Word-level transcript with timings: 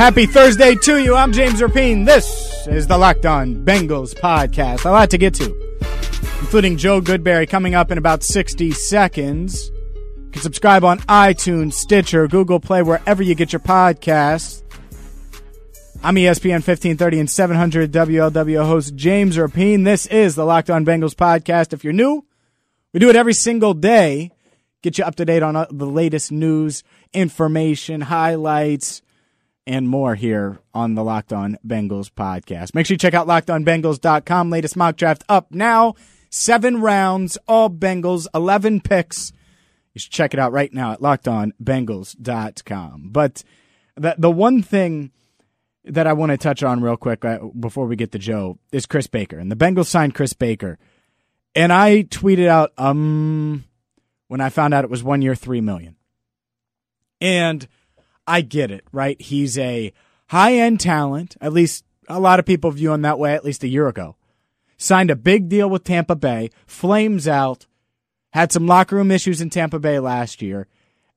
Happy 0.00 0.24
Thursday 0.24 0.76
to 0.76 0.96
you. 0.96 1.14
I'm 1.14 1.30
James 1.30 1.60
Rapien. 1.60 2.06
This 2.06 2.66
is 2.66 2.86
the 2.86 2.96
Locked 2.96 3.26
On 3.26 3.66
Bengals 3.66 4.14
podcast. 4.14 4.86
A 4.86 4.90
lot 4.90 5.10
to 5.10 5.18
get 5.18 5.34
to, 5.34 5.54
including 6.40 6.78
Joe 6.78 7.02
Goodberry 7.02 7.46
coming 7.46 7.74
up 7.74 7.90
in 7.90 7.98
about 7.98 8.22
60 8.22 8.70
seconds. 8.70 9.70
You 10.16 10.30
can 10.32 10.40
subscribe 10.40 10.84
on 10.84 11.00
iTunes, 11.00 11.74
Stitcher, 11.74 12.28
Google 12.28 12.60
Play, 12.60 12.80
wherever 12.80 13.22
you 13.22 13.34
get 13.34 13.52
your 13.52 13.60
podcasts. 13.60 14.62
I'm 16.02 16.14
ESPN 16.14 16.64
1530 16.64 17.20
and 17.20 17.30
700 17.30 17.92
WLW 17.92 18.64
host 18.64 18.94
James 18.94 19.36
Rapien. 19.36 19.84
This 19.84 20.06
is 20.06 20.34
the 20.34 20.46
Locked 20.46 20.70
On 20.70 20.86
Bengals 20.86 21.14
podcast. 21.14 21.74
If 21.74 21.84
you're 21.84 21.92
new, 21.92 22.24
we 22.94 23.00
do 23.00 23.10
it 23.10 23.16
every 23.16 23.34
single 23.34 23.74
day. 23.74 24.30
Get 24.80 24.96
you 24.96 25.04
up 25.04 25.16
to 25.16 25.26
date 25.26 25.42
on 25.42 25.66
the 25.70 25.86
latest 25.86 26.32
news, 26.32 26.84
information, 27.12 28.00
highlights, 28.00 29.02
and 29.70 29.88
more 29.88 30.16
here 30.16 30.58
on 30.74 30.96
the 30.96 31.04
Locked 31.04 31.32
On 31.32 31.56
Bengals 31.64 32.10
podcast. 32.10 32.74
Make 32.74 32.86
sure 32.86 32.94
you 32.94 32.98
check 32.98 33.14
out 33.14 33.28
lockedonbengals.com. 33.28 34.50
Latest 34.50 34.76
mock 34.76 34.96
draft 34.96 35.22
up 35.28 35.52
now. 35.52 35.94
Seven 36.28 36.80
rounds, 36.80 37.38
all 37.46 37.70
Bengals, 37.70 38.26
11 38.34 38.80
picks. 38.80 39.32
You 39.94 40.00
should 40.00 40.10
check 40.10 40.34
it 40.34 40.40
out 40.40 40.50
right 40.50 40.74
now 40.74 40.90
at 40.90 41.00
lockedonbengals.com. 41.00 43.10
But 43.12 43.44
the, 43.94 44.16
the 44.18 44.30
one 44.30 44.60
thing 44.60 45.12
that 45.84 46.08
I 46.08 46.14
want 46.14 46.32
to 46.32 46.36
touch 46.36 46.64
on 46.64 46.82
real 46.82 46.96
quick 46.96 47.24
uh, 47.24 47.38
before 47.58 47.86
we 47.86 47.94
get 47.94 48.10
to 48.10 48.18
Joe 48.18 48.58
is 48.72 48.86
Chris 48.86 49.06
Baker. 49.06 49.38
And 49.38 49.52
the 49.52 49.56
Bengals 49.56 49.86
signed 49.86 50.16
Chris 50.16 50.32
Baker. 50.32 50.80
And 51.54 51.72
I 51.72 52.02
tweeted 52.02 52.48
out, 52.48 52.72
um, 52.76 53.62
when 54.26 54.40
I 54.40 54.48
found 54.48 54.74
out 54.74 54.82
it 54.82 54.90
was 54.90 55.04
one 55.04 55.22
year, 55.22 55.36
three 55.36 55.60
million. 55.60 55.94
And 57.20 57.68
I 58.30 58.42
get 58.42 58.70
it, 58.70 58.84
right? 58.92 59.20
He's 59.20 59.58
a 59.58 59.92
high 60.28 60.54
end 60.54 60.78
talent. 60.78 61.36
At 61.40 61.52
least 61.52 61.84
a 62.08 62.20
lot 62.20 62.38
of 62.38 62.46
people 62.46 62.70
view 62.70 62.92
him 62.92 63.02
that 63.02 63.18
way, 63.18 63.34
at 63.34 63.44
least 63.44 63.64
a 63.64 63.68
year 63.68 63.88
ago. 63.88 64.14
Signed 64.78 65.10
a 65.10 65.16
big 65.16 65.48
deal 65.48 65.68
with 65.68 65.84
Tampa 65.84 66.14
Bay, 66.14 66.50
flames 66.66 67.26
out, 67.26 67.66
had 68.30 68.52
some 68.52 68.66
locker 68.68 68.94
room 68.96 69.10
issues 69.10 69.40
in 69.40 69.50
Tampa 69.50 69.80
Bay 69.80 69.98
last 69.98 70.40
year, 70.40 70.68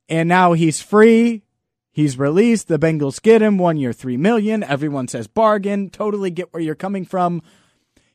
and 0.09 0.27
now 0.27 0.53
he's 0.53 0.81
free. 0.81 1.43
He's 1.91 2.17
released. 2.17 2.67
The 2.67 2.79
Bengals 2.79 3.21
get 3.21 3.43
him 3.43 3.59
one 3.59 3.77
year, 3.77 3.93
three 3.93 4.17
million. 4.17 4.63
Everyone 4.63 5.07
says 5.07 5.27
bargain. 5.27 5.91
Totally 5.91 6.31
get 6.31 6.51
where 6.51 6.63
you're 6.63 6.73
coming 6.73 7.05
from. 7.05 7.43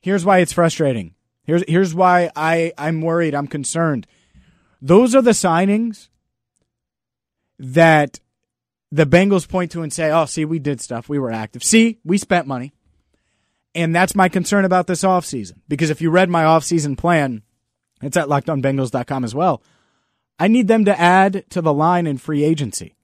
Here's 0.01 0.25
why 0.25 0.39
it's 0.39 0.53
frustrating. 0.53 1.15
Here's 1.45 1.63
here's 1.69 1.95
why 1.95 2.31
I 2.35 2.73
I'm 2.77 3.01
worried. 3.01 3.35
I'm 3.37 3.47
concerned. 3.47 4.09
Those 4.83 5.15
are 5.15 5.23
the 5.23 5.31
signings 5.31 6.09
that 7.59 8.19
the 8.91 9.07
Bengals 9.07 9.49
point 9.49 9.71
to 9.73 9.83
and 9.83 9.93
say, 9.93 10.11
"Oh, 10.11 10.25
see, 10.25 10.45
we 10.45 10.59
did 10.59 10.81
stuff. 10.81 11.09
We 11.09 11.19
were 11.19 11.31
active. 11.31 11.63
See, 11.63 11.99
we 12.05 12.19
spent 12.19 12.47
money." 12.47 12.73
And 13.75 13.95
that's 13.95 14.15
my 14.15 14.29
concern 14.29 14.65
about 14.65 14.87
this 14.87 15.03
offseason. 15.03 15.61
Because 15.69 15.91
if 15.91 16.01
you 16.01 16.11
read 16.11 16.29
my 16.29 16.45
offseason 16.45 16.97
plan, 16.97 17.43
it's 18.03 18.17
at 18.17 18.29
lockedonbengals.com 18.29 19.25
as 19.25 19.35
well. 19.35 19.63
I 20.39 20.49
need 20.49 20.69
them 20.69 20.85
to 20.85 20.99
add 20.99 21.45
to 21.51 21.61
the 21.61 21.73
line 21.73 22.07
in 22.07 22.19
free 22.19 22.45
agency. 22.45 22.97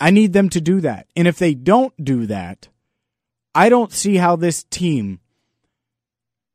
I 0.00 0.10
need 0.10 0.32
them 0.32 0.48
to 0.50 0.60
do 0.60 0.80
that. 0.80 1.06
And 1.14 1.28
if 1.28 1.38
they 1.38 1.54
don't 1.54 1.92
do 2.02 2.26
that, 2.26 2.68
I 3.54 3.68
don't 3.68 3.92
see 3.92 4.16
how 4.16 4.36
this 4.36 4.64
team, 4.64 5.20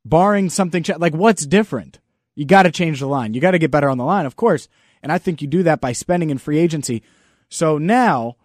barring 0.04 0.50
something 0.50 0.84
like 0.98 1.14
what's 1.14 1.46
different, 1.46 2.00
you 2.36 2.46
got 2.46 2.64
to 2.64 2.72
change 2.72 3.00
the 3.00 3.08
line. 3.08 3.34
You 3.34 3.42
got 3.42 3.52
to 3.52 3.60
get 3.60 3.72
better 3.72 3.90
on 3.90 3.98
the 3.98 4.06
line, 4.06 4.26
of 4.26 4.36
course. 4.36 4.68
And 5.04 5.12
I 5.12 5.18
think 5.18 5.42
you 5.42 5.48
do 5.48 5.64
that 5.64 5.82
by 5.82 5.92
spending 5.92 6.30
in 6.30 6.38
free 6.38 6.58
agency. 6.58 7.04
So 7.50 7.78
now 7.78 8.36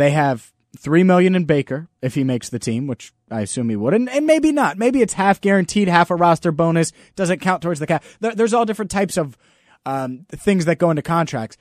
they 0.00 0.10
have 0.10 0.52
three 0.78 1.02
million 1.02 1.34
in 1.34 1.44
Baker 1.44 1.88
if 2.00 2.14
he 2.14 2.24
makes 2.24 2.48
the 2.48 2.58
team, 2.58 2.86
which 2.86 3.12
I 3.30 3.40
assume 3.40 3.68
he 3.68 3.76
would, 3.76 3.94
and, 3.94 4.08
and 4.08 4.26
maybe 4.26 4.52
not. 4.52 4.78
Maybe 4.78 5.02
it's 5.02 5.14
half 5.14 5.40
guaranteed, 5.40 5.88
half 5.88 6.10
a 6.10 6.16
roster 6.16 6.52
bonus. 6.52 6.92
Doesn't 7.16 7.40
count 7.40 7.62
towards 7.62 7.80
the 7.80 7.86
cap. 7.86 8.04
There, 8.20 8.34
there's 8.34 8.54
all 8.54 8.64
different 8.64 8.90
types 8.90 9.16
of 9.16 9.36
um, 9.84 10.26
things 10.30 10.64
that 10.66 10.78
go 10.78 10.90
into 10.90 11.02
contracts. 11.02 11.56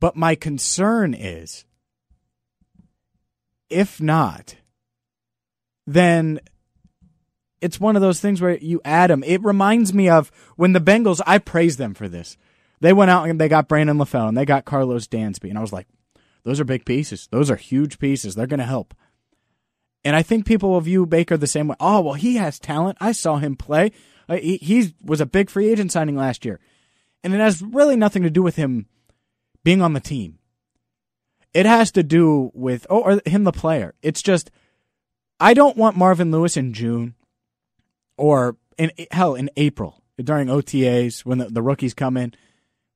But 0.00 0.16
my 0.16 0.34
concern 0.34 1.14
is, 1.14 1.64
if 3.70 4.00
not, 4.00 4.56
then 5.86 6.40
it's 7.60 7.80
one 7.80 7.96
of 7.96 8.02
those 8.02 8.20
things 8.20 8.40
where 8.40 8.58
you 8.58 8.80
add 8.84 9.10
them. 9.10 9.22
It 9.24 9.42
reminds 9.44 9.94
me 9.94 10.08
of 10.08 10.30
when 10.56 10.72
the 10.72 10.80
Bengals. 10.80 11.20
I 11.26 11.38
praise 11.38 11.76
them 11.76 11.94
for 11.94 12.08
this. 12.08 12.36
They 12.80 12.92
went 12.92 13.12
out 13.12 13.28
and 13.28 13.40
they 13.40 13.48
got 13.48 13.68
Brandon 13.68 13.96
LaFell 13.96 14.28
and 14.28 14.36
they 14.36 14.44
got 14.44 14.64
Karlos 14.64 15.06
Dansby, 15.06 15.48
and 15.48 15.56
I 15.56 15.60
was 15.60 15.72
like, 15.72 15.86
those 16.44 16.60
are 16.60 16.64
big 16.64 16.84
pieces. 16.84 17.28
Those 17.30 17.50
are 17.50 17.56
huge 17.56 17.98
pieces. 17.98 18.34
They're 18.34 18.46
going 18.46 18.60
to 18.60 18.66
help. 18.66 18.94
And 20.04 20.16
I 20.16 20.22
think 20.22 20.46
people 20.46 20.70
will 20.70 20.80
view 20.80 21.06
Baker 21.06 21.36
the 21.36 21.46
same 21.46 21.68
way. 21.68 21.76
Oh, 21.78 22.00
well, 22.00 22.14
he 22.14 22.36
has 22.36 22.58
talent. 22.58 22.98
I 23.00 23.12
saw 23.12 23.36
him 23.36 23.56
play. 23.56 23.92
He, 24.28 24.56
he 24.56 24.94
was 25.04 25.20
a 25.20 25.26
big 25.26 25.50
free 25.50 25.70
agent 25.70 25.92
signing 25.92 26.16
last 26.16 26.44
year. 26.44 26.58
And 27.22 27.34
it 27.34 27.38
has 27.38 27.62
really 27.62 27.96
nothing 27.96 28.22
to 28.24 28.30
do 28.30 28.42
with 28.42 28.56
him 28.56 28.86
being 29.62 29.80
on 29.80 29.92
the 29.92 30.00
team. 30.00 30.38
It 31.54 31.66
has 31.66 31.92
to 31.92 32.02
do 32.02 32.50
with, 32.54 32.86
oh, 32.90 33.02
or 33.02 33.20
him, 33.26 33.44
the 33.44 33.52
player. 33.52 33.94
It's 34.02 34.22
just, 34.22 34.50
I 35.38 35.54
don't 35.54 35.76
want 35.76 35.96
Marvin 35.96 36.30
Lewis 36.30 36.56
in 36.56 36.72
June 36.72 37.14
or 38.16 38.56
in, 38.78 38.90
hell, 39.10 39.34
in 39.34 39.50
April 39.56 40.02
during 40.20 40.48
OTAs 40.48 41.24
when 41.24 41.38
the, 41.38 41.44
the 41.46 41.62
rookies 41.62 41.94
come 41.94 42.16
in, 42.16 42.34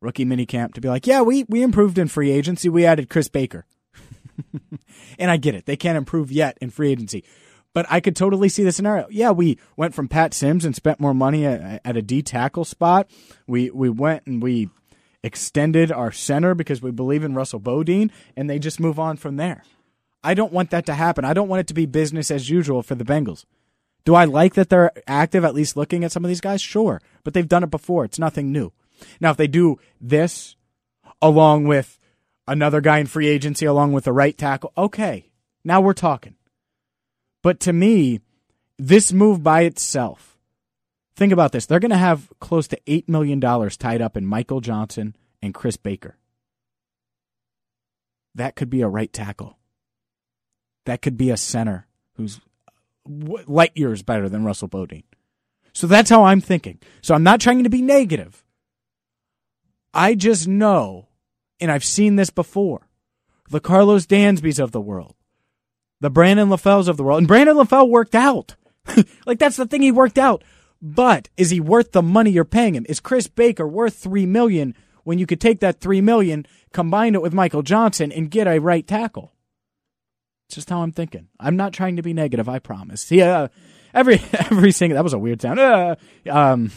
rookie 0.01 0.25
minicamp 0.25 0.75
to 0.75 0.81
be 0.81 0.89
like, 0.89 1.07
yeah, 1.07 1.23
we, 1.23 1.45
we 1.49 1.63
improved 1.63 1.99
in 1.99 2.09
free 2.09 2.31
agency. 2.31 2.69
We 2.69 2.87
added 2.87 3.09
Chris 3.09 3.29
Baker. 3.29 3.65
and 5.19 5.31
I 5.31 5.37
get 5.37 5.55
it. 5.55 5.67
They 5.67 5.77
can't 5.77 5.99
improve 5.99 6.31
yet 6.31 6.59
in 6.61 6.71
free 6.71 6.91
agency. 6.91 7.25
But 7.73 7.87
I 7.91 8.01
could 8.01 8.17
totally 8.17 8.49
see 8.49 8.65
the 8.65 8.73
scenario. 8.73 9.07
Yeah, 9.11 9.33
we 9.33 9.59
went 9.77 9.95
from 9.95 10.09
Pat 10.09 10.33
Sims 10.33 10.65
and 10.65 10.75
spent 10.75 10.99
more 10.99 11.13
money 11.13 11.45
at, 11.45 11.83
at 11.85 11.97
a 11.97 12.03
D 12.03 12.23
tackle 12.23 12.65
spot. 12.65 13.11
We 13.47 13.71
we 13.71 13.91
went 13.91 14.25
and 14.27 14.43
we 14.43 14.71
extended 15.23 15.93
our 15.93 16.11
center 16.11 16.55
because 16.55 16.81
we 16.81 16.91
believe 16.91 17.23
in 17.23 17.35
Russell 17.35 17.59
Bodine, 17.59 18.11
and 18.35 18.49
they 18.49 18.59
just 18.59 18.81
move 18.81 18.99
on 18.99 19.19
from 19.19 19.37
there. 19.37 19.63
I 20.25 20.33
don't 20.33 20.53
want 20.53 20.71
that 20.71 20.87
to 20.87 20.95
happen. 20.95 21.27
I 21.27 21.35
don't 21.35 21.49
want 21.49 21.61
it 21.61 21.67
to 21.67 21.75
be 21.75 21.85
business 21.85 22.31
as 22.31 22.49
usual 22.49 22.83
for 22.83 22.95
the 22.95 23.05
Bengals. 23.05 23.45
Do 24.07 24.15
I 24.15 24.25
like 24.25 24.55
that 24.55 24.71
they're 24.71 24.93
active, 25.07 25.45
at 25.45 25.55
least 25.55 25.77
looking 25.77 26.03
at 26.03 26.13
some 26.13 26.25
of 26.25 26.29
these 26.29 26.41
guys? 26.41 26.63
Sure. 26.63 27.03
But 27.25 27.35
they've 27.35 27.47
done 27.47 27.65
it 27.65 27.71
before. 27.71 28.05
It's 28.05 28.19
nothing 28.19 28.53
new. 28.53 28.73
Now, 29.21 29.31
if 29.31 29.37
they 29.37 29.47
do 29.47 29.79
this 30.01 30.57
along 31.21 31.65
with 31.65 31.99
another 32.47 32.81
guy 32.81 32.99
in 32.99 33.07
free 33.07 33.27
agency 33.27 33.67
along 33.67 33.93
with 33.93 34.05
the 34.05 34.13
right 34.13 34.37
tackle. 34.37 34.73
Okay, 34.77 35.31
now 35.65 35.81
we're 35.81 35.95
talking. 35.95 36.37
But 37.43 37.61
to 37.61 37.73
me, 37.73 38.21
this 38.79 39.13
move 39.13 39.43
by 39.43 39.63
itself, 39.63 40.39
think 41.15 41.33
about 41.33 41.53
this. 41.53 41.67
They're 41.67 41.81
going 41.81 41.91
to 41.91 41.97
have 41.97 42.33
close 42.41 42.69
to 42.69 42.81
$8 42.87 43.09
million 43.09 43.41
tied 43.41 44.03
up 44.03 44.17
in 44.17 44.27
Michael 44.27 44.61
Johnson 44.61 45.17
and 45.43 45.55
Chris 45.55 45.77
Baker. 45.77 46.17
That 48.35 48.55
could 48.55 48.69
be 48.69 48.83
a 48.83 48.89
right 48.89 49.13
tackle. 49.13 49.59
That 50.85 51.03
could 51.03 51.17
be 51.17 51.31
a 51.31 51.37
center 51.37 51.87
who's 52.15 52.41
uh, 52.69 53.43
light 53.47 53.73
years 53.75 54.03
better 54.03 54.29
than 54.29 54.45
Russell 54.45 54.69
Bodine. 54.69 55.05
So 55.73 55.87
that's 55.87 56.11
how 56.11 56.25
I'm 56.25 56.41
thinking. 56.41 56.79
So 57.01 57.15
I'm 57.15 57.23
not 57.23 57.41
trying 57.41 57.65
to 57.65 57.71
be 57.71 57.83
negative. 57.83 58.45
I 59.97 60.15
just 60.15 60.47
know 60.47 61.09
and 61.61 61.71
I've 61.71 61.85
seen 61.85 62.17
this 62.17 62.31
before. 62.31 62.89
The 63.49 63.61
Karlos 63.61 64.07
Dansbys 64.07 64.59
of 64.59 64.73
the 64.73 64.81
world, 64.81 65.15
the 66.01 66.11
Brandon 66.11 66.49
LaFells 66.49 66.89
of 66.89 66.97
the 66.97 67.05
world, 67.05 67.19
and 67.19 67.29
Brandon 67.29 67.57
LaFell 67.57 67.89
worked 67.89 68.15
out. 68.15 68.57
like 69.27 69.39
that's 69.39 69.57
the 69.57 69.67
thing 69.67 69.83
he 69.83 69.93
worked 69.93 70.19
out. 70.19 70.43
But 70.83 71.29
is 71.37 71.51
he 71.51 71.61
worth 71.61 71.93
the 71.93 72.03
money 72.03 72.31
you're 72.31 72.45
paying 72.45 72.75
him? 72.75 72.87
Is 72.89 73.01
Chris 73.01 73.29
Baker 73.29 73.67
worth 73.67 73.95
three 73.95 74.27
million 74.27 74.75
when 75.05 75.19
you 75.19 75.27
could 75.27 75.41
take 75.41 75.61
that 75.61 75.81
three 75.81 76.01
million, 76.01 76.45
combine 76.73 77.15
it 77.15 77.23
with 77.23 77.33
Michael 77.33 77.63
Johnson, 77.63 78.11
and 78.11 78.31
get 78.31 78.49
a 78.49 78.59
right 78.59 78.87
tackle? 78.87 79.33
It's 80.49 80.57
just 80.57 80.71
how 80.71 80.83
I'm 80.83 80.93
thinking. 80.93 81.29
I'm 81.41 81.57
not 81.57 81.73
trying 81.73 81.97
to 81.97 82.03
be 82.03 82.13
negative. 82.13 82.49
I 82.49 82.59
promise. 82.59 83.11
Yeah, 83.13 83.49
every 83.95 84.21
every 84.33 84.73
single 84.73 84.97
that 84.97 85.05
was 85.05 85.13
a 85.13 85.19
weird 85.19 85.41
sound. 85.41 85.61
Uh, 85.61 85.95
um, 86.29 86.73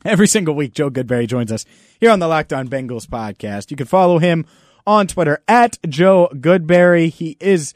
Every 0.04 0.26
single 0.26 0.54
week, 0.54 0.72
Joe 0.72 0.90
Goodberry 0.90 1.28
joins 1.28 1.52
us 1.52 1.66
here 1.98 2.10
on 2.10 2.20
the 2.20 2.28
Locked 2.28 2.54
On 2.54 2.68
Bengals 2.68 3.06
podcast. 3.06 3.70
You 3.70 3.76
can 3.76 3.86
follow 3.86 4.18
him 4.18 4.46
on 4.86 5.06
Twitter 5.06 5.42
at 5.46 5.78
Joe 5.86 6.30
Goodberry. 6.32 7.10
He 7.10 7.36
is 7.38 7.74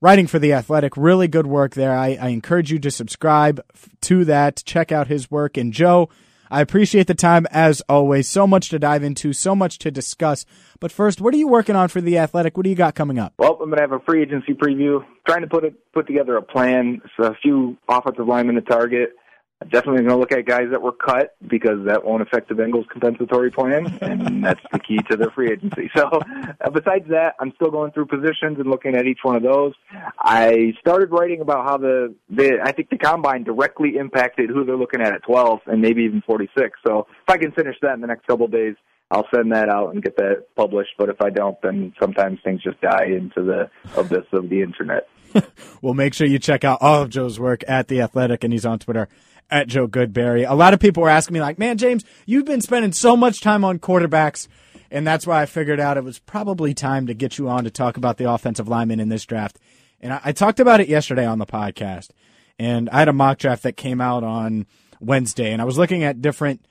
writing 0.00 0.28
for 0.28 0.38
The 0.38 0.52
Athletic. 0.52 0.96
Really 0.96 1.26
good 1.26 1.48
work 1.48 1.74
there. 1.74 1.96
I, 1.96 2.16
I 2.20 2.28
encourage 2.28 2.70
you 2.70 2.78
to 2.78 2.90
subscribe 2.92 3.60
to 4.02 4.24
that, 4.26 4.62
check 4.64 4.92
out 4.92 5.08
his 5.08 5.28
work. 5.28 5.56
And 5.56 5.72
Joe, 5.72 6.08
I 6.52 6.60
appreciate 6.60 7.08
the 7.08 7.14
time 7.14 7.48
as 7.50 7.82
always. 7.88 8.28
So 8.28 8.46
much 8.46 8.68
to 8.68 8.78
dive 8.78 9.02
into, 9.02 9.32
so 9.32 9.56
much 9.56 9.78
to 9.78 9.90
discuss. 9.90 10.46
But 10.78 10.92
first, 10.92 11.20
what 11.20 11.34
are 11.34 11.38
you 11.38 11.48
working 11.48 11.74
on 11.74 11.88
for 11.88 12.00
the 12.00 12.18
Athletic? 12.18 12.56
What 12.56 12.62
do 12.62 12.70
you 12.70 12.76
got 12.76 12.94
coming 12.94 13.18
up? 13.18 13.34
Well, 13.40 13.54
I'm 13.54 13.70
going 13.70 13.78
to 13.78 13.80
have 13.80 13.90
a 13.90 13.98
free 14.00 14.22
agency 14.22 14.54
preview. 14.54 15.04
Trying 15.26 15.40
to 15.40 15.48
put 15.48 15.64
it 15.64 15.74
put 15.92 16.06
together 16.06 16.36
a 16.36 16.42
plan. 16.42 17.02
So 17.16 17.24
a 17.26 17.34
few 17.42 17.76
offensive 17.88 18.28
linemen 18.28 18.54
to 18.54 18.60
target. 18.60 19.16
I'm 19.62 19.70
definitely 19.70 20.02
going 20.02 20.10
to 20.10 20.16
look 20.16 20.32
at 20.32 20.44
guys 20.44 20.66
that 20.70 20.82
were 20.82 20.92
cut 20.92 21.34
because 21.48 21.86
that 21.86 22.04
won't 22.04 22.20
affect 22.20 22.50
the 22.50 22.54
Bengals' 22.54 22.86
compensatory 22.88 23.50
plan, 23.50 23.86
and 24.02 24.44
that's 24.44 24.60
the 24.70 24.78
key 24.78 24.98
to 25.10 25.16
their 25.16 25.30
free 25.30 25.50
agency. 25.50 25.90
So, 25.96 26.10
uh, 26.10 26.70
besides 26.70 27.08
that, 27.08 27.36
I'm 27.40 27.52
still 27.54 27.70
going 27.70 27.90
through 27.92 28.06
positions 28.06 28.58
and 28.58 28.66
looking 28.66 28.94
at 28.94 29.06
each 29.06 29.20
one 29.22 29.34
of 29.34 29.42
those. 29.42 29.72
I 30.18 30.74
started 30.78 31.10
writing 31.10 31.40
about 31.40 31.64
how 31.64 31.78
the, 31.78 32.14
the 32.28 32.58
I 32.62 32.72
think 32.72 32.90
the 32.90 32.98
combine 32.98 33.44
directly 33.44 33.96
impacted 33.96 34.50
who 34.50 34.64
they're 34.64 34.76
looking 34.76 35.00
at 35.00 35.14
at 35.14 35.22
12 35.22 35.60
and 35.66 35.80
maybe 35.80 36.02
even 36.02 36.22
46. 36.26 36.78
So, 36.86 37.06
if 37.08 37.28
I 37.28 37.38
can 37.38 37.52
finish 37.52 37.76
that 37.80 37.94
in 37.94 38.02
the 38.02 38.08
next 38.08 38.26
couple 38.26 38.44
of 38.44 38.52
days, 38.52 38.74
I'll 39.10 39.26
send 39.34 39.52
that 39.52 39.70
out 39.70 39.94
and 39.94 40.02
get 40.02 40.16
that 40.16 40.44
published. 40.54 40.90
But 40.98 41.08
if 41.08 41.20
I 41.22 41.30
don't, 41.30 41.56
then 41.62 41.94
sometimes 41.98 42.40
things 42.44 42.62
just 42.62 42.80
die 42.82 43.06
into 43.06 43.42
the 43.42 43.70
abyss 43.96 44.26
of 44.32 44.50
the 44.50 44.60
internet. 44.60 45.08
well, 45.82 45.94
make 45.94 46.12
sure 46.12 46.26
you 46.26 46.38
check 46.38 46.64
out 46.64 46.78
all 46.82 47.02
of 47.02 47.10
Joe's 47.10 47.40
work 47.40 47.62
at 47.68 47.88
The 47.88 48.02
Athletic, 48.02 48.44
and 48.44 48.52
he's 48.52 48.66
on 48.66 48.78
Twitter 48.78 49.08
at 49.50 49.68
Joe 49.68 49.88
Goodberry. 49.88 50.48
A 50.48 50.54
lot 50.54 50.74
of 50.74 50.80
people 50.80 51.02
were 51.02 51.08
asking 51.08 51.34
me, 51.34 51.40
like, 51.40 51.58
man, 51.58 51.78
James, 51.78 52.04
you've 52.24 52.44
been 52.44 52.60
spending 52.60 52.92
so 52.92 53.16
much 53.16 53.40
time 53.40 53.64
on 53.64 53.78
quarterbacks. 53.78 54.48
And 54.90 55.06
that's 55.06 55.26
why 55.26 55.42
I 55.42 55.46
figured 55.46 55.80
out 55.80 55.96
it 55.96 56.04
was 56.04 56.18
probably 56.20 56.72
time 56.72 57.06
to 57.06 57.14
get 57.14 57.38
you 57.38 57.48
on 57.48 57.64
to 57.64 57.70
talk 57.70 57.96
about 57.96 58.18
the 58.18 58.30
offensive 58.30 58.68
lineman 58.68 59.00
in 59.00 59.08
this 59.08 59.24
draft. 59.24 59.58
And 60.00 60.12
I, 60.12 60.20
I 60.26 60.32
talked 60.32 60.60
about 60.60 60.80
it 60.80 60.88
yesterday 60.88 61.26
on 61.26 61.38
the 61.38 61.46
podcast. 61.46 62.10
And 62.58 62.88
I 62.90 63.00
had 63.00 63.08
a 63.08 63.12
mock 63.12 63.38
draft 63.38 63.64
that 63.64 63.76
came 63.76 64.00
out 64.00 64.24
on 64.24 64.66
Wednesday, 65.00 65.52
and 65.52 65.60
I 65.60 65.64
was 65.64 65.78
looking 65.78 66.04
at 66.04 66.22
different 66.22 66.66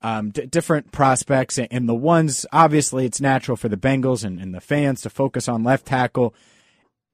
um, 0.00 0.30
d- 0.30 0.46
different 0.46 0.92
prospects, 0.92 1.58
and 1.58 1.88
the 1.88 1.94
ones 1.94 2.46
obviously 2.52 3.04
it's 3.04 3.20
natural 3.20 3.56
for 3.56 3.68
the 3.68 3.76
Bengals 3.76 4.24
and, 4.24 4.38
and 4.38 4.54
the 4.54 4.60
fans 4.60 5.00
to 5.02 5.10
focus 5.10 5.48
on 5.48 5.64
left 5.64 5.86
tackle 5.86 6.34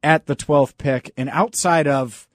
at 0.03 0.27
the 0.27 0.37
12th 0.37 0.77
pick, 0.77 1.11
and 1.17 1.31
outside 1.31 1.87
of 1.87 2.29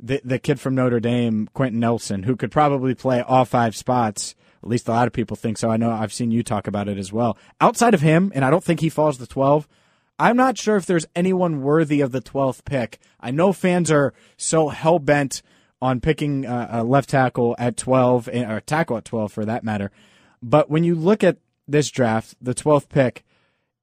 the 0.00 0.20
the 0.24 0.38
kid 0.38 0.60
from 0.60 0.74
Notre 0.74 1.00
Dame, 1.00 1.48
Quenton 1.54 1.80
Nelson, 1.80 2.24
who 2.24 2.36
could 2.36 2.50
probably 2.50 2.94
play 2.94 3.20
all 3.20 3.44
five 3.44 3.76
spots. 3.76 4.34
At 4.62 4.68
least 4.68 4.88
a 4.88 4.92
lot 4.92 5.06
of 5.06 5.12
people 5.12 5.36
think 5.36 5.58
so. 5.58 5.70
I 5.70 5.76
know 5.76 5.90
I've 5.90 6.12
seen 6.12 6.30
you 6.30 6.42
talk 6.42 6.66
about 6.66 6.88
it 6.88 6.96
as 6.96 7.12
well. 7.12 7.36
Outside 7.60 7.92
of 7.92 8.00
him, 8.00 8.32
and 8.34 8.44
I 8.44 8.50
don't 8.50 8.64
think 8.64 8.80
he 8.80 8.88
falls 8.88 9.18
to 9.18 9.26
12. 9.26 9.68
I'm 10.18 10.36
not 10.36 10.56
sure 10.56 10.76
if 10.76 10.86
there's 10.86 11.06
anyone 11.14 11.60
worthy 11.60 12.00
of 12.00 12.12
the 12.12 12.22
12th 12.22 12.64
pick. 12.64 12.98
I 13.20 13.30
know 13.30 13.52
fans 13.52 13.90
are 13.90 14.14
so 14.36 14.68
hell 14.68 14.98
bent 14.98 15.42
on 15.82 16.00
picking 16.00 16.46
uh, 16.46 16.68
a 16.70 16.82
left 16.82 17.10
tackle 17.10 17.54
at 17.58 17.76
12 17.76 18.30
eh, 18.32 18.50
or 18.50 18.60
tackle 18.60 18.96
at 18.96 19.04
12 19.04 19.32
for 19.32 19.44
that 19.44 19.64
matter. 19.64 19.90
But 20.42 20.70
when 20.70 20.84
you 20.84 20.94
look 20.94 21.22
at 21.22 21.38
this 21.68 21.90
draft, 21.90 22.36
the 22.40 22.54
12th 22.54 22.88
pick, 22.88 23.24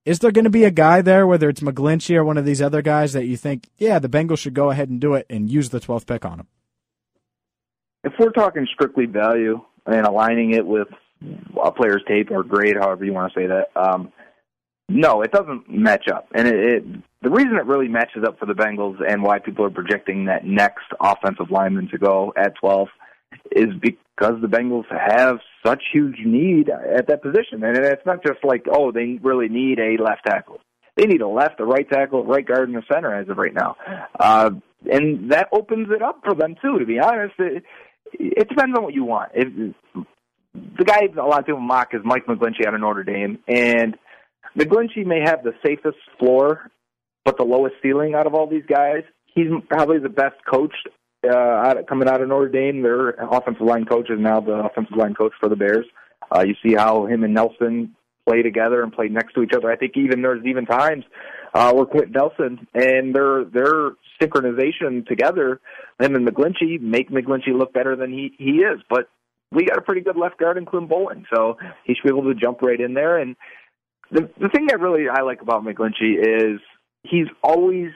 is 0.06 0.20
there 0.20 0.32
going 0.32 0.46
to 0.46 0.52
be 0.52 0.64
a 0.64 0.72
guy 0.72 1.02
there, 1.02 1.28
whether 1.28 1.50
it's 1.50 1.62
McGlinchey 1.62 2.16
or 2.16 2.24
one 2.24 2.38
of 2.38 2.46
these 2.46 2.62
other 2.62 2.82
guys, 2.82 3.14
that 3.14 3.26
you 3.26 3.38
think, 3.38 3.70
yeah, 3.78 4.00
the 4.00 4.10
Bengals 4.10 4.40
should 4.40 4.54
go 4.54 4.72
ahead 4.72 4.90
and 4.90 5.00
do 5.00 5.14
it 5.14 5.26
and 5.30 5.50
use 5.50 5.70
the 5.70 5.80
12th 5.80 6.08
pick 6.08 6.26
on 6.26 6.40
him? 6.40 6.48
If 8.04 8.14
we're 8.20 8.32
talking 8.32 8.68
strictly 8.74 9.06
value 9.06 9.62
and 9.86 10.06
aligning 10.06 10.54
it 10.54 10.66
with 10.66 10.88
a 11.64 11.72
player's 11.72 12.04
tape 12.08 12.32
or 12.32 12.44
grade, 12.44 12.78
however 12.80 13.06
you 13.06 13.14
want 13.14 13.32
to 13.32 13.40
say 13.40 13.48
that, 13.48 13.70
um, 13.76 14.12
no, 14.90 15.22
it 15.22 15.32
doesn't 15.32 15.70
match 15.70 16.08
up. 16.12 16.28
And 16.34 16.48
it, 16.48 16.56
it, 16.56 16.84
the 17.22 17.30
reason 17.30 17.56
it 17.56 17.66
really 17.66 17.88
matches 17.88 18.24
up 18.26 18.40
for 18.40 18.48
the 18.48 18.54
Bengals 18.54 18.98
and 19.08 19.22
why 19.22 19.38
people 19.40 19.66
are 19.66 19.70
projecting 19.70 20.26
that 20.26 20.46
next 20.46 20.86
offensive 21.00 21.52
lineman 21.52 21.88
to 21.90 21.98
go 22.00 22.34
at 22.36 22.56
12 22.56 22.88
is 23.52 23.70
because 24.16 24.36
the 24.42 24.48
Bengals 24.48 24.86
have 24.90 25.40
such 25.66 25.84
huge 25.92 26.18
need 26.26 26.70
at 26.70 27.08
that 27.08 27.22
position. 27.22 27.64
And 27.64 27.78
it's 27.78 28.06
not 28.06 28.24
just 28.26 28.44
like, 28.44 28.66
oh, 28.72 28.92
they 28.92 29.20
really 29.22 29.48
need 29.50 29.80
a 29.80 30.02
left 30.02 30.26
tackle. 30.26 30.60
They 30.96 31.06
need 31.06 31.22
a 31.22 31.28
left, 31.28 31.60
a 31.60 31.66
right 31.66 31.90
tackle, 31.90 32.26
right 32.26 32.46
guard, 32.46 32.70
and 32.70 32.78
a 32.78 32.86
center 32.92 33.16
as 33.16 33.30
of 33.30 33.38
right 33.38 33.54
now. 33.54 33.78
Uh, 34.20 34.52
and 34.92 35.32
that 35.32 35.48
opens 35.52 35.88
it 35.90 36.02
up 36.02 36.22
for 36.24 36.36
them, 36.36 36.56
too, 36.62 36.80
to 36.80 36.86
be 36.86 37.00
honest. 37.00 37.34
It, 37.40 37.64
it 38.14 38.50
depends 38.50 38.78
on 38.78 38.84
what 38.84 38.94
you 38.94 39.06
want. 39.06 39.32
If, 39.34 39.74
the 40.54 40.84
guy 40.84 41.08
a 41.18 41.26
lot 41.26 41.40
of 41.40 41.46
people 41.46 41.62
mock 41.62 41.94
is 41.94 42.02
Mike 42.04 42.26
McGlinchey 42.26 42.68
out 42.68 42.74
of 42.74 42.82
Notre 42.82 43.04
Dame. 43.04 43.40
And 43.48 43.98
McGlinchey 44.58 45.06
may 45.06 45.22
have 45.24 45.44
the 45.44 45.54
safest 45.66 45.98
floor, 46.20 46.70
but 47.24 47.38
the 47.38 47.46
lowest 47.46 47.76
ceiling 47.82 48.14
out 48.16 48.28
of 48.28 48.34
all 48.34 48.48
these 48.48 48.66
guys. 48.68 49.04
He's 49.34 49.48
probably 49.70 50.00
the 50.00 50.10
best 50.10 50.36
coached 50.52 50.90
uh, 51.30 51.74
coming 51.88 52.08
out 52.08 52.22
of 52.22 52.30
Notre 52.30 52.50
Dame. 52.50 52.82
Their 52.82 53.10
offensive 53.10 53.66
line 53.66 53.86
coach 53.86 54.10
is 54.10 54.20
now 54.20 54.40
the 54.40 54.54
offensive 54.54 54.98
line 54.98 55.14
coach 55.14 55.34
for 55.40 55.50
the 55.50 55.56
Bears. 55.56 55.86
Uh, 56.34 56.44
you 56.46 56.56
see 56.64 56.76
how 56.76 57.06
him 57.06 57.24
and 57.24 57.34
Nelson 57.34 57.96
play 58.28 58.42
together 58.42 58.84
and 58.84 58.94
play 58.94 59.08
next 59.08 59.34
to 59.34 59.42
each 59.42 59.54
other. 59.56 59.72
I 59.72 59.76
think 59.76 59.94
even 59.98 60.22
there's 60.22 60.46
even 60.46 60.66
times 60.66 61.04
uh, 61.54 61.74
where 61.74 61.86
Quenton 61.86 62.14
Nelson 62.14 62.68
and 62.74 63.14
their 63.14 63.44
their 63.46 63.92
synchronization 64.22 65.06
together, 65.06 65.60
him 66.00 66.16
and 66.16 66.28
McGlinchey 66.28 66.80
make 66.80 67.10
McGlinchey 67.10 67.58
look 67.58 67.74
better 67.74 67.96
than 67.96 68.12
he 68.12 68.34
he 68.38 68.58
is. 68.60 68.80
But 68.90 69.10
we 69.52 69.66
got 69.66 69.78
a 69.78 69.82
pretty 69.82 70.02
good 70.02 70.18
left 70.18 70.40
guard 70.40 70.58
in 70.58 70.66
Clint 70.66 70.90
Boling, 70.90 71.26
so 71.34 71.58
he 71.84 71.94
should 71.94 72.04
be 72.04 72.10
able 72.10 72.34
to 72.34 72.40
jump 72.40 72.62
right 72.62 72.80
in 72.80 72.94
there. 72.94 73.18
And 73.18 73.36
the 74.12 74.30
the 74.40 74.50
thing 74.50 74.68
that 74.68 74.80
really 74.80 75.10
I 75.10 75.22
like 75.22 75.42
about 75.42 75.64
McGlinchey 75.64 76.54
is 76.54 76.62
he's 77.04 77.28
always 77.44 77.92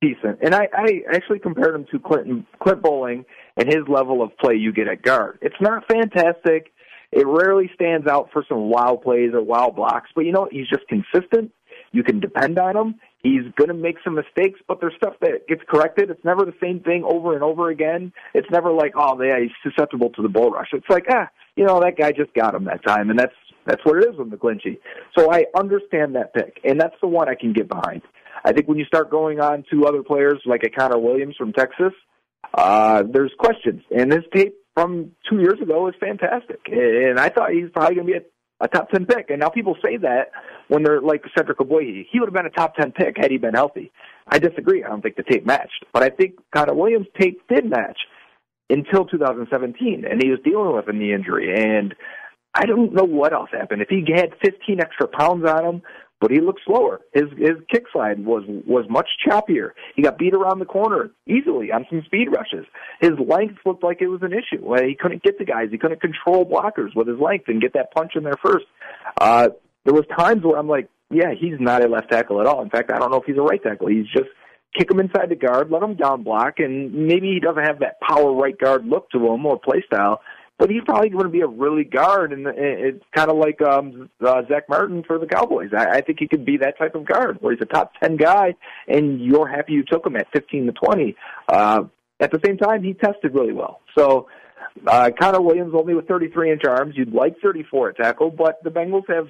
decent. 0.00 0.38
And 0.42 0.54
I, 0.54 0.68
I 0.72 1.02
actually 1.12 1.38
compared 1.38 1.74
him 1.74 1.86
to 1.90 1.98
Clinton 1.98 2.46
Clint 2.62 2.82
Boling 2.82 3.24
and 3.56 3.66
his 3.66 3.82
level 3.88 4.22
of 4.22 4.36
play 4.38 4.54
you 4.54 4.72
get 4.72 4.88
at 4.88 5.02
guard. 5.02 5.38
It's 5.42 5.60
not 5.60 5.84
fantastic. 5.90 6.72
It 7.10 7.26
rarely 7.26 7.70
stands 7.74 8.06
out 8.06 8.28
for 8.32 8.44
some 8.48 8.68
wild 8.68 9.02
plays 9.02 9.32
or 9.32 9.42
wild 9.42 9.76
blocks, 9.76 10.10
but 10.14 10.24
you 10.24 10.32
know 10.32 10.48
he's 10.50 10.68
just 10.68 10.86
consistent. 10.88 11.52
You 11.92 12.02
can 12.02 12.20
depend 12.20 12.58
on 12.58 12.76
him. 12.76 12.94
He's 13.22 13.42
going 13.56 13.68
to 13.68 13.74
make 13.74 13.96
some 14.04 14.14
mistakes, 14.14 14.60
but 14.68 14.80
there's 14.80 14.94
stuff 14.96 15.14
that 15.22 15.48
gets 15.48 15.62
corrected. 15.68 16.10
It's 16.10 16.24
never 16.24 16.44
the 16.44 16.54
same 16.62 16.80
thing 16.80 17.02
over 17.04 17.34
and 17.34 17.42
over 17.42 17.70
again. 17.70 18.12
It's 18.34 18.48
never 18.50 18.70
like, 18.70 18.92
oh, 18.94 19.20
yeah, 19.20 19.40
he's 19.40 19.50
susceptible 19.62 20.10
to 20.10 20.22
the 20.22 20.28
bull 20.28 20.50
rush. 20.50 20.68
It's 20.72 20.88
like, 20.88 21.06
ah, 21.10 21.28
you 21.56 21.64
know, 21.64 21.80
that 21.80 21.96
guy 21.96 22.12
just 22.12 22.32
got 22.34 22.54
him 22.54 22.64
that 22.66 22.84
time, 22.86 23.10
and 23.10 23.18
that's 23.18 23.34
that's 23.66 23.84
what 23.84 23.98
it 23.98 24.08
is 24.08 24.16
with 24.16 24.30
McGlinchey. 24.30 24.78
So 25.18 25.32
I 25.32 25.44
understand 25.58 26.14
that 26.14 26.32
pick, 26.32 26.60
and 26.64 26.80
that's 26.80 26.94
the 27.02 27.08
one 27.08 27.28
I 27.28 27.34
can 27.34 27.52
get 27.52 27.68
behind. 27.68 28.02
I 28.44 28.52
think 28.52 28.68
when 28.68 28.78
you 28.78 28.84
start 28.84 29.10
going 29.10 29.40
on 29.40 29.64
to 29.70 29.86
other 29.86 30.02
players 30.02 30.40
like 30.46 30.62
a 30.64 30.70
Connor 30.70 30.98
Williams 30.98 31.36
from 31.36 31.52
Texas, 31.52 31.92
uh, 32.54 33.02
there's 33.10 33.32
questions. 33.38 33.82
And 33.90 34.12
his 34.12 34.24
tape 34.34 34.54
from 34.74 35.12
two 35.28 35.40
years 35.40 35.60
ago 35.60 35.88
is 35.88 35.94
fantastic. 36.00 36.60
And 36.66 37.18
I 37.18 37.28
thought 37.28 37.50
he's 37.50 37.70
probably 37.72 37.96
going 37.96 38.06
to 38.06 38.12
be 38.12 38.18
a, 38.18 38.64
a 38.64 38.68
top 38.68 38.90
10 38.90 39.06
pick. 39.06 39.30
And 39.30 39.40
now 39.40 39.48
people 39.48 39.76
say 39.82 39.96
that 39.98 40.30
when 40.68 40.82
they're 40.82 41.00
like 41.00 41.24
Cedric 41.36 41.58
Ogbuehi. 41.58 42.06
He 42.10 42.20
would 42.20 42.28
have 42.28 42.34
been 42.34 42.46
a 42.46 42.50
top 42.50 42.76
10 42.76 42.92
pick 42.92 43.16
had 43.18 43.30
he 43.30 43.38
been 43.38 43.54
healthy. 43.54 43.90
I 44.26 44.38
disagree. 44.38 44.84
I 44.84 44.88
don't 44.88 45.02
think 45.02 45.16
the 45.16 45.24
tape 45.24 45.46
matched. 45.46 45.84
But 45.92 46.02
I 46.02 46.10
think 46.10 46.34
Connor 46.54 46.74
Williams' 46.74 47.06
tape 47.20 47.40
did 47.48 47.68
match 47.68 47.98
until 48.70 49.04
2017. 49.04 50.04
And 50.08 50.22
he 50.22 50.30
was 50.30 50.38
dealing 50.44 50.74
with 50.74 50.88
a 50.88 50.92
knee 50.92 51.12
injury. 51.12 51.54
And 51.54 51.94
I 52.54 52.66
don't 52.66 52.92
know 52.92 53.04
what 53.04 53.32
else 53.32 53.50
happened. 53.52 53.82
If 53.82 53.88
he 53.88 54.04
had 54.14 54.30
15 54.44 54.80
extra 54.80 55.08
pounds 55.08 55.46
on 55.48 55.64
him, 55.64 55.82
but 56.20 56.30
he 56.30 56.40
looked 56.40 56.60
slower. 56.66 57.00
His 57.12 57.24
his 57.36 57.56
kick 57.72 57.84
slide 57.92 58.24
was 58.24 58.44
was 58.66 58.86
much 58.88 59.08
choppier. 59.26 59.70
He 59.94 60.02
got 60.02 60.18
beat 60.18 60.34
around 60.34 60.58
the 60.58 60.64
corner 60.64 61.10
easily 61.26 61.70
on 61.70 61.86
some 61.88 62.02
speed 62.06 62.28
rushes. 62.30 62.66
His 63.00 63.12
length 63.18 63.58
looked 63.64 63.84
like 63.84 64.00
it 64.00 64.08
was 64.08 64.22
an 64.22 64.32
issue. 64.32 64.74
He 64.86 64.96
couldn't 64.98 65.22
get 65.22 65.38
the 65.38 65.44
guys. 65.44 65.68
He 65.70 65.78
couldn't 65.78 66.00
control 66.00 66.44
blockers 66.44 66.94
with 66.94 67.08
his 67.08 67.18
length 67.18 67.48
and 67.48 67.60
get 67.60 67.74
that 67.74 67.92
punch 67.92 68.12
in 68.16 68.24
there 68.24 68.38
first. 68.42 68.66
Uh, 69.20 69.50
there 69.84 69.94
was 69.94 70.04
times 70.18 70.42
where 70.42 70.58
I'm 70.58 70.68
like, 70.68 70.88
yeah, 71.10 71.32
he's 71.38 71.58
not 71.60 71.84
a 71.84 71.88
left 71.88 72.10
tackle 72.10 72.40
at 72.40 72.46
all. 72.46 72.62
In 72.62 72.70
fact, 72.70 72.90
I 72.90 72.98
don't 72.98 73.10
know 73.10 73.20
if 73.20 73.24
he's 73.24 73.38
a 73.38 73.42
right 73.42 73.62
tackle. 73.62 73.86
He's 73.86 74.06
just 74.06 74.28
kick 74.76 74.90
him 74.90 75.00
inside 75.00 75.30
the 75.30 75.36
guard, 75.36 75.70
let 75.70 75.82
him 75.82 75.94
down 75.94 76.22
block, 76.24 76.58
and 76.58 76.92
maybe 76.92 77.32
he 77.32 77.40
doesn't 77.40 77.64
have 77.64 77.78
that 77.80 78.00
power 78.00 78.32
right 78.32 78.58
guard 78.58 78.84
look 78.86 79.10
to 79.10 79.18
him 79.18 79.46
or 79.46 79.58
play 79.58 79.82
style 79.86 80.20
but 80.58 80.70
he's 80.70 80.82
probably 80.84 81.08
going 81.08 81.24
to 81.24 81.30
be 81.30 81.40
a 81.40 81.46
really 81.46 81.84
guard, 81.84 82.32
and 82.32 82.46
it's 82.46 83.04
kind 83.14 83.30
of 83.30 83.36
like 83.36 83.62
um, 83.62 84.10
uh, 84.20 84.42
Zack 84.48 84.68
Martin 84.68 85.04
for 85.06 85.18
the 85.18 85.26
Cowboys. 85.26 85.70
I, 85.76 85.98
I 85.98 86.00
think 86.00 86.18
he 86.18 86.26
could 86.26 86.44
be 86.44 86.56
that 86.58 86.76
type 86.76 86.96
of 86.96 87.06
guard, 87.06 87.38
where 87.40 87.52
he's 87.54 87.62
a 87.62 87.66
top 87.66 87.92
ten 88.02 88.16
guy, 88.16 88.54
and 88.88 89.20
you're 89.20 89.46
happy 89.46 89.72
you 89.72 89.84
took 89.84 90.04
him 90.04 90.16
at 90.16 90.26
15 90.32 90.66
to 90.66 90.72
20. 90.72 91.16
Uh, 91.48 91.82
at 92.20 92.32
the 92.32 92.40
same 92.44 92.58
time, 92.58 92.82
he 92.82 92.94
tested 92.94 93.34
really 93.34 93.52
well. 93.52 93.80
So 93.96 94.28
uh, 94.86 95.10
Connor 95.18 95.40
Williams 95.40 95.72
only 95.74 95.94
with 95.94 96.08
33 96.08 96.52
inch 96.52 96.62
arms. 96.66 96.94
You'd 96.96 97.14
like 97.14 97.36
34 97.40 97.90
at 97.90 97.96
tackle, 97.96 98.30
but 98.30 98.62
the 98.64 98.70
Bengals 98.70 99.08
have 99.08 99.28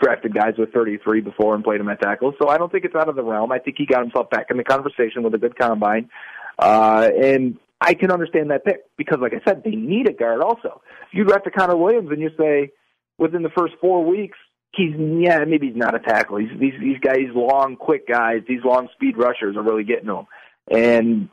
drafted 0.00 0.34
guys 0.34 0.54
with 0.58 0.72
33 0.72 1.20
before 1.20 1.54
and 1.54 1.64
played 1.64 1.80
him 1.80 1.88
at 1.88 2.00
tackle. 2.00 2.34
So 2.40 2.48
I 2.48 2.58
don't 2.58 2.70
think 2.70 2.84
it's 2.84 2.94
out 2.94 3.08
of 3.08 3.16
the 3.16 3.22
realm. 3.22 3.52
I 3.52 3.58
think 3.58 3.76
he 3.78 3.86
got 3.86 4.02
himself 4.02 4.30
back 4.30 4.46
in 4.50 4.56
the 4.56 4.64
conversation 4.64 5.22
with 5.22 5.34
a 5.34 5.38
good 5.38 5.56
combine. 5.56 6.10
Uh, 6.58 7.08
and 7.16 7.56
I 7.80 7.94
can 7.94 8.10
understand 8.10 8.50
that 8.50 8.64
pick 8.64 8.84
because, 8.96 9.18
like 9.20 9.34
I 9.34 9.40
said, 9.46 9.62
they 9.64 9.72
need 9.72 10.08
a 10.08 10.12
guard 10.12 10.40
also. 10.40 10.80
If 11.08 11.14
you 11.14 11.24
draft 11.24 11.46
a 11.46 11.50
Connor 11.50 11.76
Williams 11.76 12.10
and 12.10 12.20
you 12.20 12.30
say 12.38 12.70
within 13.18 13.42
the 13.42 13.50
first 13.50 13.74
four 13.80 14.04
weeks 14.04 14.38
he's 14.76 14.94
yeah 14.98 15.44
maybe 15.44 15.68
he's 15.68 15.76
not 15.76 15.94
a 15.94 15.98
tackle. 15.98 16.36
He's 16.36 16.50
these 16.58 16.74
these 16.80 16.98
guys 17.00 17.26
long 17.34 17.76
quick 17.76 18.06
guys. 18.06 18.42
These 18.48 18.64
long 18.64 18.88
speed 18.92 19.16
rushers 19.16 19.56
are 19.56 19.62
really 19.62 19.84
getting 19.84 20.06
to 20.06 20.18
him, 20.18 20.26
and 20.70 21.28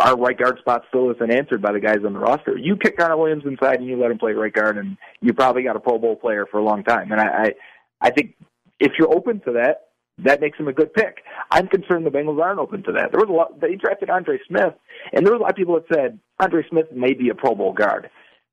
our 0.00 0.16
right 0.16 0.38
guard 0.38 0.58
spot 0.58 0.84
still 0.88 1.10
isn't 1.10 1.30
answered 1.30 1.62
by 1.62 1.72
the 1.72 1.80
guys 1.80 1.98
on 2.04 2.12
the 2.12 2.18
roster. 2.18 2.56
You 2.56 2.76
kick 2.76 2.96
Connor 2.96 3.16
Williams 3.16 3.44
inside 3.46 3.80
and 3.80 3.86
you 3.86 4.00
let 4.00 4.10
him 4.10 4.18
play 4.18 4.32
right 4.32 4.52
guard, 4.52 4.78
and 4.78 4.96
you 5.20 5.32
probably 5.32 5.62
got 5.62 5.76
a 5.76 5.80
Pro 5.80 5.98
Bowl 5.98 6.16
player 6.16 6.46
for 6.46 6.58
a 6.58 6.64
long 6.64 6.84
time. 6.84 7.12
And 7.12 7.20
I, 7.20 7.26
I, 7.26 7.54
I 8.00 8.10
think 8.10 8.34
if 8.80 8.92
you're 8.98 9.12
open 9.12 9.40
to 9.40 9.52
that, 9.52 9.87
that 10.24 10.40
makes 10.40 10.58
him 10.58 10.68
a 10.68 10.72
good 10.72 10.92
pick. 10.92 11.22
I'm 11.50 11.68
concerned 11.68 12.04
the 12.04 12.10
Bengals 12.10 12.42
aren't 12.42 12.58
open 12.58 12.82
to 12.84 12.92
that. 12.92 13.12
There 13.12 13.20
was 13.20 13.28
a 13.28 13.32
lot. 13.32 13.60
They 13.60 13.76
drafted 13.76 14.10
Andre 14.10 14.38
Smith, 14.46 14.74
and 15.12 15.24
there 15.24 15.32
was 15.32 15.40
a 15.40 15.42
lot 15.42 15.50
of 15.50 15.56
people 15.56 15.74
that 15.74 15.94
said 15.94 16.18
Andre 16.40 16.62
Smith 16.68 16.86
may 16.92 17.14
be 17.14 17.28
a 17.28 17.34
Pro 17.34 17.54
Bowl 17.54 17.72
guard, 17.72 18.10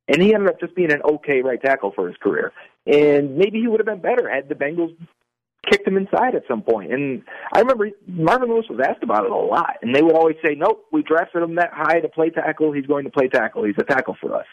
and 0.08 0.22
he 0.22 0.34
ended 0.34 0.50
up 0.50 0.60
just 0.60 0.76
being 0.76 0.92
an 0.92 1.02
okay 1.04 1.42
right 1.42 1.62
tackle 1.62 1.92
for 1.96 2.08
his 2.08 2.18
career. 2.18 2.52
And 2.86 3.38
maybe 3.38 3.60
he 3.60 3.68
would 3.68 3.80
have 3.80 3.88
been 3.88 4.02
better 4.02 4.30
had 4.30 4.48
the 4.48 4.56
Bengals 4.56 4.96
kicked 5.70 5.88
him 5.88 5.98
inside 5.98 6.36
at 6.36 6.44
some 6.48 6.62
point. 6.62 6.94
And 6.94 7.24
I 7.52 7.60
remember 7.60 7.90
Marvin 8.08 8.50
Lewis 8.50 8.68
was 8.70 8.80
asked 8.88 9.02
about 9.02 9.26
it 9.26 9.32
a 9.32 9.36
lot, 9.36 9.78
and 9.82 9.96
they 9.96 10.04
would 10.04 10.16
always 10.16 10.38
say, 10.44 10.54
"Nope, 10.56 10.86
we 10.92 11.02
drafted 11.02 11.42
him 11.42 11.56
that 11.56 11.74
high 11.74 12.00
to 12.00 12.10
play 12.10 12.30
tackle. 12.30 12.72
He's 12.72 12.86
going 12.86 13.06
to 13.06 13.12
play 13.12 13.28
tackle. 13.28 13.64
He's 13.64 13.76
a 13.80 13.84
tackle 13.84 14.16
for 14.22 14.36
us." 14.36 14.46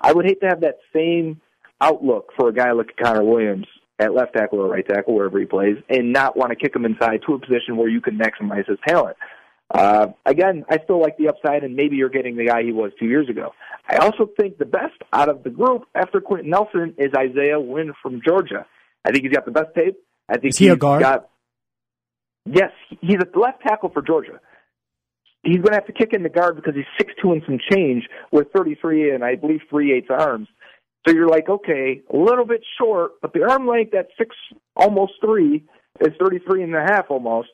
I 0.00 0.12
would 0.12 0.26
hate 0.26 0.40
to 0.42 0.46
have 0.46 0.60
that 0.60 0.78
same 0.92 1.40
outlook 1.80 2.32
for 2.36 2.48
a 2.48 2.52
guy 2.52 2.72
like 2.72 2.96
Connor 3.02 3.24
Williams 3.24 3.66
at 3.98 4.14
left 4.14 4.34
tackle 4.34 4.60
or 4.60 4.68
right 4.68 4.86
tackle, 4.86 5.14
wherever 5.14 5.38
he 5.38 5.46
plays, 5.46 5.76
and 5.88 6.12
not 6.12 6.36
want 6.36 6.50
to 6.50 6.56
kick 6.56 6.74
him 6.74 6.84
inside 6.84 7.20
to 7.26 7.34
a 7.34 7.38
position 7.38 7.76
where 7.76 7.88
you 7.88 8.00
can 8.00 8.18
maximize 8.18 8.66
his 8.68 8.78
talent. 8.86 9.16
Uh, 9.70 10.08
again, 10.24 10.64
I 10.70 10.78
still 10.84 11.00
like 11.00 11.18
the 11.18 11.28
upside, 11.28 11.62
and 11.62 11.76
maybe 11.76 11.96
you're 11.96 12.08
getting 12.08 12.36
the 12.36 12.46
guy 12.46 12.62
he 12.62 12.72
was 12.72 12.92
two 12.98 13.06
years 13.06 13.28
ago. 13.28 13.52
I 13.88 13.96
also 13.96 14.30
think 14.38 14.58
the 14.58 14.64
best 14.64 14.94
out 15.12 15.28
of 15.28 15.42
the 15.42 15.50
group 15.50 15.82
after 15.94 16.20
Quenton 16.20 16.50
Nelson 16.50 16.94
is 16.96 17.12
Isaiah 17.16 17.60
Wynn 17.60 17.92
from 18.02 18.20
Georgia. 18.26 18.66
I 19.04 19.10
think 19.10 19.24
he's 19.24 19.32
got 19.32 19.44
the 19.44 19.50
best 19.50 19.74
tape. 19.74 19.98
I 20.28 20.34
think 20.34 20.52
is 20.52 20.58
he 20.58 20.66
he's 20.66 20.74
a 20.74 20.76
guard? 20.76 21.02
got. 21.02 21.28
Yes, 22.46 22.70
he's 23.00 23.16
a 23.16 23.38
left 23.38 23.62
tackle 23.62 23.90
for 23.90 24.00
Georgia. 24.00 24.40
He's 25.42 25.56
going 25.56 25.68
to 25.68 25.74
have 25.74 25.86
to 25.86 25.92
kick 25.92 26.12
in 26.12 26.22
the 26.22 26.28
guard 26.28 26.56
because 26.56 26.74
he's 26.74 26.84
six 26.98 27.12
two 27.20 27.32
and 27.32 27.42
some 27.46 27.58
change 27.70 28.04
with 28.32 28.48
33 28.54 29.14
and 29.14 29.24
I 29.24 29.34
believe 29.34 29.60
three 29.70 29.92
eighths 29.92 30.08
arms. 30.10 30.48
So 31.08 31.14
you're 31.14 31.28
like, 31.28 31.48
okay, 31.48 32.02
a 32.12 32.16
little 32.16 32.44
bit 32.44 32.60
short, 32.78 33.12
but 33.22 33.32
the 33.32 33.42
arm 33.48 33.66
length 33.66 33.94
at 33.94 34.08
six, 34.18 34.36
almost 34.76 35.12
three, 35.24 35.64
is 36.00 36.12
33 36.20 36.64
and 36.64 36.74
a 36.74 36.80
half 36.80 37.06
almost. 37.08 37.48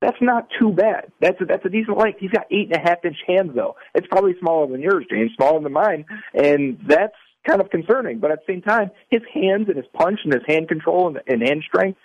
That's 0.00 0.16
not 0.20 0.46
too 0.58 0.70
bad. 0.70 1.10
That's 1.20 1.40
a, 1.40 1.44
that's 1.44 1.64
a 1.64 1.68
decent 1.68 1.98
length. 1.98 2.20
He's 2.20 2.30
got 2.30 2.46
eight 2.52 2.72
and 2.72 2.76
a 2.76 2.88
half 2.88 3.04
inch 3.04 3.16
hands 3.26 3.50
though. 3.54 3.74
It's 3.96 4.06
probably 4.06 4.34
smaller 4.38 4.68
than 4.68 4.80
yours, 4.80 5.06
James, 5.10 5.32
smaller 5.36 5.60
than 5.60 5.72
mine, 5.72 6.06
and 6.34 6.78
that's 6.86 7.16
kind 7.46 7.60
of 7.60 7.68
concerning. 7.70 8.20
But 8.20 8.30
at 8.30 8.46
the 8.46 8.52
same 8.52 8.62
time, 8.62 8.92
his 9.10 9.22
hands 9.34 9.66
and 9.66 9.76
his 9.76 9.86
punch 9.92 10.20
and 10.24 10.32
his 10.32 10.44
hand 10.46 10.68
control 10.68 11.08
and, 11.08 11.20
and 11.26 11.42
hand 11.42 11.64
strength, 11.66 11.98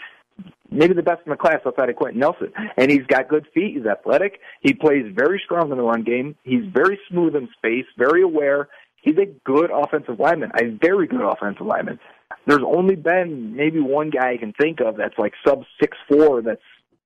maybe 0.71 0.93
the 0.95 1.03
best 1.03 1.21
in 1.25 1.29
the 1.29 1.37
class 1.37 1.59
outside 1.65 1.89
of 1.89 1.95
Quenton 1.95 2.19
Nelson. 2.19 2.51
And 2.77 2.91
he's 2.91 3.05
got 3.07 3.29
good 3.29 3.45
feet. 3.53 3.77
He's 3.77 3.85
athletic. 3.85 4.39
He 4.61 4.73
plays 4.73 5.05
very 5.15 5.41
strong 5.45 5.71
in 5.71 5.77
the 5.77 5.83
run 5.83 6.03
game. 6.03 6.35
He's 6.43 6.65
very 6.65 6.99
smooth 7.09 7.35
in 7.35 7.47
space, 7.57 7.85
very 7.97 8.23
aware. 8.23 8.69
He's 9.05 9.17
a 9.17 9.27
good 9.45 9.69
offensive 9.71 10.19
lineman, 10.19 10.51
a 10.59 10.65
very 10.81 11.05
good 11.05 11.21
offensive 11.21 11.65
lineman. 11.65 11.99
There's 12.47 12.63
only 12.65 12.95
been 12.95 13.55
maybe 13.55 13.79
one 13.79 14.09
guy 14.09 14.33
I 14.33 14.37
can 14.37 14.51
think 14.59 14.79
of 14.81 14.97
that's 14.97 15.13
like 15.19 15.33
sub 15.47 15.63
six 15.79 15.95
four 16.09 16.41
that's 16.41 16.61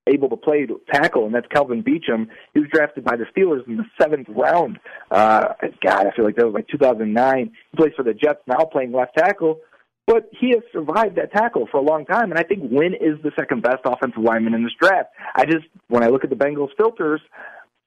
able 0.07 0.29
to 0.29 0.37
play 0.37 0.65
tackle, 0.91 1.25
and 1.25 1.35
that's 1.35 1.45
Kelvin 1.53 1.83
Beachum. 1.83 2.27
He 2.53 2.61
was 2.61 2.69
drafted 2.71 3.03
by 3.03 3.17
the 3.17 3.25
Steelers 3.25 3.67
in 3.67 3.75
the 3.75 3.83
seventh 4.01 4.27
round. 4.29 4.79
Uh, 5.11 5.49
God, 5.85 6.07
I 6.07 6.15
feel 6.15 6.23
like 6.23 6.37
that 6.37 6.45
was 6.45 6.53
like 6.53 6.69
2009. 6.69 7.51
He 7.71 7.77
plays 7.77 7.91
for 7.97 8.03
the 8.03 8.13
Jets 8.13 8.39
now, 8.47 8.63
playing 8.71 8.93
left 8.93 9.17
tackle. 9.17 9.59
But 10.07 10.29
he 10.31 10.51
has 10.51 10.63
survived 10.71 11.17
that 11.17 11.33
tackle 11.33 11.67
for 11.69 11.77
a 11.77 11.83
long 11.83 12.05
time, 12.05 12.31
and 12.31 12.39
I 12.39 12.43
think 12.43 12.63
Wynn 12.71 12.93
is 12.95 13.21
the 13.21 13.31
second 13.37 13.61
best 13.61 13.81
offensive 13.85 14.23
lineman 14.23 14.55
in 14.55 14.63
this 14.63 14.73
draft. 14.81 15.09
I 15.35 15.45
just, 15.45 15.65
when 15.89 16.01
I 16.01 16.07
look 16.07 16.23
at 16.23 16.31
the 16.31 16.35
Bengals 16.35 16.69
filters 16.77 17.21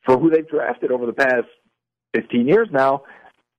for 0.05 0.19
who 0.19 0.31
they've 0.31 0.49
drafted 0.49 0.93
over 0.93 1.07
the 1.07 1.15
past 1.15 1.49
15 2.15 2.47
years 2.47 2.69
now, 2.71 3.03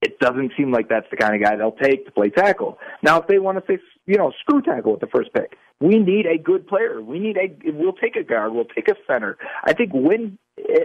it 0.03 0.19
doesn't 0.19 0.51
seem 0.57 0.71
like 0.71 0.89
that's 0.89 1.09
the 1.09 1.17
kind 1.17 1.33
of 1.33 1.41
guy 1.41 1.55
they'll 1.55 1.71
take 1.71 2.05
to 2.05 2.11
play 2.11 2.29
tackle. 2.29 2.77
Now, 3.01 3.19
if 3.19 3.27
they 3.27 3.39
want 3.39 3.57
to 3.57 3.63
say, 3.71 3.81
you 4.05 4.17
know, 4.17 4.33
screw 4.41 4.61
tackle 4.61 4.91
with 4.91 5.01
the 5.01 5.07
first 5.07 5.33
pick, 5.33 5.57
we 5.79 5.97
need 5.97 6.25
a 6.25 6.37
good 6.37 6.67
player. 6.67 7.01
We 7.01 7.19
need 7.19 7.37
a. 7.37 7.55
We'll 7.71 7.93
take 7.93 8.15
a 8.15 8.23
guard. 8.23 8.53
We'll 8.53 8.65
take 8.65 8.89
a 8.89 8.95
center. 9.07 9.37
I 9.63 9.73
think 9.73 9.91
Wynn 9.93 10.37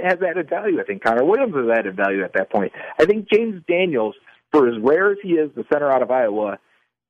has 0.05 0.19
added 0.23 0.49
value. 0.49 0.81
I 0.81 0.85
think 0.85 1.03
Connor 1.03 1.25
Williams 1.25 1.55
has 1.55 1.69
added 1.69 1.97
value 1.97 2.23
at 2.25 2.33
that 2.35 2.51
point. 2.51 2.73
I 2.99 3.05
think 3.05 3.29
James 3.31 3.63
Daniels, 3.69 4.15
for 4.53 4.69
as 4.69 4.75
rare 4.81 5.13
as 5.13 5.19
he 5.23 5.31
is, 5.33 5.51
the 5.55 5.65
center 5.73 5.91
out 5.91 6.03
of 6.03 6.11
Iowa, 6.11 6.59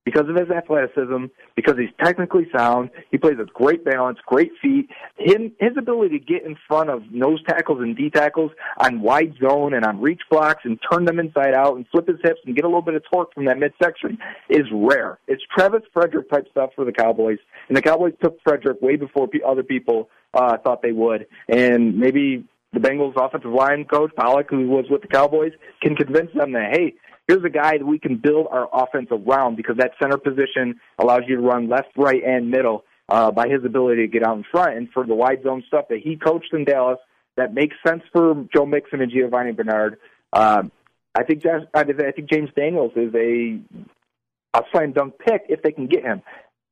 because 0.09 0.27
of 0.27 0.37
his 0.37 0.49
athleticism, 0.49 1.27
because 1.55 1.77
he's 1.77 1.91
technically 2.03 2.47
sound, 2.57 2.89
he 3.11 3.19
plays 3.19 3.37
with 3.37 3.53
great 3.53 3.85
balance, 3.85 4.19
great 4.25 4.51
feet. 4.63 4.89
Him, 5.19 5.53
his 5.61 5.73
ability 5.77 6.19
to 6.19 6.25
get 6.25 6.47
in 6.47 6.57
front 6.67 6.89
of 6.89 7.03
nose 7.13 7.43
tackles 7.47 7.81
and 7.83 7.95
D 7.95 8.09
tackles 8.09 8.51
on 8.79 9.03
wide 9.03 9.35
zone 9.39 9.75
and 9.75 9.85
on 9.85 10.01
reach 10.01 10.23
blocks 10.31 10.63
and 10.65 10.79
turn 10.91 11.05
them 11.05 11.19
inside 11.19 11.53
out 11.53 11.77
and 11.77 11.87
flip 11.89 12.09
his 12.09 12.17
hips 12.23 12.41
and 12.47 12.57
get 12.57 12.65
a 12.65 12.69
little 12.69 12.81
bit 12.81 12.95
of 12.95 13.03
torque 13.13 13.35
from 13.35 13.45
that 13.45 13.59
midsection 13.59 14.17
is 14.49 14.65
rare. 14.73 15.19
It's 15.29 15.43
Travis 15.55 15.83
Frederick 15.93 16.31
type 16.31 16.47
stuff 16.53 16.71
for 16.75 16.87
the 16.87 16.93
Cowboys, 16.93 17.39
and 17.69 17.77
the 17.77 17.83
Cowboys 17.83 18.15
took 18.23 18.41
Frederick 18.43 18.81
way 18.81 18.97
before 18.97 19.29
other 19.47 19.63
people 19.63 20.09
uh, 20.33 20.57
thought 20.57 20.81
they 20.81 20.93
would, 20.93 21.27
and 21.51 21.99
maybe 21.99 22.45
the 22.73 22.81
Bengals 22.81 23.13
offensive 23.17 23.53
line 23.53 23.85
coach 23.85 24.13
Pollack, 24.17 24.49
who 24.49 24.69
was 24.69 24.87
with 24.89 25.03
the 25.03 25.09
Cowboys, 25.09 25.53
can 25.83 25.97
convince 25.97 26.33
them 26.35 26.53
that 26.53 26.71
hey, 26.73 26.95
here's 27.29 27.45
a 27.45 27.51
guy 27.51 27.79
that 27.79 27.87
we 27.87 27.99
can 27.99 28.17
build 28.17 28.49
our 28.51 28.69
offense 28.73 29.09
around 29.13 29.57
because 29.57 29.77
that 29.77 29.93
center 30.03 30.19
position 30.19 30.81
allows 30.99 31.23
you 31.29 31.37
to 31.37 31.43
run 31.43 31.69
left, 31.69 31.89
right, 31.97 32.23
and 32.25 32.51
middle 32.51 32.85
uh, 33.09 33.31
by 33.31 33.47
his 33.49 33.65
ability 33.65 34.03
to 34.03 34.09
get 34.09 34.27
out 34.27 34.37
in 34.37 34.45
front. 34.51 34.77
And 34.77 34.89
for 34.93 35.07
the 35.07 35.15
wide 35.15 35.43
zone 35.43 35.63
stuff 35.69 35.85
that 35.91 36.01
he 36.03 36.17
coached 36.17 36.53
in 36.53 36.65
Dallas, 36.65 36.99
that 37.37 37.55
makes 37.55 37.77
sense 37.87 38.03
for 38.13 38.47
Joe 38.53 38.67
Mixon 38.67 39.01
and 39.01 39.13
Giovani 39.13 39.53
Bernard. 39.53 39.99
Uh, 40.33 40.65
I 41.15 41.23
think 41.25 41.43
I 41.75 41.85
think 41.85 42.31
James 42.31 42.51
Daniels 42.57 42.93
is 42.97 43.15
a 43.15 43.61
a 44.55 44.63
slam 44.73 44.93
dunk 44.93 45.15
pick 45.19 45.43
if 45.49 45.63
they 45.63 45.73
can 45.73 45.87
get 45.87 46.03
him. 46.03 46.23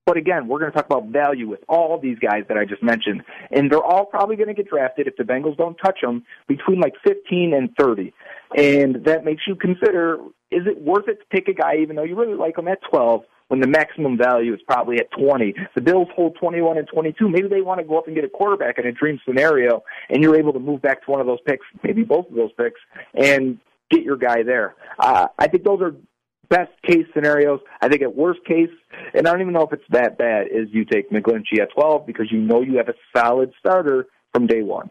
But 0.07 0.17
again, 0.17 0.47
we're 0.47 0.61
going 0.61 0.71
to 0.71 0.77
talk 0.77 0.87
about 0.87 1.09
value 1.09 1.49
with 1.49 1.61
all 1.69 1.99
these 1.99 2.17
guys 2.21 2.45
that 2.47 2.57
I 2.57 2.65
just 2.65 2.81
mentioned, 2.81 3.25
and 3.51 3.71
they're 3.71 3.83
all 3.83 4.05
probably 4.05 4.37
going 4.37 4.49
to 4.49 4.55
get 4.55 4.69
drafted 4.69 5.09
if 5.09 5.17
the 5.17 5.25
Bengals 5.25 5.57
don't 5.57 5.77
touch 5.85 5.99
them 6.01 6.25
between 6.47 6.81
like 6.81 6.95
15 7.05 7.53
and 7.53 7.71
30, 7.77 8.15
and 8.57 9.05
that 9.05 9.25
makes 9.25 9.43
you 9.49 9.57
consider: 9.57 10.19
is 10.51 10.67
it 10.67 10.81
worth 10.81 11.09
it 11.09 11.19
to 11.21 11.27
pick 11.31 11.49
a 11.49 11.55
guy 11.55 11.77
even 11.77 11.97
though 11.97 12.05
you 12.05 12.17
really 12.17 12.35
like 12.35 12.59
him 12.59 12.69
at 12.69 12.79
12? 12.91 13.23
When 13.49 13.61
the 13.61 13.69
maximum 13.69 14.19
value 14.19 14.53
is 14.53 14.61
probably 14.67 14.99
at 14.99 15.09
20. 15.17 15.55
The 15.77 15.81
Bills 15.81 16.09
hold 16.17 16.37
21 16.41 16.79
and 16.79 16.89
22. 16.93 17.29
Maybe 17.29 17.47
they 17.47 17.61
want 17.61 17.79
to 17.79 17.87
go 17.87 17.97
up 17.97 18.09
and 18.09 18.17
get 18.17 18.25
a 18.25 18.29
quarterback 18.29 18.77
in 18.77 18.87
a 18.87 18.91
dream 18.91 19.21
scenario, 19.25 19.85
and 20.11 20.21
you're 20.21 20.35
able 20.35 20.53
to 20.55 20.59
move 20.59 20.83
back 20.83 21.05
to 21.05 21.11
one 21.13 21.21
of 21.21 21.29
those 21.29 21.39
picks, 21.47 21.65
maybe 21.85 22.03
both 22.03 22.29
of 22.29 22.35
those 22.35 22.51
picks, 22.59 22.81
and 23.15 23.61
get 23.89 24.03
your 24.03 24.17
guy 24.17 24.43
there. 24.43 24.75
Uh, 24.99 25.29
I 25.39 25.47
think 25.47 25.63
those 25.63 25.81
are 25.81 25.95
best 26.49 26.73
case 26.83 27.07
scenarios. 27.15 27.61
I 27.81 27.89
think 27.89 28.03
at 28.03 28.17
worst 28.17 28.41
case, 28.45 28.71
and 29.15 29.27
I 29.27 29.31
don't 29.31 29.41
even 29.41 29.53
know 29.53 29.63
if 29.63 29.73
it's 29.73 29.85
that 29.91 30.19
bad, 30.19 30.49
is 30.51 30.69
you 30.73 30.85
take 30.85 31.11
McGlinchey 31.11 31.61
at 31.61 31.71
12 31.73 32.07
because 32.07 32.31
you 32.31 32.39
know 32.39 32.63
you 32.63 32.79
have 32.79 32.89
a 32.89 32.95
solid 33.17 33.53
starter 33.61 34.07
from 34.33 34.47
day 34.47 34.63
one. 34.63 34.91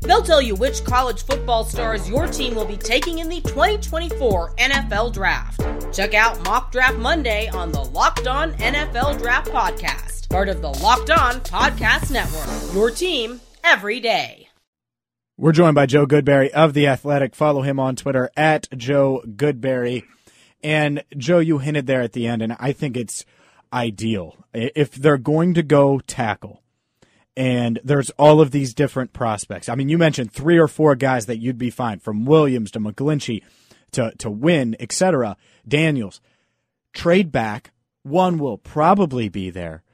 They'll 0.00 0.22
tell 0.22 0.40
you 0.40 0.54
which 0.54 0.84
college 0.84 1.24
football 1.24 1.64
stars 1.64 2.08
your 2.08 2.26
team 2.26 2.54
will 2.54 2.64
be 2.64 2.76
taking 2.76 3.18
in 3.18 3.28
the 3.28 3.40
2024 3.42 4.54
NFL 4.56 5.12
Draft. 5.12 5.60
Check 5.94 6.14
out 6.14 6.42
Mock 6.44 6.72
Draft 6.72 6.98
Monday 6.98 7.48
on 7.48 7.72
the 7.72 7.82
Locked 7.82 8.26
On 8.26 8.52
NFL 8.54 9.18
Draft 9.18 9.50
Podcast, 9.50 10.28
part 10.28 10.48
of 10.48 10.62
the 10.62 10.70
Locked 10.70 11.10
On 11.10 11.34
Podcast 11.40 12.10
Network. 12.10 12.74
Your 12.74 12.90
team 12.90 13.40
every 13.64 14.00
day. 14.00 14.48
We're 15.36 15.52
joined 15.52 15.74
by 15.74 15.86
Joe 15.86 16.06
Goodberry 16.06 16.50
of 16.50 16.74
The 16.74 16.86
Athletic. 16.88 17.34
Follow 17.34 17.62
him 17.62 17.78
on 17.78 17.94
Twitter 17.94 18.30
at 18.36 18.66
Joe 18.76 19.22
Goodberry. 19.26 20.02
And 20.62 21.04
Joe, 21.16 21.38
you 21.38 21.58
hinted 21.58 21.86
there 21.86 22.02
at 22.02 22.12
the 22.12 22.26
end, 22.26 22.42
and 22.42 22.56
I 22.58 22.72
think 22.72 22.96
it's 22.96 23.24
ideal. 23.72 24.36
If 24.52 24.92
they're 24.94 25.16
going 25.18 25.54
to 25.54 25.62
go 25.62 26.00
tackle, 26.00 26.62
and 27.38 27.78
there's 27.84 28.10
all 28.18 28.40
of 28.40 28.50
these 28.50 28.74
different 28.74 29.12
prospects. 29.12 29.68
I 29.68 29.76
mean, 29.76 29.88
you 29.88 29.96
mentioned 29.96 30.32
three 30.32 30.58
or 30.58 30.66
four 30.66 30.96
guys 30.96 31.26
that 31.26 31.38
you'd 31.38 31.56
be 31.56 31.70
fine, 31.70 32.00
from 32.00 32.24
Williams 32.24 32.72
to 32.72 32.80
McGlinchey 32.80 33.44
to 33.92 34.12
to 34.18 34.28
Wynn, 34.28 34.74
etc. 34.80 35.36
Daniels, 35.66 36.20
trade 36.92 37.30
back. 37.30 37.70
One 38.02 38.38
will 38.38 38.58
probably 38.58 39.28
be 39.28 39.50
there, 39.50 39.84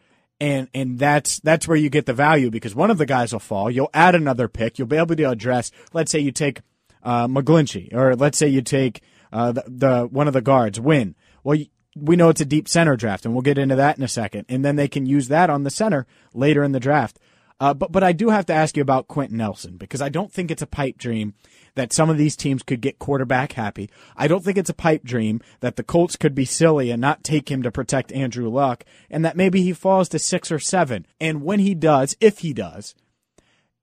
and 0.40 0.68
and 0.72 0.98
that's 0.98 1.38
that's 1.40 1.68
where 1.68 1.76
you 1.76 1.90
get 1.90 2.06
the 2.06 2.14
value 2.14 2.50
because 2.50 2.74
one 2.74 2.90
of 2.90 2.96
the 2.96 3.04
guys 3.06 3.34
will 3.34 3.40
fall. 3.40 3.70
You'll 3.70 3.90
add 3.92 4.14
another 4.14 4.48
pick. 4.48 4.78
You'll 4.78 4.88
be 4.88 4.96
able 4.96 5.14
to 5.14 5.30
address. 5.30 5.70
Let's 5.92 6.10
say 6.10 6.20
you 6.20 6.32
take 6.32 6.62
uh, 7.02 7.28
McGlinchey, 7.28 7.92
or 7.92 8.16
let's 8.16 8.38
say 8.38 8.48
you 8.48 8.62
take 8.62 9.02
uh, 9.34 9.52
the, 9.52 9.64
the 9.66 10.08
one 10.10 10.28
of 10.28 10.32
the 10.32 10.40
guards, 10.40 10.80
Wynn. 10.80 11.14
Well, 11.42 11.58
we 11.94 12.16
know 12.16 12.30
it's 12.30 12.40
a 12.40 12.46
deep 12.46 12.68
center 12.68 12.96
draft, 12.96 13.26
and 13.26 13.34
we'll 13.34 13.42
get 13.42 13.58
into 13.58 13.76
that 13.76 13.98
in 13.98 14.02
a 14.02 14.08
second. 14.08 14.46
And 14.48 14.64
then 14.64 14.76
they 14.76 14.88
can 14.88 15.04
use 15.04 15.28
that 15.28 15.50
on 15.50 15.62
the 15.62 15.70
center 15.70 16.06
later 16.32 16.64
in 16.64 16.72
the 16.72 16.80
draft. 16.80 17.18
Uh, 17.64 17.72
but 17.72 17.90
but 17.90 18.04
I 18.04 18.12
do 18.12 18.28
have 18.28 18.44
to 18.46 18.52
ask 18.52 18.76
you 18.76 18.82
about 18.82 19.08
Quenton 19.08 19.38
Nelson 19.38 19.78
because 19.78 20.02
I 20.02 20.10
don't 20.10 20.30
think 20.30 20.50
it's 20.50 20.60
a 20.60 20.66
pipe 20.66 20.98
dream 20.98 21.32
that 21.76 21.94
some 21.94 22.10
of 22.10 22.18
these 22.18 22.36
teams 22.36 22.62
could 22.62 22.82
get 22.82 22.98
quarterback 22.98 23.52
happy. 23.52 23.88
I 24.18 24.28
don't 24.28 24.44
think 24.44 24.58
it's 24.58 24.68
a 24.68 24.74
pipe 24.74 25.02
dream 25.02 25.40
that 25.60 25.76
the 25.76 25.82
Colts 25.82 26.16
could 26.16 26.34
be 26.34 26.44
silly 26.44 26.90
and 26.90 27.00
not 27.00 27.24
take 27.24 27.50
him 27.50 27.62
to 27.62 27.72
protect 27.72 28.12
Andrew 28.12 28.50
Luck, 28.50 28.84
and 29.08 29.24
that 29.24 29.38
maybe 29.38 29.62
he 29.62 29.72
falls 29.72 30.10
to 30.10 30.18
six 30.18 30.52
or 30.52 30.58
seven. 30.58 31.06
And 31.18 31.42
when 31.42 31.58
he 31.58 31.74
does, 31.74 32.14
if 32.20 32.40
he 32.40 32.52
does, 32.52 32.94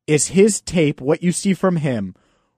is 0.06 0.28
his 0.28 0.62
tape 0.62 1.02
what 1.02 1.24
you 1.24 1.32
see 1.32 1.56
from 1.56 1.78
him 1.78 2.14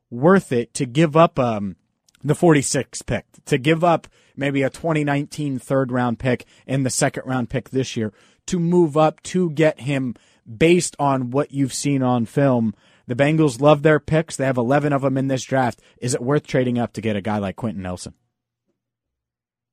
worth 0.10 0.51
it 0.51 0.74
to 0.74 0.86
give 0.86 1.15
up 1.15 1.39
um 1.39 1.77
the 2.22 2.36
46 2.36 3.01
pick 3.03 3.25
to 3.46 3.58
give 3.58 3.82
up 3.82 4.10
maybe 4.36 4.62
a 4.62 4.70
2019 4.70 5.58
third 5.58 5.89
round 5.89 6.20
pick 6.20 6.44
and 6.68 6.86
the 6.86 6.89
second 6.89 7.24
round 7.25 7.50
pick 7.50 7.70
this 7.70 7.96
year 7.96 8.12
to 8.46 8.60
move 8.60 8.98
up 8.98 9.24
to 9.24 9.50
get 9.51 9.80
him 9.80 10.15
based 10.45 10.95
on 11.00 11.31
what 11.31 11.51
you've 11.51 11.73
seen 11.73 12.03
on 12.03 12.25
film. 12.25 12.73
The 13.07 13.15
Bengals 13.15 13.59
love 13.59 13.83
their 13.83 14.00
picks. 14.00 14.35
They 14.35 14.45
have 14.45 14.57
11 14.57 14.93
of 14.93 15.01
them 15.01 15.17
in 15.17 15.27
this 15.27 15.43
draft. 15.43 15.81
Is 15.97 16.13
it 16.13 16.21
worth 16.21 16.47
trading 16.47 16.79
up 16.79 16.93
to 16.93 17.01
get 17.01 17.15
a 17.15 17.21
guy 17.21 17.38
like 17.38 17.55
Quenton 17.55 17.83
Nelson? 17.83 18.13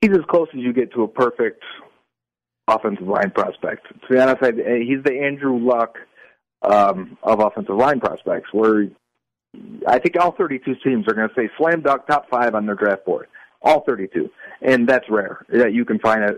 He's 0.00 0.10
as 0.10 0.24
close 0.28 0.48
as 0.54 0.60
you 0.60 0.72
get 0.72 0.92
to 0.94 1.02
a 1.02 1.08
perfect 1.08 1.62
offensive 2.66 3.06
line 3.06 3.30
prospect. 3.30 3.86
To 3.88 4.14
be 4.14 4.18
honest, 4.18 4.42
he's 4.42 5.02
the 5.04 5.20
Andrew 5.22 5.58
Luck 5.58 5.98
um, 6.62 7.16
of 7.22 7.40
offensive 7.40 7.76
line 7.76 8.00
prospects, 8.00 8.48
where 8.52 8.88
I 9.86 9.98
think 9.98 10.16
all 10.18 10.32
32 10.32 10.74
teams 10.84 11.06
are 11.08 11.14
going 11.14 11.28
to 11.28 11.34
say 11.34 11.50
slam 11.58 11.82
dunk 11.82 12.06
top 12.06 12.28
five 12.30 12.54
on 12.54 12.66
their 12.66 12.74
draft 12.74 13.04
board. 13.04 13.28
All 13.62 13.84
32. 13.86 14.30
And 14.62 14.88
that's 14.88 15.04
rare 15.10 15.44
that 15.50 15.74
you 15.74 15.84
can 15.84 15.98
find 15.98 16.22
a, 16.22 16.34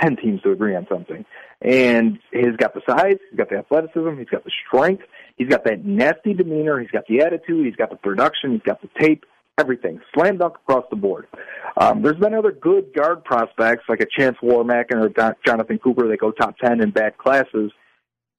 10 0.00 0.16
teams 0.16 0.42
to 0.42 0.50
agree 0.50 0.74
on 0.74 0.86
something. 0.90 1.24
And 1.64 2.18
he's 2.32 2.56
got 2.56 2.74
the 2.74 2.82
size, 2.88 3.18
he's 3.30 3.38
got 3.38 3.48
the 3.48 3.58
athleticism, 3.58 4.18
he's 4.18 4.28
got 4.28 4.44
the 4.44 4.50
strength, 4.66 5.04
he's 5.36 5.48
got 5.48 5.64
that 5.64 5.84
nasty 5.84 6.34
demeanor, 6.34 6.80
he's 6.80 6.90
got 6.90 7.06
the 7.06 7.20
attitude, 7.20 7.66
he's 7.66 7.76
got 7.76 7.90
the 7.90 7.96
production, 7.96 8.52
he's 8.52 8.62
got 8.62 8.82
the 8.82 8.88
tape, 9.00 9.24
everything. 9.58 10.00
Slam 10.12 10.38
dunk 10.38 10.56
across 10.56 10.84
the 10.90 10.96
board. 10.96 11.28
Um, 11.76 12.02
there's 12.02 12.16
been 12.16 12.34
other 12.34 12.52
good 12.52 12.92
guard 12.94 13.24
prospects 13.24 13.84
like 13.88 14.00
a 14.00 14.06
Chance 14.18 14.38
Warmack 14.42 14.86
or 14.92 15.08
Jonathan 15.46 15.78
Cooper 15.78 16.08
that 16.08 16.18
go 16.18 16.32
top 16.32 16.58
10 16.58 16.80
in 16.80 16.90
bad 16.90 17.16
classes. 17.16 17.70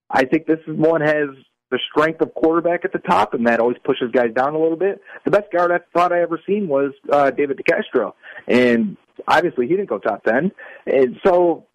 I 0.10 0.26
think 0.26 0.46
this 0.46 0.60
one 0.68 1.02
has 1.02 1.30
the 1.72 1.80
strength 1.92 2.22
of 2.22 2.34
quarterback 2.36 2.86
at 2.86 2.94
the 2.94 3.00
top, 3.00 3.34
and 3.34 3.48
that 3.48 3.60
always 3.60 3.78
pushes 3.84 4.12
guys 4.12 4.32
down 4.36 4.54
a 4.54 4.60
little 4.60 4.78
bit. 4.78 5.02
The 5.26 5.32
best 5.32 5.52
guard 5.52 5.72
I 5.72 5.80
thought 5.92 6.14
I 6.14 6.22
ever 6.22 6.40
seen 6.46 6.68
was 6.68 6.92
uh, 7.12 7.32
David 7.32 7.60
DeCastro, 7.60 8.14
and 8.48 8.96
obviously 9.28 9.68
he 9.68 9.76
didn't 9.76 9.90
go 9.90 9.98
top 9.98 10.24
ten. 10.24 10.52
And 10.86 11.18
so, 11.26 11.66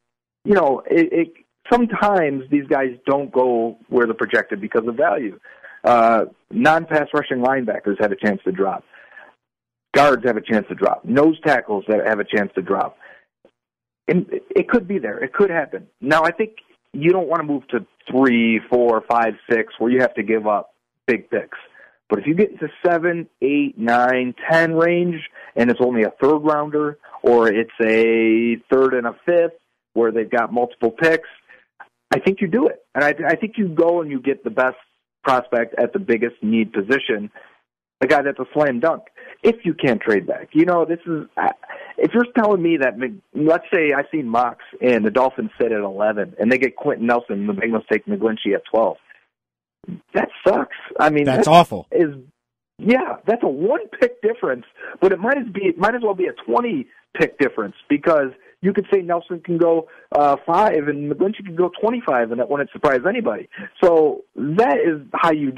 you 0.49 0.55
know, 0.55 0.83
it, 0.91 1.13
it 1.13 1.33
sometimes 1.71 2.45
these 2.51 2.67
guys 2.69 2.97
don't 3.07 3.31
go 3.31 3.77
where 3.91 4.07
they're 4.07 4.15
projected 4.15 4.63
because 4.63 4.89
of 4.89 4.95
value. 4.97 5.39
Uh, 5.85 6.25
non-pass 6.51 7.09
rushing 7.13 7.45
linebackers 7.45 8.01
have 8.01 8.13
a 8.13 8.17
chance 8.17 8.41
to 8.45 8.51
drop. 8.51 8.83
Guards 9.95 10.25
have 10.25 10.39
a 10.39 10.41
chance 10.41 10.67
to 10.69 10.75
drop. 10.75 11.05
Nose 11.05 11.39
tackles 11.45 11.85
have 11.87 12.19
a 12.19 12.25
chance 12.25 12.51
to 12.55 12.63
drop. 12.63 12.97
And 14.09 14.25
it 14.57 14.71
could 14.71 14.89
be 14.89 14.99
there. 14.99 15.19
It 15.23 15.35
could 15.35 15.51
happen. 15.51 15.87
Now, 16.01 16.25
I 16.25 16.31
think 16.31 16.53
you 16.95 17.13
don't 17.13 17.29
want 17.29 17.43
to 17.43 17.47
move 17.47 17.69
to 17.69 17.87
three, 18.11 18.59
four, 18.71 19.05
five, 19.07 19.35
six, 19.51 19.75
where 19.79 19.93
you 19.93 20.01
have 20.01 20.15
to 20.15 20.23
give 20.23 20.47
up 20.47 20.71
big 21.07 21.29
picks. 21.29 21.59
But 22.09 22.21
if 22.21 22.27
you 22.27 22.35
get 22.35 22.53
into 22.53 22.69
seven, 22.85 23.29
eight, 23.43 23.77
nine, 23.77 24.35
ten 24.51 24.75
range, 24.75 25.21
and 25.57 25.71
it's 25.71 25.81
only 25.83 26.05
a 26.05 26.13
third 26.23 26.39
rounder, 26.39 26.97
or 27.23 27.49
it's 27.49 27.71
a 27.83 28.57
third 28.71 28.95
and 28.95 29.07
a 29.07 29.15
fifth 29.27 29.59
where 29.99 30.13
they've 30.13 30.31
got 30.31 30.53
multiple 30.53 30.91
picks, 30.91 31.29
I 32.11 32.21
think 32.21 32.41
you 32.41 32.49
do 32.49 32.69
it. 32.69 32.85
And 32.95 33.05
I, 33.05 33.15
I 33.27 33.37
think 33.37 33.55
you 33.57 33.69
go 33.69 34.01
and 34.01 34.11
you 34.11 34.21
get 34.21 34.45
the 34.45 34.51
best 34.51 34.77
prospect 35.23 35.75
at 35.79 35.93
the 35.93 35.99
biggest 35.99 36.37
need 36.43 36.73
position, 36.73 37.31
the 38.01 38.07
guy 38.07 38.23
that's 38.23 38.39
a 38.39 38.47
slam 38.55 38.81
dunk. 38.81 39.03
If 39.43 39.65
you 39.65 39.75
can't 39.75 40.01
trade 40.01 40.27
back, 40.27 40.49
you 40.53 40.65
know 40.65 40.85
this 40.85 41.01
is. 41.07 41.27
If 41.97 42.13
you're 42.15 42.27
telling 42.37 42.63
me 42.63 42.79
that, 42.79 42.95
let's 43.35 43.65
say 43.73 43.93
I 43.93 44.03
see 44.11 44.23
Mox 44.23 44.65
and 44.81 45.05
the 45.05 45.11
Dolphins 45.11 45.51
sit 45.61 45.71
at 45.73 45.81
11, 45.81 46.35
and 46.39 46.51
they 46.51 46.59
get 46.59 46.77
Quenton 46.77 47.07
Nelson, 47.07 47.41
and 47.41 47.49
the 47.49 47.53
Bengals 47.53 47.87
take 47.91 48.07
McGlinchey 48.07 48.55
at 48.55 48.63
12. 48.71 48.97
That 50.15 50.29
sucks. 50.47 50.77
I 50.99 51.11
mean, 51.11 51.25
that's, 51.25 51.47
awful. 51.47 51.87
Is 51.93 52.15
yeah, 52.79 53.17
that's 53.27 53.43
a 53.43 53.49
one 53.49 53.81
pick 54.01 54.23
difference, 54.23 54.65
but 55.01 55.13
it 55.13 55.19
might 55.19 55.39
as 55.39 55.47
be 55.53 55.63
it 55.63 55.79
might 55.79 55.95
as 55.95 56.03
well 56.03 56.15
be 56.15 56.27
a 56.27 56.33
20 56.33 56.87
pick 57.19 57.39
difference 57.39 57.75
because 57.89 58.31
you 58.61 58.73
could 58.73 58.87
say 58.93 59.03
Nelson 59.03 59.41
can 59.41 59.57
go 59.57 59.89
uh, 60.13 60.37
five 60.47 60.89
and 60.89 61.11
McGlinchey 61.11 61.45
can 61.45 61.55
go 61.55 61.71
25, 61.81 62.33
and 62.33 62.41
that 62.41 62.51
wouldn't 62.51 62.71
surprise 62.73 63.01
anybody. 63.09 63.49
So 63.83 64.25
that 64.35 64.79
is 64.79 65.01
how 65.15 65.33
you 65.33 65.53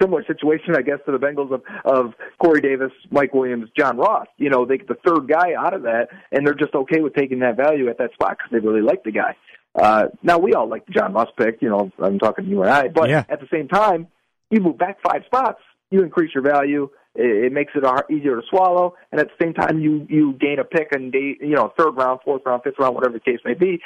similar 0.00 0.24
situation, 0.24 0.74
I 0.76 0.82
guess, 0.82 0.98
to 1.06 1.12
the 1.12 1.18
Bengals 1.18 1.52
of 1.52 1.62
of 1.84 2.14
Corey 2.38 2.60
Davis, 2.60 2.90
Mike 3.10 3.32
Williams, 3.32 3.70
John 3.78 3.96
Ross. 3.96 4.26
You 4.38 4.50
know, 4.50 4.64
they 4.64 4.78
get 4.78 4.88
the 4.88 4.98
third 5.06 5.28
guy 5.28 5.54
out 5.56 5.74
of 5.74 5.82
that, 5.82 6.08
and 6.32 6.46
they're 6.46 6.54
just 6.54 6.74
okay 6.74 7.00
with 7.00 7.14
taking 7.14 7.40
that 7.40 7.56
value 7.56 7.88
at 7.88 7.98
that 7.98 8.12
spot 8.14 8.38
because 8.38 8.50
they 8.50 8.58
really 8.58 8.82
like 8.82 9.04
the 9.04 9.12
guy. 9.12 9.36
Uh, 9.74 10.06
now 10.22 10.38
we 10.38 10.54
all 10.54 10.68
like 10.68 10.86
the 10.86 10.92
John 10.92 11.12
Ross 11.12 11.28
pick. 11.36 11.58
You 11.60 11.68
know, 11.68 11.92
I'm 12.02 12.18
talking 12.18 12.46
to 12.46 12.50
you 12.50 12.62
and 12.62 12.70
I, 12.70 12.88
but 12.88 13.08
yeah. 13.08 13.24
at 13.28 13.40
the 13.40 13.48
same 13.52 13.68
time, 13.68 14.08
you 14.50 14.60
move 14.60 14.78
back 14.78 14.98
five 15.02 15.22
spots, 15.26 15.60
you 15.90 16.02
increase 16.02 16.34
your 16.34 16.42
value 16.42 16.88
it, 17.18 17.52
makes 17.52 17.72
it 17.74 17.84
easier 18.10 18.36
to 18.36 18.42
swallow, 18.48 18.94
and 19.10 19.20
at 19.20 19.28
the 19.28 19.44
same 19.44 19.54
time, 19.54 19.80
you 19.80 20.06
you 20.08 20.32
gain 20.34 20.58
a 20.58 20.64
pick 20.64 20.88
and 20.92 21.12
you 21.14 21.54
know 21.54 21.72
third 21.78 21.92
round, 21.92 22.20
fourth 22.24 22.42
round, 22.44 22.62
fifth 22.62 22.78
round, 22.78 22.94
whatever 22.94 23.14
the 23.14 23.20
case 23.20 23.40
may 23.44 23.54
be. 23.54 23.80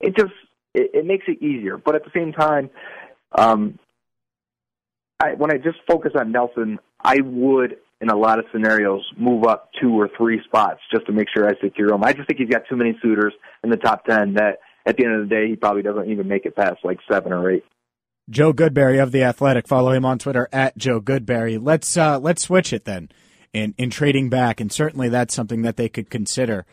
It 0.00 0.16
just 0.16 0.32
it, 0.74 0.90
it 0.94 1.06
makes 1.06 1.24
it 1.28 1.42
easier, 1.42 1.76
but 1.76 1.94
at 1.94 2.04
the 2.04 2.10
same 2.14 2.32
time, 2.32 2.70
um, 3.32 3.78
I, 5.20 5.34
when 5.34 5.52
I 5.52 5.58
just 5.58 5.78
focus 5.88 6.12
on 6.18 6.32
Nelson, 6.32 6.78
I 7.02 7.20
would 7.20 7.76
in 8.00 8.10
a 8.10 8.16
lot 8.16 8.38
of 8.38 8.44
scenarios 8.52 9.02
move 9.16 9.44
up 9.44 9.70
two 9.80 9.98
or 9.98 10.10
three 10.16 10.40
spots 10.44 10.80
just 10.92 11.06
to 11.06 11.12
make 11.12 11.28
sure 11.34 11.48
I 11.48 11.54
secure 11.62 11.92
him. 11.92 12.04
I 12.04 12.12
just 12.12 12.26
think 12.26 12.38
he's 12.38 12.48
got 12.48 12.62
too 12.68 12.76
many 12.76 12.98
suitors 13.00 13.32
in 13.62 13.70
the 13.70 13.76
top 13.76 14.04
ten 14.04 14.34
that 14.34 14.58
at 14.84 14.96
the 14.96 15.04
end 15.04 15.14
of 15.14 15.28
the 15.28 15.34
day 15.34 15.48
he 15.48 15.56
probably 15.56 15.82
doesn't 15.82 16.10
even 16.10 16.28
make 16.28 16.44
it 16.44 16.56
past 16.56 16.78
like 16.84 16.98
seven 17.10 17.32
or 17.32 17.50
eight. 17.50 17.64
Joe 18.30 18.52
Goodberry 18.52 19.02
of 19.02 19.12
the 19.12 19.22
Athletic. 19.22 19.68
Follow 19.68 19.92
him 19.92 20.04
on 20.04 20.18
Twitter 20.18 20.48
at 20.52 20.76
Joe 20.76 21.00
Goodberry. 21.00 21.58
Let's 21.60 21.96
uh, 21.96 22.18
let's 22.18 22.42
switch 22.42 22.72
it 22.72 22.84
then 22.84 23.10
in 23.52 23.74
in 23.76 23.90
trading 23.90 24.30
back, 24.30 24.60
and 24.60 24.72
certainly 24.72 25.08
that's 25.08 25.34
something 25.34 25.62
that 25.62 25.76
they 25.76 25.88
could 25.88 26.10
consider. 26.10 26.66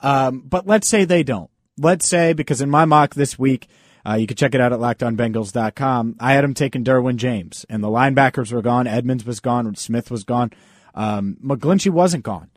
Um, 0.00 0.40
but 0.40 0.66
let's 0.66 0.88
say 0.88 1.04
they 1.04 1.22
don't. 1.22 1.50
Let's 1.78 2.06
say 2.06 2.32
because 2.32 2.60
in 2.60 2.70
my 2.70 2.84
mock 2.84 3.14
this 3.14 3.38
week, 3.38 3.68
uh, 4.06 4.14
you 4.14 4.26
can 4.26 4.36
check 4.36 4.54
it 4.54 4.60
out 4.60 4.72
at 4.72 4.78
lockedonbengals.com. 4.78 6.16
I 6.20 6.32
had 6.32 6.44
him 6.44 6.54
taking 6.54 6.84
Derwin 6.84 7.16
James, 7.16 7.64
and 7.68 7.82
the 7.82 7.88
linebackers 7.88 8.52
were 8.52 8.62
gone. 8.62 8.86
Edmunds 8.86 9.24
was 9.24 9.40
gone. 9.40 9.74
Smith 9.76 10.10
was 10.10 10.24
gone. 10.24 10.52
Um, 10.94 11.36
McGlinchey 11.44 11.90
wasn't 11.90 12.24
gone. 12.24 12.50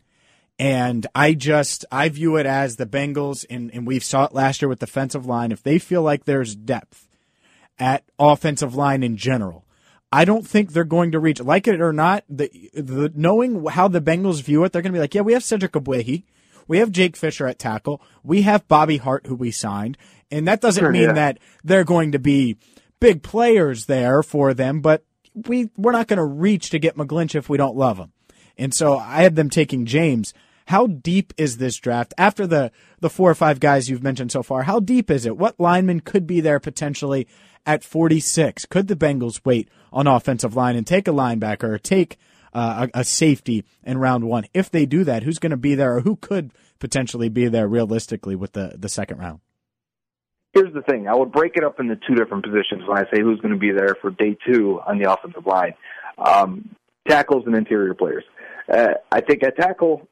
And 0.60 1.08
I 1.16 1.34
just 1.34 1.86
I 1.92 2.10
view 2.10 2.36
it 2.36 2.46
as 2.46 2.76
the 2.76 2.86
Bengals, 2.86 3.46
and, 3.50 3.74
and 3.74 3.88
we 3.88 4.00
saw 4.00 4.26
it 4.26 4.34
last 4.34 4.62
year 4.62 4.70
with 4.70 4.80
defensive 4.80 5.26
line. 5.26 5.52
If 5.52 5.64
they 5.64 5.80
feel 5.80 6.04
like 6.04 6.26
there's 6.26 6.56
depth 6.56 7.08
at 7.82 8.06
offensive 8.20 8.76
line 8.76 9.02
in 9.02 9.18
general. 9.18 9.66
I 10.12 10.24
don't 10.24 10.46
think 10.46 10.72
they're 10.72 10.84
going 10.84 11.14
to 11.14 11.20
reach, 11.20 11.42
like 11.42 11.68
it 11.68 11.82
or 11.82 11.92
not, 11.92 12.24
the, 12.30 12.52
the 12.74 13.12
knowing 13.16 13.66
how 13.66 13.88
the 13.88 14.02
Bengals 14.02 14.44
view 14.44 14.64
it, 14.64 14.72
they're 14.72 14.82
going 14.82 14.92
to 14.92 14.98
be 14.98 15.02
like, 15.02 15.16
yeah, 15.16 15.22
we 15.22 15.34
have 15.34 15.44
Cedric 15.44 15.72
Ogbuehi. 15.72 16.24
We 16.68 16.78
have 16.78 16.92
Jake 16.92 17.18
Fisher 17.18 17.48
at 17.48 17.58
tackle. 17.58 18.02
We 18.24 18.44
have 18.44 18.68
Bobby 18.68 18.98
Hart, 18.98 19.26
who 19.26 19.36
we 19.36 19.52
signed. 19.52 19.98
And 20.30 20.48
that 20.48 20.62
doesn't 20.62 20.82
sure, 20.82 20.92
mean 20.92 21.02
yeah. 21.02 21.14
that 21.14 21.40
they're 21.64 21.84
going 21.84 22.12
to 22.12 22.20
be 22.20 22.58
big 23.00 23.24
players 23.24 23.88
there 23.88 24.22
for 24.22 24.54
them, 24.54 24.82
but 24.82 25.04
we, 25.34 25.70
we're 25.76 25.92
not 25.92 26.08
going 26.08 26.18
to 26.18 26.24
reach 26.24 26.70
to 26.70 26.80
get 26.80 26.96
McGlinch 26.96 27.34
if 27.34 27.50
we 27.50 27.58
don't 27.58 27.76
love 27.76 27.98
him. 27.98 28.12
And 28.58 28.74
so 28.74 28.98
I 28.98 29.24
had 29.24 29.36
them 29.36 29.50
taking 29.50 29.86
James. 29.86 30.34
How 30.68 30.88
deep 30.88 31.34
is 31.36 31.58
this 31.58 31.78
draft? 31.78 32.14
After 32.18 32.46
the, 32.46 32.72
the 33.00 33.10
four 33.10 33.32
or 33.32 33.36
five 33.36 33.60
guys 33.60 33.90
you've 33.90 34.04
mentioned 34.04 34.32
so 34.32 34.44
far, 34.44 34.64
how 34.64 34.80
deep 34.80 35.10
is 35.10 35.26
it? 35.26 35.36
What 35.36 35.60
linemen 35.60 36.02
could 36.02 36.28
be 36.28 36.42
there 36.42 36.60
potentially? 36.60 37.28
At 37.66 37.84
46. 37.84 38.66
Could 38.66 38.88
the 38.88 38.96
Bengals 38.96 39.42
wait 39.44 39.70
on 39.92 40.08
offensive 40.08 40.56
line 40.56 40.76
and 40.76 40.86
take 40.86 41.08
a 41.08 41.12
linebacker 41.12 41.64
or 41.64 41.78
take 41.78 42.18
uh, 42.54 42.88
a, 42.94 43.00
a, 43.00 43.04
safety 43.04 43.64
in 43.84 43.98
round 43.98 44.26
one? 44.26 44.46
If 44.54 44.70
they 44.70 44.86
do 44.86 45.04
that, 45.04 45.24
who's 45.24 45.40
going 45.40 45.52
to 45.52 45.58
be 45.58 45.76
there 45.76 45.98
or 45.98 46.02
who 46.02 46.16
could 46.16 46.52
potentially 46.80 47.30
be 47.30 47.48
there 47.48 47.68
realistically 47.68 48.36
with 48.36 48.54
the, 48.54 48.76
the 48.78 48.90
second 48.90 49.20
round? 49.20 49.40
Here's 50.54 50.74
the 50.74 50.82
thing. 50.82 51.08
I 51.08 51.16
would 51.16 51.32
break 51.32 51.54
it 51.56 51.64
up 51.64 51.80
into 51.80 51.96
two 51.96 52.16
different 52.16 52.44
positions 52.44 52.84
when 52.86 52.98
I 52.98 53.04
say 53.04 53.22
who's 53.22 53.40
going 53.40 53.54
to 53.54 53.60
be 53.60 53.72
there 53.72 53.96
for 54.02 54.12
day 54.12 54.38
two 54.46 54.82
on 54.86 55.00
the 55.00 55.12
offensive 55.12 55.46
line. 55.46 55.74
Um, 56.18 56.76
tackles 57.08 57.44
and 57.46 57.56
interior 57.56 57.94
players. 57.94 58.24
Uh, 58.72 58.96
I 59.12 59.22
think 59.22 59.44
at 59.44 59.56
tackle, 59.56 60.08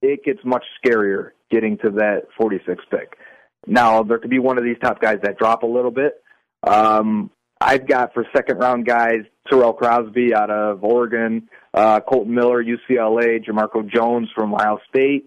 it 0.00 0.24
gets 0.24 0.40
much 0.44 0.64
scarier 0.84 1.30
getting 1.50 1.78
to 1.78 1.90
that 1.90 2.22
46 2.38 2.84
pick. 2.90 3.18
Now, 3.66 4.02
there 4.02 4.18
could 4.18 4.30
be 4.30 4.38
one 4.38 4.58
of 4.58 4.64
these 4.64 4.76
top 4.82 5.00
guys 5.00 5.18
that 5.22 5.38
drop 5.38 5.62
a 5.62 5.66
little 5.66 5.90
bit, 5.90 6.22
um, 6.62 7.30
I've 7.60 7.86
got 7.86 8.12
for 8.12 8.26
second 8.34 8.58
round 8.58 8.86
guys 8.86 9.20
Tyrell 9.48 9.72
Crosby 9.72 10.34
out 10.34 10.50
of 10.50 10.82
Oregon, 10.82 11.48
uh, 11.74 12.00
Kolton 12.00 12.34
Miller, 12.34 12.62
UCLA, 12.62 13.44
Jamarco 13.44 13.88
Jones 13.88 14.28
from 14.34 14.54
Ohio 14.54 14.78
State. 14.88 15.26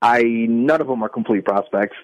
I 0.00 0.22
none 0.22 0.80
of 0.80 0.86
them 0.86 1.02
are 1.02 1.08
complete 1.08 1.44
prospects. 1.44 1.96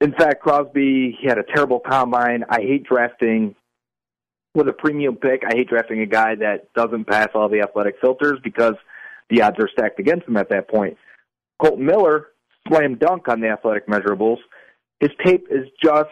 In 0.00 0.12
fact, 0.12 0.42
Crosby 0.42 1.16
he 1.20 1.28
had 1.28 1.38
a 1.38 1.44
terrible 1.44 1.80
combine. 1.80 2.44
I 2.48 2.60
hate 2.60 2.84
drafting 2.84 3.54
with 4.54 4.68
a 4.68 4.72
premium 4.72 5.16
pick. 5.16 5.42
I 5.44 5.54
hate 5.54 5.68
drafting 5.68 6.00
a 6.00 6.06
guy 6.06 6.34
that 6.36 6.72
doesn't 6.74 7.06
pass 7.06 7.28
all 7.34 7.48
the 7.48 7.60
athletic 7.60 7.96
filters 8.00 8.38
because 8.42 8.74
the 9.30 9.42
odds 9.42 9.58
are 9.60 9.68
stacked 9.68 10.00
against 10.00 10.26
him 10.26 10.36
at 10.36 10.48
that 10.50 10.68
point. 10.68 10.96
Kolton 11.60 11.86
Miller, 11.86 12.28
slam 12.68 12.96
dunk 12.96 13.28
on 13.28 13.40
the 13.40 13.48
athletic 13.48 13.86
measurables. 13.86 14.38
His 15.00 15.10
tape 15.24 15.46
is 15.50 15.68
just 15.82 16.10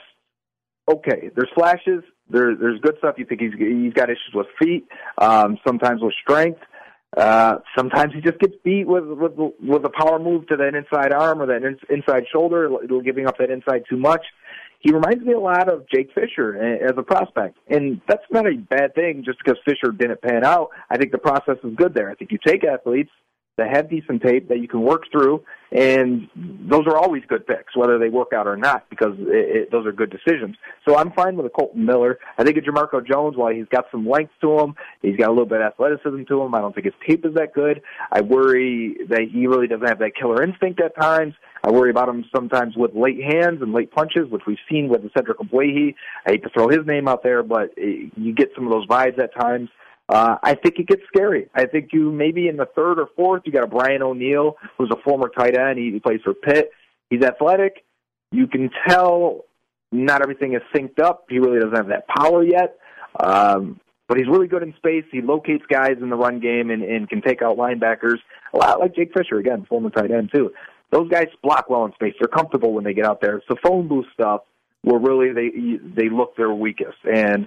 okay. 0.96 1.30
There's 1.34 1.50
flashes. 1.54 2.02
There, 2.28 2.54
there's 2.54 2.80
good 2.80 2.96
stuff. 2.98 3.16
You 3.18 3.24
think 3.24 3.40
he's 3.40 3.52
he's 3.58 3.92
got 3.92 4.08
issues 4.08 4.32
with 4.34 4.46
feet, 4.58 4.86
um, 5.18 5.58
sometimes 5.66 6.00
with 6.00 6.14
strength. 6.22 6.60
Uh, 7.16 7.56
sometimes 7.76 8.14
he 8.14 8.20
just 8.20 8.38
gets 8.38 8.54
beat 8.64 8.86
with 8.86 9.04
with 9.04 9.32
with 9.60 9.84
a 9.84 9.90
power 9.90 10.18
move 10.18 10.46
to 10.46 10.56
that 10.56 10.74
inside 10.74 11.12
arm 11.12 11.42
or 11.42 11.46
that 11.46 11.64
in, 11.64 11.76
inside 11.88 12.24
shoulder, 12.32 12.70
giving 13.04 13.26
up 13.26 13.36
that 13.38 13.50
inside 13.50 13.82
too 13.90 13.96
much. 13.96 14.24
He 14.78 14.92
reminds 14.92 15.22
me 15.24 15.34
a 15.34 15.40
lot 15.40 15.70
of 15.70 15.86
Jake 15.92 16.10
Fisher 16.14 16.56
as 16.56 16.92
a 16.96 17.02
prospect, 17.02 17.58
and 17.68 18.00
that's 18.08 18.22
not 18.30 18.46
a 18.46 18.56
bad 18.56 18.94
thing 18.94 19.24
just 19.24 19.38
because 19.44 19.58
Fisher 19.64 19.92
didn't 19.92 20.22
pan 20.22 20.44
out. 20.44 20.70
I 20.88 20.96
think 20.96 21.12
the 21.12 21.18
process 21.18 21.56
is 21.64 21.74
good 21.74 21.92
there. 21.94 22.10
I 22.10 22.14
think 22.14 22.30
you 22.30 22.38
take 22.46 22.64
athletes 22.64 23.10
that 23.56 23.68
have 23.74 23.90
decent 23.90 24.22
tape 24.22 24.48
that 24.48 24.58
you 24.58 24.68
can 24.68 24.82
work 24.82 25.02
through, 25.12 25.42
and 25.72 26.28
those 26.36 26.86
are 26.86 26.96
always 26.96 27.22
good 27.28 27.46
picks, 27.46 27.76
whether 27.76 27.98
they 27.98 28.08
work 28.08 28.32
out 28.34 28.46
or 28.46 28.56
not, 28.56 28.88
because 28.90 29.14
it, 29.18 29.56
it, 29.56 29.70
those 29.70 29.86
are 29.86 29.92
good 29.92 30.10
decisions. 30.10 30.56
So 30.88 30.96
I'm 30.96 31.12
fine 31.12 31.36
with 31.36 31.46
a 31.46 31.50
Kolton 31.50 31.84
Miller. 31.84 32.18
I 32.38 32.44
think 32.44 32.56
a 32.56 32.60
Jamarco 32.60 33.06
Jones, 33.06 33.36
while 33.36 33.52
he's 33.52 33.68
got 33.70 33.84
some 33.90 34.08
length 34.08 34.32
to 34.40 34.58
him, 34.58 34.74
he's 35.02 35.16
got 35.16 35.28
a 35.28 35.32
little 35.32 35.46
bit 35.46 35.60
of 35.60 35.72
athleticism 35.72 36.24
to 36.28 36.42
him. 36.42 36.54
I 36.54 36.60
don't 36.60 36.74
think 36.74 36.86
his 36.86 36.94
tape 37.06 37.24
is 37.24 37.34
that 37.34 37.52
good. 37.54 37.82
I 38.10 38.22
worry 38.22 38.96
that 39.08 39.28
he 39.32 39.46
really 39.46 39.66
doesn't 39.66 39.86
have 39.86 39.98
that 39.98 40.12
killer 40.18 40.42
instinct 40.42 40.80
at 40.80 40.98
times. 41.00 41.34
I 41.62 41.70
worry 41.70 41.90
about 41.90 42.08
him 42.08 42.24
sometimes 42.34 42.74
with 42.76 42.94
late 42.94 43.22
hands 43.22 43.60
and 43.60 43.72
late 43.72 43.90
punches, 43.90 44.30
which 44.30 44.42
we've 44.46 44.56
seen 44.70 44.88
with 44.88 45.02
the 45.02 45.10
Cedric 45.14 45.38
Ogbuehi. 45.38 45.94
I 46.26 46.30
hate 46.30 46.42
to 46.44 46.48
throw 46.48 46.68
his 46.68 46.86
name 46.86 47.06
out 47.06 47.22
there, 47.22 47.42
but 47.42 47.72
eh, 47.76 48.08
you 48.16 48.34
get 48.34 48.50
some 48.54 48.64
of 48.64 48.70
those 48.70 48.86
vibes 48.86 49.18
at 49.18 49.34
times. 49.38 49.68
Uh, 50.10 50.36
I 50.42 50.54
think 50.56 50.80
it 50.80 50.88
gets 50.88 51.02
scary. 51.06 51.48
I 51.54 51.66
think 51.66 51.90
you 51.92 52.10
maybe 52.10 52.48
in 52.48 52.56
the 52.56 52.66
third 52.66 52.98
or 52.98 53.08
fourth, 53.14 53.42
you 53.44 53.52
got 53.52 53.62
a 53.62 53.68
Brian 53.68 54.02
O'Neill, 54.02 54.56
who's 54.76 54.90
a 54.90 55.00
former 55.04 55.28
tight 55.28 55.56
end. 55.56 55.78
He, 55.78 56.00
plays 56.00 56.20
for 56.24 56.34
Pitt. 56.34 56.72
He's 57.10 57.22
athletic. 57.22 57.84
You 58.32 58.48
can 58.48 58.70
tell 58.88 59.44
not 59.92 60.20
everything 60.20 60.54
is 60.54 60.62
synced 60.74 60.98
up. 60.98 61.26
He 61.28 61.38
really 61.38 61.60
doesn't 61.60 61.76
have 61.76 61.88
that 61.88 62.08
power 62.08 62.42
yet. 62.42 62.76
Um, 63.20 63.78
but 64.08 64.18
he's 64.18 64.26
really 64.26 64.48
good 64.48 64.64
in 64.64 64.74
space. 64.74 65.04
He 65.12 65.20
locates 65.22 65.64
guys 65.70 65.96
in 66.02 66.10
the 66.10 66.16
run 66.16 66.40
game 66.40 66.70
and, 66.70 66.82
and 66.82 67.08
can 67.08 67.22
take 67.22 67.40
out 67.40 67.56
linebackers. 67.56 68.18
A 68.52 68.56
lot 68.56 68.80
like 68.80 68.96
Jake 68.96 69.12
Fisher, 69.16 69.38
again, 69.38 69.64
former 69.68 69.90
tight 69.90 70.10
end, 70.10 70.30
too. 70.34 70.50
Those 70.90 71.08
guys 71.08 71.28
block 71.40 71.70
well 71.70 71.84
in 71.84 71.92
space. 71.92 72.14
They're 72.18 72.26
comfortable 72.26 72.72
when 72.72 72.82
they 72.82 72.94
get 72.94 73.04
out 73.04 73.20
there. 73.20 73.36
It's 73.36 73.46
the 73.48 73.56
phone 73.62 73.86
booth 73.86 74.06
stuff 74.12 74.40
where 74.82 74.98
really 74.98 75.32
they 75.32 75.78
they 75.94 76.08
look 76.08 76.36
their 76.36 76.52
weakest. 76.52 76.98
And 77.04 77.46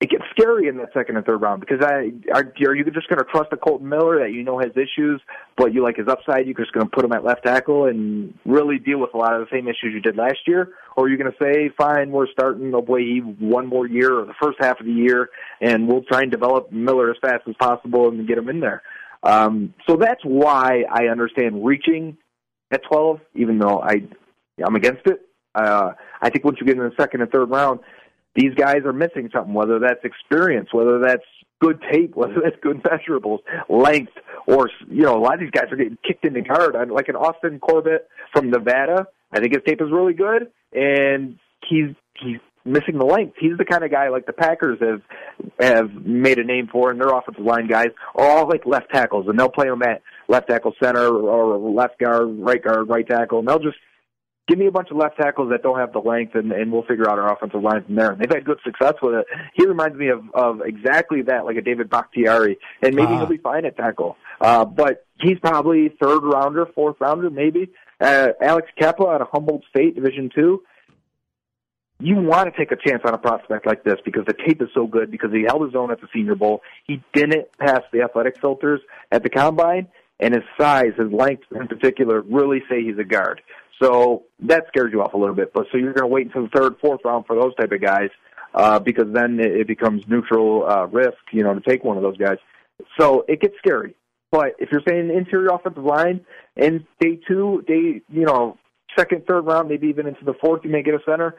it 0.00 0.10
gets 0.10 0.24
scary 0.30 0.68
in 0.68 0.76
that 0.76 0.92
second 0.92 1.16
and 1.16 1.24
third 1.24 1.40
round 1.40 1.60
because 1.60 1.80
I 1.80 2.12
are, 2.34 2.52
are 2.66 2.74
you 2.74 2.84
just 2.84 3.08
going 3.08 3.18
to 3.18 3.24
trust 3.24 3.50
a 3.52 3.56
Kolton 3.56 3.88
Miller 3.88 4.18
that 4.20 4.32
you 4.32 4.42
know 4.42 4.58
has 4.58 4.72
issues, 4.72 5.22
but 5.56 5.72
you 5.72 5.82
like 5.82 5.96
his 5.96 6.06
upside? 6.06 6.44
You're 6.44 6.54
just 6.54 6.72
going 6.72 6.84
to 6.84 6.90
put 6.90 7.02
him 7.02 7.12
at 7.12 7.24
left 7.24 7.44
tackle 7.44 7.86
and 7.86 8.34
really 8.44 8.78
deal 8.78 8.98
with 8.98 9.14
a 9.14 9.16
lot 9.16 9.32
of 9.32 9.40
the 9.40 9.56
same 9.56 9.68
issues 9.68 9.94
you 9.94 10.00
did 10.00 10.16
last 10.16 10.40
year, 10.46 10.72
or 10.96 11.04
are 11.04 11.08
you 11.08 11.16
going 11.16 11.32
to 11.32 11.38
say, 11.42 11.70
fine, 11.78 12.10
we're 12.10 12.26
starting 12.30 12.72
Ogbuehi 12.72 13.40
one 13.40 13.66
more 13.66 13.86
year 13.86 14.20
or 14.20 14.26
the 14.26 14.34
first 14.42 14.58
half 14.60 14.78
of 14.80 14.84
the 14.84 14.92
year, 14.92 15.30
and 15.62 15.88
we'll 15.88 16.02
try 16.02 16.20
and 16.20 16.30
develop 16.30 16.70
Miller 16.70 17.10
as 17.10 17.16
fast 17.22 17.44
as 17.48 17.54
possible 17.58 18.10
and 18.10 18.28
get 18.28 18.36
him 18.36 18.50
in 18.50 18.60
there. 18.60 18.82
Um, 19.22 19.72
so 19.88 19.96
that's 19.96 20.22
why 20.24 20.84
I 20.92 21.06
understand 21.06 21.64
reaching 21.64 22.18
at 22.70 22.82
12, 22.84 23.20
even 23.34 23.58
though 23.58 23.80
I 23.80 24.02
I'm 24.62 24.74
against 24.74 25.06
it. 25.06 25.22
Uh, 25.54 25.92
I 26.20 26.28
think 26.28 26.44
once 26.44 26.58
you 26.60 26.66
get 26.66 26.76
in 26.76 26.82
the 26.82 26.92
second 26.98 27.22
and 27.22 27.30
third 27.30 27.48
round, 27.50 27.80
these 28.36 28.54
guys 28.54 28.84
are 28.84 28.92
missing 28.92 29.30
something, 29.32 29.54
whether 29.54 29.78
that's 29.78 30.04
experience, 30.04 30.68
whether 30.72 30.98
that's 30.98 31.24
good 31.60 31.82
tape, 31.90 32.12
whether 32.14 32.40
that's 32.42 32.56
good 32.62 32.82
measurables, 32.82 33.38
length, 33.68 34.12
or 34.46 34.70
you 34.88 35.02
know, 35.02 35.16
a 35.16 35.20
lot 35.20 35.34
of 35.34 35.40
these 35.40 35.50
guys 35.50 35.66
are 35.70 35.76
getting 35.76 35.98
kicked 36.06 36.24
in 36.24 36.34
the 36.34 36.42
guard. 36.42 36.74
Like 36.90 37.08
an 37.08 37.16
Austin 37.16 37.58
Corbett 37.58 38.08
from 38.32 38.50
Nevada, 38.50 39.06
I 39.32 39.40
think 39.40 39.54
his 39.54 39.62
tape 39.66 39.80
is 39.80 39.90
really 39.90 40.14
good, 40.14 40.50
and 40.72 41.38
he's 41.68 41.94
he's 42.20 42.38
missing 42.64 42.98
the 42.98 43.04
length. 43.04 43.36
He's 43.38 43.56
the 43.56 43.64
kind 43.64 43.84
of 43.84 43.90
guy 43.90 44.08
like 44.08 44.26
the 44.26 44.32
Packers 44.32 44.78
have 44.80 45.02
have 45.60 45.94
made 45.94 46.38
a 46.38 46.44
name 46.44 46.68
for, 46.70 46.90
and 46.90 47.00
their 47.00 47.08
offensive 47.08 47.44
line 47.44 47.68
guys 47.68 47.88
are 48.14 48.28
all 48.28 48.48
like 48.48 48.66
left 48.66 48.90
tackles, 48.92 49.26
and 49.28 49.38
they'll 49.38 49.48
play 49.48 49.68
them 49.68 49.82
at 49.82 50.02
left 50.28 50.48
tackle, 50.48 50.74
center, 50.82 51.08
or 51.08 51.56
left 51.56 51.98
guard, 51.98 52.28
right 52.38 52.62
guard, 52.62 52.88
right 52.88 53.06
tackle, 53.06 53.38
and 53.38 53.48
they'll 53.48 53.58
just 53.58 53.78
give 54.48 54.58
me 54.58 54.66
a 54.66 54.70
bunch 54.70 54.90
of 54.90 54.96
left 54.96 55.16
tackles 55.16 55.50
that 55.50 55.62
don't 55.62 55.78
have 55.78 55.92
the 55.92 55.98
length, 55.98 56.34
and, 56.34 56.52
and 56.52 56.70
we'll 56.70 56.84
figure 56.84 57.08
out 57.10 57.18
our 57.18 57.32
offensive 57.32 57.62
line 57.62 57.84
from 57.84 57.94
there. 57.96 58.12
And 58.12 58.20
they've 58.20 58.30
had 58.30 58.44
good 58.44 58.58
success 58.64 58.94
with 59.02 59.14
it. 59.14 59.26
He 59.54 59.66
reminds 59.66 59.96
me 59.96 60.08
of, 60.08 60.22
of 60.34 60.60
exactly 60.64 61.22
that, 61.22 61.44
like 61.44 61.56
a 61.56 61.62
David 61.62 61.90
Bakhtiari, 61.90 62.58
and 62.82 62.94
maybe 62.94 63.12
uh 63.12 63.18
he'll 63.18 63.26
be 63.26 63.38
fine 63.38 63.64
at 63.64 63.76
tackle. 63.76 64.16
Uh, 64.40 64.64
but 64.64 65.06
he's 65.20 65.38
probably 65.38 65.88
third 66.00 66.20
rounder, 66.20 66.66
fourth 66.74 66.96
rounder, 67.00 67.30
maybe. 67.30 67.70
Uh, 68.00 68.28
Alex 68.40 68.68
Cappa 68.78 69.06
out 69.06 69.20
of 69.20 69.28
Humboldt 69.32 69.64
State, 69.70 69.94
Division 69.94 70.30
Two. 70.34 70.62
You 71.98 72.16
want 72.16 72.52
to 72.52 72.58
take 72.58 72.72
a 72.72 72.76
chance 72.76 73.02
on 73.06 73.14
a 73.14 73.18
prospect 73.18 73.64
like 73.66 73.82
this 73.82 73.96
because 74.04 74.26
the 74.26 74.34
tape 74.34 74.60
is 74.60 74.68
so 74.74 74.86
good. 74.86 75.10
Because 75.10 75.32
he 75.32 75.44
held 75.48 75.64
his 75.64 75.74
own 75.74 75.90
at 75.90 76.00
the 76.02 76.08
Senior 76.12 76.34
Bowl, 76.34 76.60
he 76.86 77.02
didn't 77.14 77.46
pass 77.58 77.80
the 77.90 78.02
athletic 78.02 78.38
filters 78.38 78.82
at 79.10 79.22
the 79.22 79.30
combine, 79.30 79.88
and 80.20 80.34
his 80.34 80.44
size, 80.60 80.92
his 80.98 81.10
length 81.10 81.44
in 81.58 81.66
particular, 81.68 82.20
really 82.20 82.62
say 82.68 82.82
he's 82.82 82.98
a 82.98 83.04
guard. 83.04 83.40
So 83.82 84.24
that 84.40 84.64
scares 84.68 84.92
you 84.92 85.02
off 85.02 85.14
a 85.14 85.18
little 85.18 85.34
bit. 85.34 85.52
But 85.52 85.66
so 85.70 85.78
you're 85.78 85.92
going 85.92 86.08
to 86.08 86.12
wait 86.12 86.26
until 86.26 86.42
the 86.42 86.48
third, 86.48 86.76
fourth 86.80 87.00
round 87.04 87.26
for 87.26 87.36
those 87.36 87.54
type 87.56 87.72
of 87.72 87.80
guys, 87.80 88.10
uh, 88.54 88.78
because 88.78 89.12
then 89.12 89.38
it, 89.38 89.66
becomes 89.66 90.02
neutral 90.08 90.66
uh, 90.68 90.86
risk, 90.86 91.18
you 91.32 91.42
know, 91.42 91.54
to 91.54 91.60
take 91.60 91.84
one 91.84 91.96
of 91.96 92.02
those 92.02 92.16
guys. 92.16 92.38
So 92.98 93.24
it 93.28 93.40
gets 93.40 93.54
scary. 93.58 93.94
But 94.30 94.54
if 94.58 94.70
you're 94.72 94.82
saying 94.88 95.10
interior 95.10 95.48
offensive 95.48 95.84
line 95.84 96.24
in 96.56 96.86
day 97.00 97.20
two, 97.28 97.64
day 97.66 98.02
you 98.08 98.24
know, 98.24 98.58
second, 98.98 99.26
third 99.26 99.42
round, 99.42 99.68
maybe 99.68 99.88
even 99.88 100.06
into 100.06 100.24
the 100.24 100.34
fourth, 100.34 100.64
you 100.64 100.70
may 100.70 100.82
get 100.82 100.94
a 100.94 101.00
center. 101.04 101.36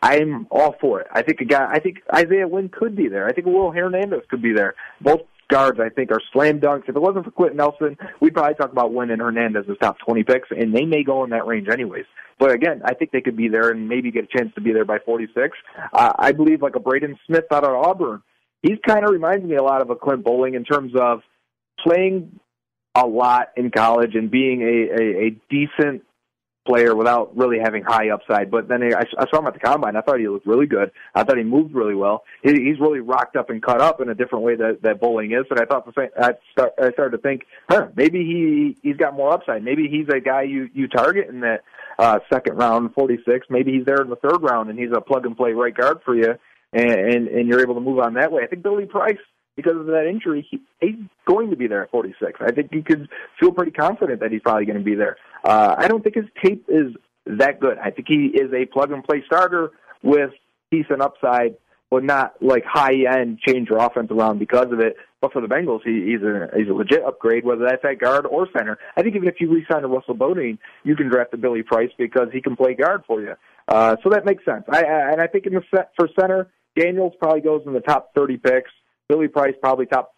I'm 0.00 0.48
all 0.50 0.74
for 0.80 1.00
it. 1.00 1.06
I 1.12 1.22
think 1.22 1.40
a 1.40 1.44
guy. 1.44 1.68
I 1.70 1.78
think 1.78 1.98
Isaiah 2.12 2.48
Wynn 2.48 2.68
could 2.68 2.96
be 2.96 3.08
there. 3.08 3.28
I 3.28 3.32
think 3.32 3.46
Will 3.46 3.70
Hernandez 3.70 4.22
could 4.28 4.42
be 4.42 4.52
there. 4.52 4.74
Both 5.00 5.20
guards, 5.52 5.78
I 5.78 5.90
think, 5.90 6.10
are 6.10 6.20
slam 6.32 6.60
dunks. 6.60 6.88
If 6.88 6.96
it 6.96 7.02
wasn't 7.02 7.26
for 7.26 7.30
Quenton 7.30 7.58
Nelson, 7.58 7.98
we'd 8.20 8.32
probably 8.32 8.54
talk 8.54 8.72
about 8.72 8.94
Wynn 8.94 9.10
and 9.10 9.20
Hernandez 9.20 9.66
as 9.70 9.76
top 9.78 9.98
20 9.98 10.24
picks, 10.24 10.48
and 10.50 10.74
they 10.74 10.86
may 10.86 11.04
go 11.04 11.22
in 11.24 11.30
that 11.30 11.46
range 11.46 11.68
anyways. 11.70 12.06
But 12.38 12.52
again, 12.52 12.80
I 12.84 12.94
think 12.94 13.10
they 13.10 13.20
could 13.20 13.36
be 13.36 13.48
there 13.48 13.68
and 13.70 13.88
maybe 13.88 14.10
get 14.10 14.24
a 14.24 14.38
chance 14.38 14.52
to 14.54 14.62
be 14.62 14.72
there 14.72 14.86
by 14.86 14.98
46. 14.98 15.56
Uh, 15.92 16.12
I 16.18 16.32
believe 16.32 16.62
like 16.62 16.74
a 16.74 16.80
Braden 16.80 17.18
Smith 17.26 17.44
out 17.52 17.64
of 17.64 17.70
Auburn. 17.70 18.22
He's 18.62 18.78
kind 18.86 19.04
of 19.04 19.10
reminds 19.12 19.44
me 19.44 19.56
a 19.56 19.62
lot 19.62 19.82
of 19.82 19.90
a 19.90 19.96
Clint 19.96 20.24
Boling 20.24 20.54
in 20.54 20.64
terms 20.64 20.92
of 20.98 21.20
playing 21.86 22.40
a 22.94 23.06
lot 23.06 23.48
in 23.56 23.70
college 23.70 24.14
and 24.14 24.30
being 24.30 24.62
a, 24.62 25.02
a, 25.02 25.26
a 25.26 25.30
decent 25.50 26.02
player 26.66 26.94
without 26.94 27.36
really 27.36 27.58
having 27.62 27.82
high 27.82 28.10
upside. 28.10 28.50
But 28.50 28.68
then 28.68 28.82
I, 28.82 29.04
saw 29.30 29.40
him 29.40 29.46
at 29.46 29.54
the 29.54 29.60
combine. 29.60 29.96
I 29.96 30.00
thought 30.00 30.20
he 30.20 30.28
looked 30.28 30.46
really 30.46 30.66
good. 30.66 30.90
I 31.14 31.24
thought 31.24 31.36
he 31.36 31.44
moved 31.44 31.74
really 31.74 31.94
well. 31.94 32.24
He, 32.42 32.50
he's 32.52 32.78
really 32.80 33.00
rocked 33.00 33.36
up 33.36 33.50
and 33.50 33.62
cut 33.62 33.80
up 33.80 34.00
in 34.00 34.08
a 34.08 34.14
different 34.14 34.44
way 34.44 34.56
that 34.56 34.82
that 34.82 35.00
Boling 35.00 35.32
is. 35.32 35.44
And 35.50 35.60
I 35.60 35.64
thought 35.64 35.86
the 35.86 35.92
same. 35.96 36.10
I, 36.16 36.32
start, 36.52 36.72
I 36.80 36.92
started 36.92 37.16
to 37.16 37.22
think, 37.22 37.42
huh, 37.68 37.88
maybe 37.96 38.18
he 38.20 38.76
he's 38.82 38.96
got 38.96 39.14
more 39.14 39.32
upside. 39.32 39.62
Maybe 39.62 39.88
he's 39.88 40.08
a 40.14 40.20
guy 40.20 40.42
you 40.42 40.68
you 40.72 40.88
target 40.88 41.28
in 41.28 41.40
that 41.40 41.62
uh, 41.98 42.18
second 42.32 42.56
round, 42.56 42.94
46. 42.94 43.46
Maybe 43.50 43.72
he's 43.72 43.84
there 43.84 44.00
in 44.02 44.10
the 44.10 44.16
third 44.16 44.42
round 44.42 44.70
and 44.70 44.78
he's 44.78 44.90
a 44.96 45.00
plug 45.00 45.26
and 45.26 45.36
play 45.36 45.52
right 45.52 45.74
guard 45.74 45.98
for 46.04 46.14
you. 46.14 46.34
And, 46.72 46.90
and 46.90 47.28
and 47.28 47.48
you're 47.48 47.60
able 47.60 47.74
to 47.74 47.80
move 47.80 47.98
on 47.98 48.14
that 48.14 48.32
way. 48.32 48.42
I 48.44 48.46
think 48.46 48.62
Billy 48.62 48.86
Price 48.86 49.18
because 49.62 49.78
of 49.78 49.86
that 49.86 50.06
injury, 50.06 50.46
he, 50.50 50.60
he's 50.80 50.96
going 51.26 51.50
to 51.50 51.56
be 51.56 51.66
there 51.66 51.82
at 51.82 51.90
46. 51.90 52.40
I 52.40 52.52
think 52.52 52.70
you 52.72 52.82
could 52.82 53.08
feel 53.38 53.52
pretty 53.52 53.72
confident 53.72 54.20
that 54.20 54.32
he's 54.32 54.42
probably 54.42 54.64
going 54.64 54.78
to 54.78 54.84
be 54.84 54.94
there. 54.94 55.16
Uh, 55.44 55.74
I 55.78 55.88
don't 55.88 56.02
think 56.02 56.16
his 56.16 56.26
tape 56.42 56.66
is 56.68 56.92
that 57.26 57.60
good. 57.60 57.78
I 57.78 57.90
think 57.90 58.08
he 58.08 58.26
is 58.26 58.52
a 58.52 58.66
plug 58.66 58.90
and 58.90 59.04
play 59.04 59.22
starter 59.26 59.70
with 60.02 60.30
decent 60.70 61.00
upside, 61.00 61.56
but 61.90 62.02
not 62.02 62.34
like 62.40 62.64
high 62.64 63.04
end 63.18 63.38
change 63.38 63.68
your 63.68 63.78
offense 63.78 64.10
around 64.10 64.38
because 64.38 64.72
of 64.72 64.80
it. 64.80 64.96
But 65.20 65.32
for 65.32 65.40
the 65.40 65.46
Bengals, 65.46 65.82
he, 65.84 66.10
he's 66.10 66.22
a 66.22 66.50
he's 66.56 66.68
a 66.68 66.72
legit 66.72 67.04
upgrade, 67.04 67.44
whether 67.44 67.64
that's 67.64 67.84
at 67.84 68.00
guard 68.00 68.26
or 68.26 68.48
center. 68.56 68.78
I 68.96 69.02
think 69.02 69.14
even 69.14 69.28
if 69.28 69.36
you 69.40 69.48
re-sign 69.52 69.84
a 69.84 69.88
Russell 69.88 70.14
Bodine, 70.14 70.58
you 70.82 70.96
can 70.96 71.08
draft 71.08 71.32
a 71.32 71.36
Billy 71.36 71.62
Price 71.62 71.90
because 71.96 72.28
he 72.32 72.40
can 72.40 72.56
play 72.56 72.74
guard 72.74 73.04
for 73.06 73.20
you. 73.20 73.34
Uh, 73.68 73.94
so 74.02 74.10
that 74.10 74.24
makes 74.24 74.44
sense. 74.44 74.64
I, 74.68 74.82
I 74.82 75.12
and 75.12 75.20
I 75.20 75.28
think 75.28 75.46
in 75.46 75.54
the 75.54 75.62
set 75.72 75.92
for 75.96 76.08
center, 76.18 76.50
Daniels 76.76 77.12
probably 77.20 77.40
goes 77.40 77.62
in 77.66 77.72
the 77.72 77.80
top 77.80 78.12
30 78.16 78.38
picks. 78.38 78.70
Billy 79.12 79.28
Price 79.28 79.54
probably 79.60 79.84
top 79.84 80.14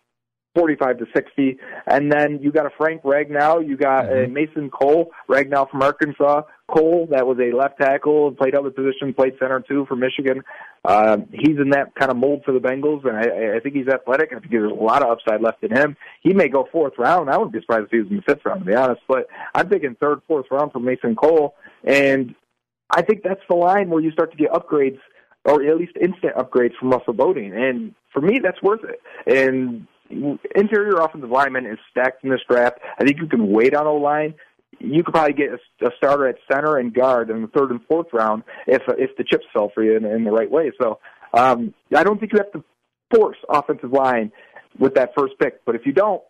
45 0.54 0.98
to 0.98 1.06
60. 1.12 1.58
And 1.88 2.12
then 2.12 2.38
you 2.40 2.52
got 2.52 2.64
a 2.64 2.70
Frank 2.78 3.02
Ragnow, 3.02 3.66
you 3.66 3.76
got 3.76 4.06
a 4.06 4.28
Mason 4.28 4.70
Cole, 4.70 5.10
Ragnow 5.28 5.68
from 5.68 5.82
Arkansas. 5.82 6.42
Cole, 6.68 7.08
that 7.10 7.26
was 7.26 7.38
a 7.40 7.54
left 7.54 7.78
tackle, 7.78 8.28
and 8.28 8.38
played 8.38 8.54
other 8.54 8.70
positions, 8.70 9.14
played 9.16 9.34
center 9.40 9.60
too 9.60 9.84
for 9.86 9.96
Michigan. 9.96 10.42
Uh, 10.84 11.18
he's 11.32 11.58
in 11.58 11.70
that 11.70 11.92
kind 11.98 12.10
of 12.10 12.16
mold 12.16 12.42
for 12.44 12.52
the 12.52 12.60
Bengals, 12.60 13.04
and 13.04 13.16
I, 13.16 13.56
I 13.56 13.60
think 13.60 13.74
he's 13.74 13.88
athletic. 13.88 14.30
I 14.32 14.38
think 14.38 14.52
there's 14.52 14.70
a 14.70 14.74
lot 14.74 15.02
of 15.02 15.10
upside 15.10 15.42
left 15.42 15.64
in 15.64 15.76
him. 15.76 15.96
He 16.22 16.32
may 16.32 16.48
go 16.48 16.68
fourth 16.70 16.94
round. 16.98 17.30
I 17.30 17.36
wouldn't 17.36 17.52
be 17.52 17.60
surprised 17.60 17.86
if 17.86 17.90
he 17.90 17.98
was 17.98 18.10
in 18.10 18.16
the 18.16 18.22
fifth 18.22 18.46
round, 18.46 18.60
to 18.60 18.66
be 18.66 18.74
honest. 18.74 19.02
But 19.08 19.26
I'm 19.54 19.68
thinking 19.68 19.96
third, 20.00 20.20
fourth 20.28 20.46
round 20.52 20.72
for 20.72 20.78
Mason 20.78 21.16
Cole, 21.16 21.56
and 21.82 22.34
I 22.90 23.02
think 23.02 23.24
that's 23.24 23.42
the 23.48 23.56
line 23.56 23.90
where 23.90 24.00
you 24.00 24.12
start 24.12 24.30
to 24.30 24.38
get 24.38 24.52
upgrades 24.52 25.00
or 25.44 25.62
at 25.62 25.76
least 25.76 25.92
instant 26.00 26.34
upgrades 26.36 26.74
from 26.78 26.90
Russell 26.90 27.12
Bodine. 27.12 27.52
And 27.52 27.94
for 28.12 28.20
me, 28.20 28.40
that's 28.42 28.62
worth 28.62 28.80
it. 28.84 29.00
And 29.26 29.86
interior 30.54 31.00
offensive 31.00 31.30
lineman 31.30 31.66
is 31.66 31.78
stacked 31.90 32.24
in 32.24 32.30
this 32.30 32.40
draft. 32.48 32.78
I 32.98 33.04
think 33.04 33.18
you 33.18 33.26
can 33.26 33.50
wait 33.50 33.74
on 33.74 33.86
O 33.86 33.96
line. 33.96 34.34
You 34.80 35.04
could 35.04 35.14
probably 35.14 35.34
get 35.34 35.50
a, 35.50 35.86
a 35.86 35.90
starter 35.96 36.28
at 36.28 36.36
center 36.50 36.78
and 36.78 36.92
guard 36.92 37.30
in 37.30 37.42
the 37.42 37.48
third 37.48 37.70
and 37.70 37.80
fourth 37.86 38.08
round 38.12 38.42
if 38.66 38.82
if 38.98 39.16
the 39.16 39.24
chips 39.24 39.44
fell 39.52 39.70
for 39.72 39.82
you 39.82 39.96
in, 39.96 40.04
in 40.04 40.24
the 40.24 40.30
right 40.30 40.50
way. 40.50 40.72
So 40.80 40.98
um, 41.32 41.74
I 41.94 42.02
don't 42.02 42.18
think 42.18 42.32
you 42.32 42.38
have 42.38 42.52
to 42.52 42.64
force 43.14 43.36
offensive 43.48 43.92
line 43.92 44.32
with 44.78 44.94
that 44.94 45.12
first 45.16 45.34
pick. 45.38 45.64
But 45.64 45.74
if 45.74 45.86
you 45.86 45.92
don't, 45.92 46.22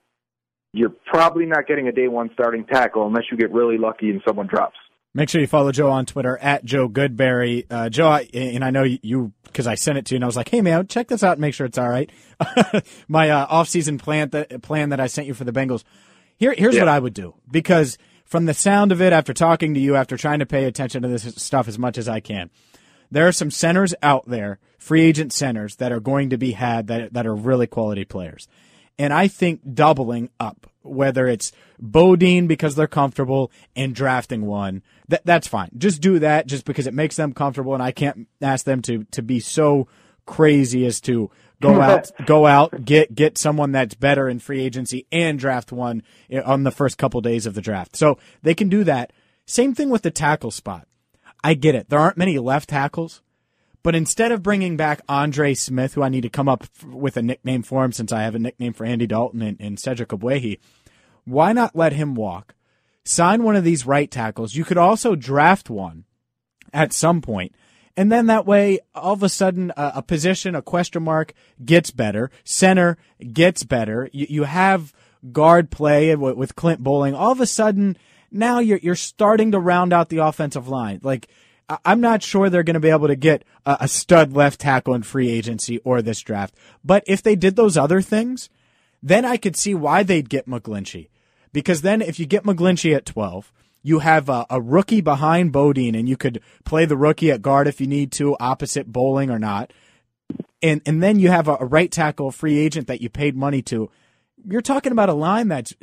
you're 0.72 0.92
probably 1.06 1.46
not 1.46 1.66
getting 1.66 1.88
a 1.88 1.92
day 1.92 2.08
one 2.08 2.30
starting 2.34 2.64
tackle 2.64 3.06
unless 3.06 3.24
you 3.30 3.38
get 3.38 3.52
really 3.52 3.78
lucky 3.78 4.10
and 4.10 4.20
someone 4.26 4.46
drops. 4.46 4.76
Make 5.16 5.28
sure 5.28 5.40
you 5.40 5.46
follow 5.46 5.70
Joe 5.70 5.90
on 5.90 6.06
Twitter 6.06 6.36
at 6.38 6.64
Joe 6.64 6.88
Goodberry. 6.88 7.64
Uh, 7.70 7.88
Joe, 7.88 8.08
I, 8.08 8.28
and 8.34 8.64
I 8.64 8.70
know 8.70 8.82
you 8.82 9.32
because 9.44 9.68
I 9.68 9.76
sent 9.76 9.96
it 9.96 10.06
to 10.06 10.14
you 10.14 10.16
and 10.16 10.24
I 10.24 10.26
was 10.26 10.36
like, 10.36 10.48
"Hey 10.48 10.60
man, 10.60 10.88
check 10.88 11.06
this 11.06 11.22
out 11.22 11.32
and 11.32 11.40
make 11.40 11.54
sure 11.54 11.66
it's 11.66 11.78
all 11.78 11.88
right." 11.88 12.10
My 13.08 13.30
uh, 13.30 13.46
off-season 13.48 13.98
plan 13.98 14.30
that 14.30 14.60
plan 14.62 14.88
that 14.88 14.98
I 14.98 15.06
sent 15.06 15.28
you 15.28 15.34
for 15.34 15.44
the 15.44 15.52
Bengals. 15.52 15.84
Here, 16.36 16.52
here's 16.58 16.74
yeah. 16.74 16.80
what 16.80 16.88
I 16.88 16.98
would 16.98 17.14
do 17.14 17.34
because 17.48 17.96
from 18.24 18.46
the 18.46 18.54
sound 18.54 18.90
of 18.90 19.00
it, 19.00 19.12
after 19.12 19.32
talking 19.32 19.74
to 19.74 19.80
you, 19.80 19.94
after 19.94 20.16
trying 20.16 20.40
to 20.40 20.46
pay 20.46 20.64
attention 20.64 21.02
to 21.02 21.08
this 21.08 21.22
stuff 21.36 21.68
as 21.68 21.78
much 21.78 21.96
as 21.96 22.08
I 22.08 22.18
can, 22.18 22.50
there 23.08 23.28
are 23.28 23.32
some 23.32 23.52
centers 23.52 23.94
out 24.02 24.28
there, 24.28 24.58
free 24.78 25.02
agent 25.02 25.32
centers 25.32 25.76
that 25.76 25.92
are 25.92 26.00
going 26.00 26.30
to 26.30 26.36
be 26.36 26.52
had 26.52 26.88
that 26.88 27.12
that 27.12 27.24
are 27.24 27.36
really 27.36 27.68
quality 27.68 28.04
players, 28.04 28.48
and 28.98 29.12
I 29.12 29.28
think 29.28 29.74
doubling 29.74 30.30
up 30.38 30.66
whether 30.84 31.26
it's 31.26 31.50
Bodine 31.80 32.46
because 32.46 32.74
they're 32.74 32.86
comfortable 32.86 33.50
and 33.74 33.94
drafting 33.94 34.46
one, 34.46 34.82
that 35.08 35.24
that's 35.24 35.48
fine. 35.48 35.70
Just 35.76 36.00
do 36.00 36.18
that 36.20 36.46
just 36.46 36.64
because 36.64 36.86
it 36.86 36.94
makes 36.94 37.16
them 37.16 37.32
comfortable 37.32 37.74
and 37.74 37.82
I 37.82 37.90
can't 37.90 38.28
ask 38.40 38.64
them 38.64 38.82
to 38.82 39.04
to 39.12 39.22
be 39.22 39.40
so 39.40 39.88
crazy 40.26 40.86
as 40.86 41.00
to 41.02 41.30
go 41.60 41.80
out 41.80 42.10
go 42.26 42.46
out 42.46 42.84
get 42.84 43.14
get 43.14 43.38
someone 43.38 43.72
that's 43.72 43.94
better 43.94 44.28
in 44.28 44.38
free 44.38 44.60
agency 44.60 45.06
and 45.10 45.38
draft 45.38 45.72
one 45.72 46.02
on 46.44 46.64
the 46.64 46.70
first 46.70 46.98
couple 46.98 47.20
days 47.20 47.46
of 47.46 47.54
the 47.54 47.62
draft. 47.62 47.96
So 47.96 48.18
they 48.42 48.54
can 48.54 48.68
do 48.68 48.84
that. 48.84 49.12
Same 49.46 49.74
thing 49.74 49.90
with 49.90 50.02
the 50.02 50.10
tackle 50.10 50.50
spot. 50.50 50.86
I 51.42 51.54
get 51.54 51.74
it. 51.74 51.90
There 51.90 51.98
aren't 51.98 52.16
many 52.16 52.38
left 52.38 52.70
tackles. 52.70 53.20
But 53.84 53.94
instead 53.94 54.32
of 54.32 54.42
bringing 54.42 54.78
back 54.78 55.02
Andre 55.10 55.52
Smith, 55.52 55.92
who 55.92 56.02
I 56.02 56.08
need 56.08 56.22
to 56.22 56.30
come 56.30 56.48
up 56.48 56.64
with 56.90 57.18
a 57.18 57.22
nickname 57.22 57.62
for 57.62 57.84
him 57.84 57.92
since 57.92 58.12
I 58.12 58.22
have 58.22 58.34
a 58.34 58.38
nickname 58.38 58.72
for 58.72 58.86
Andy 58.86 59.06
Dalton 59.06 59.42
and, 59.42 59.60
and 59.60 59.78
Cedric 59.78 60.08
Ogbuehi, 60.08 60.58
why 61.24 61.52
not 61.52 61.76
let 61.76 61.92
him 61.92 62.14
walk? 62.14 62.54
Sign 63.04 63.42
one 63.42 63.56
of 63.56 63.62
these 63.62 63.86
right 63.86 64.10
tackles. 64.10 64.54
You 64.54 64.64
could 64.64 64.78
also 64.78 65.14
draft 65.14 65.68
one 65.68 66.04
at 66.72 66.94
some 66.94 67.20
point. 67.20 67.54
And 67.94 68.10
then 68.10 68.26
that 68.26 68.46
way, 68.46 68.80
all 68.94 69.12
of 69.12 69.22
a 69.22 69.28
sudden, 69.28 69.70
a, 69.76 69.92
a 69.96 70.02
position, 70.02 70.54
a 70.54 70.62
question 70.62 71.02
mark 71.02 71.34
gets 71.62 71.90
better. 71.90 72.30
Center 72.42 72.96
gets 73.34 73.64
better. 73.64 74.08
You, 74.12 74.26
you 74.30 74.42
have 74.44 74.94
guard 75.30 75.70
play 75.70 76.16
with, 76.16 76.36
with 76.36 76.56
Clint 76.56 76.82
Boling. 76.82 77.14
All 77.14 77.32
of 77.32 77.40
a 77.40 77.46
sudden, 77.46 77.98
now 78.30 78.60
you're, 78.60 78.78
you're 78.78 78.96
starting 78.96 79.52
to 79.52 79.60
round 79.60 79.92
out 79.92 80.08
the 80.08 80.18
offensive 80.18 80.68
line. 80.68 81.00
Like, 81.02 81.28
I'm 81.84 82.00
not 82.00 82.22
sure 82.22 82.50
they're 82.50 82.62
going 82.62 82.74
to 82.74 82.80
be 82.80 82.90
able 82.90 83.08
to 83.08 83.16
get 83.16 83.44
a, 83.64 83.78
a 83.80 83.88
stud 83.88 84.32
left 84.34 84.60
tackle 84.60 84.94
in 84.94 85.02
free 85.02 85.30
agency 85.30 85.78
or 85.78 86.02
this 86.02 86.20
draft. 86.20 86.54
But 86.84 87.04
if 87.06 87.22
they 87.22 87.36
did 87.36 87.56
those 87.56 87.76
other 87.76 88.02
things, 88.02 88.50
then 89.02 89.24
I 89.24 89.36
could 89.36 89.56
see 89.56 89.74
why 89.74 90.02
they'd 90.02 90.28
get 90.28 90.48
McGlinchey. 90.48 91.08
Because 91.52 91.82
then 91.82 92.02
if 92.02 92.18
you 92.18 92.26
get 92.26 92.44
McGlinchey 92.44 92.94
at 92.94 93.06
12, 93.06 93.52
you 93.82 94.00
have 94.00 94.28
a, 94.28 94.46
a, 94.50 94.60
rookie 94.60 95.02
behind 95.02 95.52
Bodine 95.52 95.94
and 95.94 96.08
you 96.08 96.16
could 96.16 96.40
play 96.64 96.86
the 96.86 96.96
rookie 96.96 97.30
at 97.30 97.42
guard 97.42 97.68
if 97.68 97.80
you 97.80 97.86
need 97.86 98.10
to, 98.12 98.36
opposite 98.40 98.90
Boling 98.90 99.30
or 99.30 99.38
not. 99.38 99.72
And, 100.62 100.80
and 100.86 101.02
then 101.02 101.18
you 101.18 101.28
have 101.28 101.48
a, 101.48 101.58
a 101.60 101.66
right 101.66 101.90
tackle 101.90 102.30
free 102.30 102.58
agent 102.58 102.86
that 102.86 103.02
you 103.02 103.10
paid 103.10 103.36
money 103.36 103.60
to 103.62 103.90
you're 104.46 104.60
talking 104.60 104.92
about 104.92 105.08
a 105.08 105.14
line 105.14 105.48
that's 105.48 105.74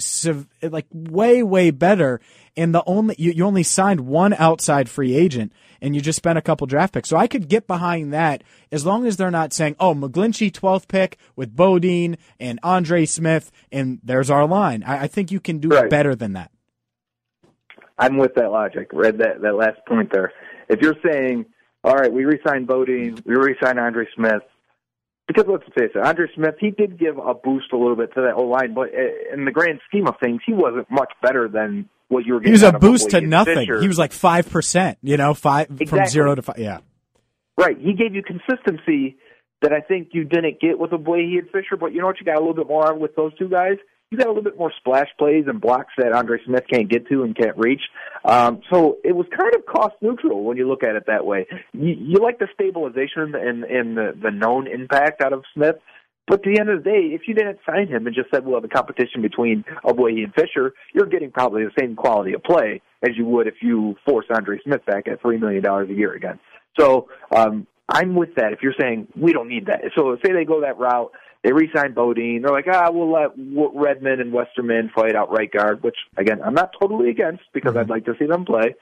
like 0.62 0.86
way 0.92 1.44
way 1.44 1.72
better 1.72 2.20
and 2.56 2.74
the 2.74 2.84
only 2.86 3.16
you, 3.18 3.32
you 3.32 3.46
only 3.46 3.64
signed 3.64 4.02
one 4.02 4.34
outside 4.34 4.90
free 4.90 5.16
agent 5.16 5.52
and 5.82 5.96
you 5.96 6.02
just 6.02 6.18
spent 6.18 6.38
a 6.38 6.42
couple 6.42 6.68
draft 6.68 6.94
picks. 6.94 7.10
So 7.10 7.18
i 7.18 7.28
could 7.28 7.48
get 7.48 7.68
behind 7.68 8.14
that 8.14 8.44
as 8.72 8.86
long 8.86 9.06
as 9.06 9.18
they're 9.18 9.32
not 9.32 9.54
saying 9.54 9.76
oh 9.80 9.94
mcglinchey 9.94 10.52
12th 10.52 10.88
pick 10.88 11.18
with 11.36 11.56
bodine 11.56 12.18
and 12.40 12.60
andre 12.64 13.06
smith 13.06 13.52
and 13.72 14.00
there's 14.04 14.30
our 14.30 14.48
line. 14.48 14.84
I, 14.84 15.04
I 15.04 15.08
think 15.08 15.32
you 15.32 15.40
can 15.40 15.60
do 15.60 15.70
right. 15.70 15.90
better 15.90 16.16
than 16.16 16.34
that. 16.34 16.52
I'm 17.98 18.18
with 18.18 18.34
that 18.36 18.52
logic. 18.52 18.90
Read 18.94 19.20
that 19.20 19.42
that 19.42 19.56
last 19.56 19.86
point 19.88 20.12
there. 20.12 20.34
If 20.70 20.82
you're 20.82 20.98
saying 21.06 21.46
all 21.84 21.96
right 21.96 22.12
we 22.12 22.26
re-signed 22.26 22.68
bodine 22.68 23.18
we 23.26 23.36
re-signed 23.36 23.80
andre 23.80 24.08
smith 24.16 24.44
because 25.34 25.46
let's 25.48 25.64
face 25.78 25.92
it, 25.96 26.06
Andre 26.06 26.28
Smith, 26.36 26.56
he 26.60 26.72
did 26.72 27.00
give 27.00 27.18
a 27.18 27.34
boost 27.34 27.72
a 27.72 27.78
little 27.78 27.96
bit 27.96 28.14
to 28.16 28.22
that 28.22 28.34
whole 28.34 28.50
line, 28.50 28.74
but 28.74 28.90
uh, 28.90 29.34
in 29.34 29.46
the 29.46 29.52
grand 29.52 29.80
scheme 29.88 30.08
of 30.08 30.16
things, 30.22 30.42
he 30.46 30.54
wasn't 30.54 30.90
much 30.90 31.12
better 31.22 31.48
than 31.48 31.90
what 32.08 32.26
you 32.26 32.34
were 32.34 32.40
getting. 32.40 32.54
He 32.54 32.64
was 32.64 32.64
a 32.64 32.78
boost 32.78 33.12
to 33.12 33.22
nothing. 33.22 33.56
Fisher. 33.56 33.82
He 33.82 33.88
was 33.88 33.98
like 33.98 34.12
five 34.12 34.50
percent, 34.50 34.98
you 35.02 35.18
know, 35.18 35.34
five 35.34 35.68
exactly. 35.70 35.86
from 35.86 36.06
zero 36.08 36.36
to 36.36 36.42
five. 36.42 36.58
Yeah, 36.58 36.80
right. 37.58 37.78
He 37.78 37.94
gave 37.94 38.14
you 38.14 38.24
consistency 38.24 39.18
that 39.62 39.72
I 39.74 39.82
think 39.82 40.10
you 40.14 40.24
didn't 40.24 40.60
get 40.60 40.80
with 40.80 40.92
Ogbuehi 40.92 41.40
and 41.40 41.50
Fisher, 41.52 41.78
but 41.80 41.94
you 41.94 42.02
know 42.02 42.08
what? 42.08 42.20
You 42.20 42.26
got 42.26 42.38
a 42.38 42.40
little 42.40 42.56
bit 42.56 42.68
more 42.68 42.94
with 42.98 43.16
those 43.16 43.34
two 43.38 43.48
guys 43.48 43.78
you 44.12 44.18
got 44.18 44.28
a 44.28 44.30
little 44.30 44.44
bit 44.44 44.58
more 44.58 44.74
splash 44.78 45.08
plays 45.18 45.46
and 45.48 45.62
blocks 45.62 45.94
that 45.98 46.12
Andre 46.12 46.38
Smith 46.46 46.66
can't 46.72 46.90
get 46.90 47.08
to 47.08 47.24
and 47.24 47.36
can't 47.36 47.58
reach. 47.58 47.82
Um, 48.26 48.62
so 48.72 48.98
it 49.06 49.16
was 49.16 49.26
kind 49.36 49.56
of 49.56 49.66
cost 49.66 49.96
neutral 50.02 50.44
when 50.44 50.58
you 50.58 50.68
look 50.68 50.84
at 50.84 50.96
it 50.96 51.06
that 51.08 51.26
way. 51.26 51.48
You, 51.72 51.96
you 51.98 52.18
like 52.22 52.38
the 52.38 52.48
stabilization 52.54 53.34
and, 53.36 53.64
and 53.64 53.98
the, 53.98 54.14
the 54.22 54.30
known 54.30 54.68
impact 54.68 55.22
out 55.22 55.32
of 55.32 55.44
Smith. 55.54 55.78
But 56.28 56.40
at 56.40 56.44
the 56.44 56.60
end 56.60 56.70
of 56.70 56.84
the 56.84 56.90
day, 56.90 57.10
if 57.14 57.22
you 57.28 57.34
didn't 57.34 57.60
sign 57.66 57.88
him 57.88 58.06
and 58.06 58.16
just 58.16 58.30
said, 58.34 58.46
well, 58.46 58.62
the 58.62 58.68
competition 58.68 59.22
between 59.22 59.64
Ogbuehi 59.84 60.24
and 60.24 60.34
Fisher, 60.34 60.74
you're 60.94 61.08
getting 61.08 61.32
probably 61.32 61.64
the 61.64 61.72
same 61.80 61.96
quality 61.96 62.34
of 62.34 62.44
play 62.44 62.82
as 63.02 63.18
you 63.18 63.26
would 63.26 63.48
if 63.48 63.56
you 63.62 63.96
force 64.06 64.26
Andre 64.34 64.60
Smith 64.64 64.86
back 64.86 65.08
at 65.08 65.24
$3 65.24 65.40
million 65.40 65.66
a 65.66 65.86
year 65.94 66.14
again. 66.14 66.40
So 66.80 67.10
um, 67.36 67.66
I'm 67.90 68.16
with 68.16 68.36
that. 68.36 68.54
If 68.54 68.60
you're 68.62 68.76
saying 68.80 69.08
we 69.16 69.34
don't 69.34 69.50
need 69.50 69.66
that, 69.66 69.82
so 69.96 70.18
say 70.24 70.34
they 70.34 70.46
go 70.46 70.62
that 70.62 70.78
route, 70.78 71.12
they 71.44 71.52
re-signed 71.52 71.96
Bodine. 71.96 72.42
They're 72.42 72.52
like, 72.52 72.68
ah, 72.72 72.90
we'll 72.92 73.12
let 73.12 73.32
Redmond 73.74 74.22
and 74.22 74.32
Westerman 74.32 74.92
fight 74.94 75.16
out 75.16 75.32
right 75.32 75.52
guard, 75.52 75.84
which 75.84 75.98
again 76.18 76.42
I'm 76.44 76.54
not 76.54 76.72
totally 76.80 77.10
against 77.10 77.44
because 77.54 77.76
I'd 77.76 77.90
like 77.90 78.06
to 78.06 78.16
see 78.20 78.26
them 78.26 78.46
play. 78.46 78.76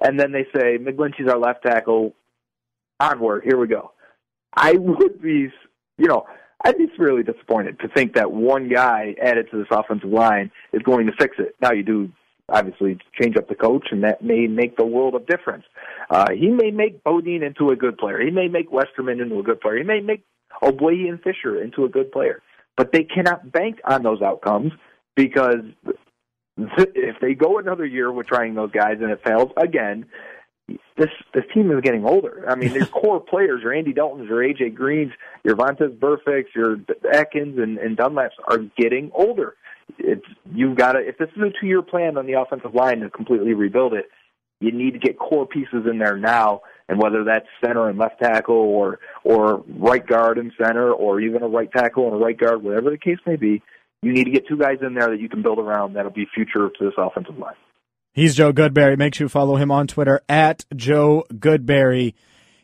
And 0.00 0.18
then 0.18 0.32
they 0.32 0.44
say 0.54 0.78
McGlinchey's 0.78 1.28
our 1.28 1.38
left 1.38 1.62
tackle. 1.64 2.14
Onward, 3.00 3.42
here 3.44 3.58
we 3.58 3.66
go. 3.66 3.92
I 4.56 4.74
would 4.74 5.20
be, 5.20 5.48
you 5.98 6.06
know, 6.06 6.26
I'd 6.64 6.78
be 6.78 6.88
really 6.98 7.22
disappointed 7.22 7.80
to 7.80 7.88
think 7.88 8.14
that 8.14 8.32
one 8.32 8.68
guy 8.68 9.14
added 9.20 9.50
to 9.50 9.58
this 9.58 9.66
offensive 9.70 10.10
line 10.10 10.50
is 10.72 10.82
going 10.82 11.06
to 11.06 11.12
fix 11.18 11.36
it. 11.38 11.56
Now 11.60 11.72
you 11.72 11.82
do 11.82 12.12
obviously 12.48 12.98
change 13.20 13.36
up 13.36 13.48
the 13.48 13.54
coach, 13.54 13.88
and 13.90 14.04
that 14.04 14.22
may 14.22 14.46
make 14.46 14.76
the 14.76 14.84
world 14.84 15.14
of 15.14 15.26
difference. 15.26 15.64
Uh, 16.10 16.30
he 16.32 16.48
may 16.48 16.70
make 16.70 17.02
Bodine 17.02 17.42
into 17.42 17.70
a 17.70 17.76
good 17.76 17.98
player. 17.98 18.20
He 18.20 18.30
may 18.30 18.48
make 18.48 18.70
Westerman 18.70 19.20
into 19.20 19.38
a 19.38 19.42
good 19.42 19.60
player. 19.60 19.78
He 19.78 19.84
may 19.84 20.00
make 20.00 20.24
Ogbuehi 20.62 21.08
and 21.08 21.20
Fisher 21.22 21.62
into 21.62 21.84
a 21.84 21.88
good 21.88 22.12
player. 22.12 22.42
But 22.76 22.92
they 22.92 23.04
cannot 23.04 23.52
bank 23.52 23.80
on 23.84 24.02
those 24.02 24.20
outcomes 24.20 24.72
because 25.16 25.62
if 26.56 27.16
they 27.20 27.34
go 27.34 27.58
another 27.58 27.86
year 27.86 28.12
with 28.12 28.26
trying 28.26 28.54
those 28.54 28.70
guys 28.70 28.98
and 29.00 29.10
it 29.10 29.22
fails 29.24 29.50
again, 29.56 30.06
this 30.96 31.10
this 31.34 31.44
team 31.52 31.70
is 31.70 31.80
getting 31.82 32.04
older. 32.04 32.44
I 32.48 32.54
mean, 32.54 32.72
their 32.72 32.86
core 33.00 33.20
players, 33.20 33.62
your 33.62 33.74
Andy 33.74 33.92
Daltons, 33.92 34.28
your 34.28 34.38
AJ 34.38 34.74
Greens, 34.74 35.12
your 35.44 35.56
Vontaze 35.56 35.98
Burficts, 35.98 36.54
your 36.54 36.78
Atkins, 37.12 37.58
and, 37.58 37.78
and 37.78 37.96
Dunlaps 37.96 38.30
are 38.48 38.58
getting 38.76 39.10
older. 39.14 39.54
It's 39.98 40.24
you've 40.52 40.76
got 40.76 40.92
to 40.92 41.00
if 41.00 41.18
this 41.18 41.28
is 41.36 41.42
a 41.42 41.50
two 41.60 41.66
year 41.66 41.82
plan 41.82 42.16
on 42.16 42.26
the 42.26 42.34
offensive 42.34 42.74
line 42.74 43.00
to 43.00 43.10
completely 43.10 43.52
rebuild 43.52 43.92
it, 43.92 44.06
you 44.60 44.72
need 44.72 44.92
to 44.92 44.98
get 44.98 45.18
core 45.18 45.46
pieces 45.46 45.86
in 45.90 45.98
there 45.98 46.16
now 46.16 46.62
and 46.88 47.00
whether 47.00 47.24
that's 47.24 47.46
center 47.64 47.88
and 47.88 47.98
left 47.98 48.20
tackle 48.20 48.56
or 48.56 48.98
or 49.22 49.64
right 49.68 50.06
guard 50.06 50.38
and 50.38 50.52
center 50.62 50.92
or 50.92 51.20
even 51.20 51.42
a 51.42 51.48
right 51.48 51.70
tackle 51.72 52.06
and 52.06 52.14
a 52.14 52.24
right 52.24 52.38
guard, 52.38 52.62
whatever 52.62 52.90
the 52.90 52.98
case 52.98 53.18
may 53.26 53.36
be, 53.36 53.62
you 54.02 54.12
need 54.12 54.24
to 54.24 54.30
get 54.30 54.46
two 54.46 54.58
guys 54.58 54.78
in 54.82 54.94
there 54.94 55.08
that 55.08 55.20
you 55.20 55.28
can 55.28 55.42
build 55.42 55.58
around 55.58 55.94
that'll 55.94 56.10
be 56.10 56.26
future 56.34 56.68
to 56.68 56.84
this 56.84 56.94
offensive 56.98 57.38
line. 57.38 57.54
He's 58.12 58.36
Joe 58.36 58.52
Goodberry. 58.52 58.96
Make 58.96 59.14
sure 59.14 59.24
you 59.24 59.28
follow 59.28 59.56
him 59.56 59.70
on 59.70 59.86
Twitter 59.86 60.20
at 60.28 60.64
Joe 60.76 61.24
Goodberry. 61.32 62.14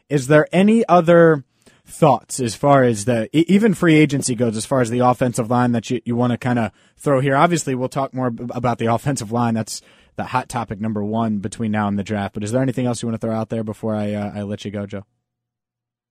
Is 0.08 0.26
there 0.26 0.46
any 0.52 0.86
other 0.88 1.44
thoughts 1.90 2.40
as 2.40 2.54
far 2.54 2.84
as 2.84 3.04
the 3.04 3.28
even 3.32 3.74
free 3.74 3.96
agency 3.96 4.34
goes, 4.34 4.56
as 4.56 4.66
far 4.66 4.80
as 4.80 4.90
the 4.90 5.00
offensive 5.00 5.50
line 5.50 5.72
that 5.72 5.90
you, 5.90 6.00
you 6.04 6.16
want 6.16 6.32
to 6.32 6.38
kind 6.38 6.58
of 6.58 6.72
throw 6.96 7.20
here? 7.20 7.36
Obviously, 7.36 7.74
we'll 7.74 7.88
talk 7.88 8.14
more 8.14 8.28
about 8.28 8.78
the 8.78 8.86
offensive 8.94 9.32
line. 9.32 9.54
That's 9.54 9.82
the 10.16 10.24
hot 10.24 10.48
topic 10.48 10.80
number 10.80 11.02
one 11.02 11.38
between 11.38 11.72
now 11.72 11.88
and 11.88 11.98
the 11.98 12.04
draft. 12.04 12.34
But 12.34 12.44
is 12.44 12.52
there 12.52 12.62
anything 12.62 12.86
else 12.86 13.02
you 13.02 13.08
want 13.08 13.20
to 13.20 13.26
throw 13.26 13.34
out 13.34 13.48
there 13.48 13.64
before 13.64 13.94
I 13.94 14.14
uh, 14.14 14.32
I 14.34 14.42
let 14.42 14.64
you 14.64 14.70
go, 14.70 14.86
Joe? 14.86 15.04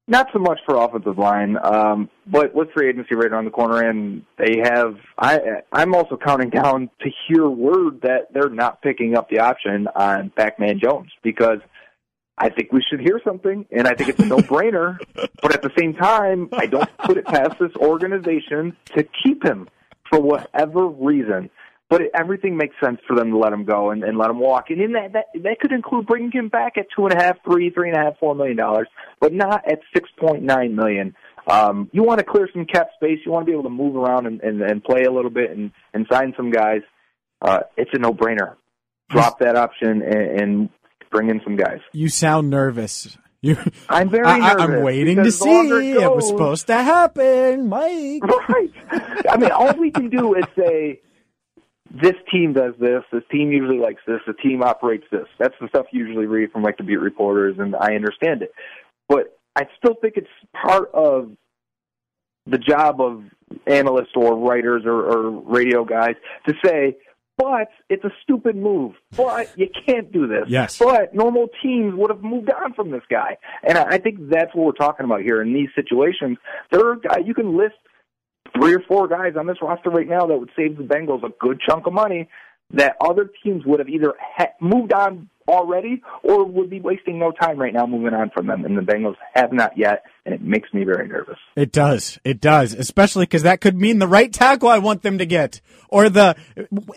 Not 0.08 0.28
so 0.34 0.40
much 0.40 0.58
for 0.66 0.76
offensive 0.76 1.20
line, 1.20 1.56
um, 1.64 2.10
but 2.26 2.56
with 2.56 2.70
free 2.76 2.90
agency 2.90 3.14
right 3.14 3.32
around 3.32 3.46
the 3.46 3.52
corner, 3.52 3.88
and 3.88 4.24
they 4.40 4.58
have. 4.64 4.96
I 5.20 5.62
I'm 5.72 5.94
also 5.94 6.18
counting 6.18 6.50
down 6.50 6.90
to 7.02 7.10
hear 7.28 7.48
word 7.48 8.02
that 8.02 8.34
they're 8.34 8.50
not 8.50 8.82
picking 8.82 9.16
up 9.16 9.30
the 9.30 9.40
option 9.40 9.88
on 9.96 10.32
Pac-Man 10.36 10.80
Jones 10.80 11.12
because 11.22 11.60
I 12.40 12.50
think 12.50 12.72
we 12.72 12.82
should 12.90 13.02
hear 13.02 13.20
something, 13.24 13.66
and 13.72 13.88
I 13.88 13.94
think 13.94 14.10
it's 14.10 14.20
a 14.20 14.26
no-brainer. 14.26 14.98
but 15.42 15.54
at 15.54 15.62
the 15.62 15.72
same 15.78 15.94
time, 15.94 16.50
I 16.54 16.66
don't 16.66 16.90
put 17.00 17.18
it 17.18 17.26
past 17.26 17.60
this 17.60 17.76
organization 17.76 18.76
to 18.96 19.04
keep 19.24 19.44
him 19.44 19.68
for 20.10 20.20
whatever 20.20 20.88
reason 20.88 21.50
but 21.90 22.02
it, 22.02 22.12
everything 22.14 22.56
makes 22.56 22.76
sense 22.82 23.00
for 23.08 23.16
them 23.16 23.32
to 23.32 23.38
let 23.38 23.52
him 23.52 23.66
go 23.66 23.90
and, 23.90 24.04
and 24.04 24.18
let 24.18 24.30
him 24.30 24.40
walk. 24.40 24.70
And 24.70 24.80
in 24.80 24.94
that, 24.94 25.14
that 25.14 25.26
that 25.34 25.60
could 25.60 25.72
include 25.72 26.06
bringing 26.06 26.32
him 26.32 26.48
back 26.48 26.78
at 26.78 26.86
two 26.96 27.06
and 27.06 27.14
a 27.14 27.22
half, 27.22 27.38
three, 27.44 27.72
three 27.72 27.90
and 27.90 27.98
a 27.98 28.02
half, 28.02 28.20
four 28.20 28.36
million 28.36 28.56
dollars, 28.56 28.88
but 29.20 29.34
not 29.34 29.70
at 29.70 29.80
six 29.94 30.10
point 30.18 30.44
nine 30.44 30.76
million. 30.76 31.16
Um, 31.48 31.90
you 31.92 32.04
want 32.04 32.20
to 32.20 32.26
clear 32.26 32.48
some 32.54 32.66
cap 32.66 32.90
space. 32.96 33.20
You 33.26 33.32
want 33.32 33.46
to 33.46 33.52
be 33.52 33.54
able 33.54 33.64
to 33.64 33.70
move 33.70 33.96
around 33.96 34.28
and, 34.28 34.40
and, 34.42 34.62
and 34.62 34.84
play 34.84 35.06
a 35.06 35.12
little 35.12 35.32
bit 35.32 35.50
and, 35.50 35.72
and 35.94 36.06
sign 36.12 36.34
some 36.38 36.52
guys. 36.52 36.82
Uh, 37.42 37.62
it's 37.76 37.90
a 37.94 37.98
no-brainer. 37.98 38.56
Drop 39.10 39.40
that 39.40 39.56
option 39.56 40.04
and, 40.04 40.42
and 40.42 40.70
bring 41.12 41.30
in 41.30 41.42
some 41.44 41.56
guys. 41.56 41.80
You 41.94 42.10
sound 42.10 42.50
nervous. 42.50 43.18
You, 43.42 43.58
I'm 43.88 44.10
very 44.10 44.26
I, 44.26 44.40
nervous. 44.40 44.62
I'm 44.64 44.84
waiting 44.84 45.18
to 45.24 45.32
see. 45.32 45.50
It, 45.50 45.70
goes, 45.70 46.04
it 46.04 46.16
was 46.16 46.28
supposed 46.28 46.68
to 46.68 46.76
happen, 46.76 47.70
Mike. 47.70 48.24
Right. 48.24 48.72
I 49.30 49.38
mean, 49.38 49.52
all 49.52 49.74
we 49.78 49.92
can 49.92 50.10
do 50.10 50.36
is 50.36 50.44
say 50.58 51.00
this 51.90 52.16
team 52.32 52.54
does 52.54 52.74
this, 52.80 53.04
this 53.12 53.24
team 53.32 53.52
usually 53.52 53.80
likes 53.80 54.02
this, 54.06 54.20
the 54.28 54.34
team 54.34 54.62
operates 54.62 55.06
this. 55.12 55.26
That's 55.40 55.56
the 55.60 55.68
stuff 55.70 55.88
you 55.92 56.06
usually 56.06 56.26
read 56.26 56.52
from 56.52 56.64
like 56.64 56.78
the 56.78 56.84
beat 56.84 57.00
reporters, 57.00 57.56
and 57.60 57.76
I 57.76 57.96
understand 57.96 58.42
it. 58.42 58.52
But 59.08 59.38
I 59.56 59.64
still 59.78 59.96
think 60.00 60.16
it's 60.18 60.28
part 60.54 60.92
of 60.94 61.32
the 62.46 62.58
job 62.58 63.02
of 63.02 63.24
analysts 63.68 64.12
or 64.16 64.38
writers 64.38 64.84
or, 64.86 65.04
or 65.06 65.30
radio 65.30 65.84
guys 65.84 66.16
to 66.48 66.54
say, 66.64 66.98
but 67.40 67.70
it's 67.90 68.04
a 68.04 68.12
stupid 68.22 68.56
move. 68.58 68.96
But 69.16 69.58
you 69.58 69.70
can't 69.86 70.12
do 70.12 70.28
this. 70.28 70.46
Yes. 70.48 70.78
But 70.78 71.16
normal 71.16 71.48
teams 71.64 71.96
would 71.96 72.10
have 72.10 72.22
moved 72.22 72.52
on 72.52 72.74
from 72.74 72.92
this 72.92 73.02
guy. 73.10 73.38
And 73.64 73.78
I 73.78 73.98
think 73.98 74.30
that's 74.30 74.54
what 74.54 74.66
we're 74.66 74.72
talking 74.74 75.06
about 75.06 75.22
here. 75.22 75.42
In 75.42 75.54
these 75.54 75.70
situations, 75.74 76.38
there 76.70 76.86
are 76.86 76.98
guys 76.98 77.24
you 77.26 77.34
can 77.34 77.58
list 77.58 77.76
three 78.60 78.74
or 78.76 78.82
four 78.88 79.08
guys 79.08 79.34
on 79.40 79.48
this 79.48 79.58
roster 79.62 79.90
right 79.90 80.08
now 80.08 80.28
that 80.28 80.38
would 80.38 80.52
save 80.56 80.78
the 80.78 80.84
Bengals 80.84 81.24
a 81.24 81.30
good 81.40 81.62
chunk 81.68 81.88
of 81.88 81.94
money 81.94 82.28
that 82.72 82.98
other 83.02 83.32
teams 83.44 83.66
would 83.66 83.80
have 83.80 83.90
either 83.90 84.14
ha- 84.20 84.54
moved 84.60 84.92
on 84.94 85.30
already 85.50 86.02
or 86.24 86.46
would 86.46 86.70
be 86.70 86.80
wasting 86.80 87.20
no 87.20 87.32
time 87.32 87.58
right 87.58 87.74
now 87.74 87.86
moving 87.86 88.14
on 88.14 88.30
from 88.30 88.48
them. 88.48 88.66
And 88.66 88.78
the 88.78 88.82
Bengals 88.82 89.16
have 89.34 89.52
not 89.52 89.78
yet, 89.78 90.04
and 90.26 90.34
it 90.34 90.42
makes 90.42 90.74
me 90.74 90.84
very 90.84 91.08
nervous. 91.08 91.38
It 91.56 91.72
does. 91.72 92.20
It 92.24 92.40
does, 92.40 92.74
especially 92.74 93.24
because 93.24 93.44
that 93.44 93.62
could 93.62 93.76
mean 93.76 94.00
the 94.00 94.08
right 94.08 94.32
tackle 94.32 94.70
I 94.70 94.78
want 94.78 95.02
them 95.02 95.18
to 95.18 95.26
get 95.26 95.62
or 95.90 96.10
the 96.10 96.36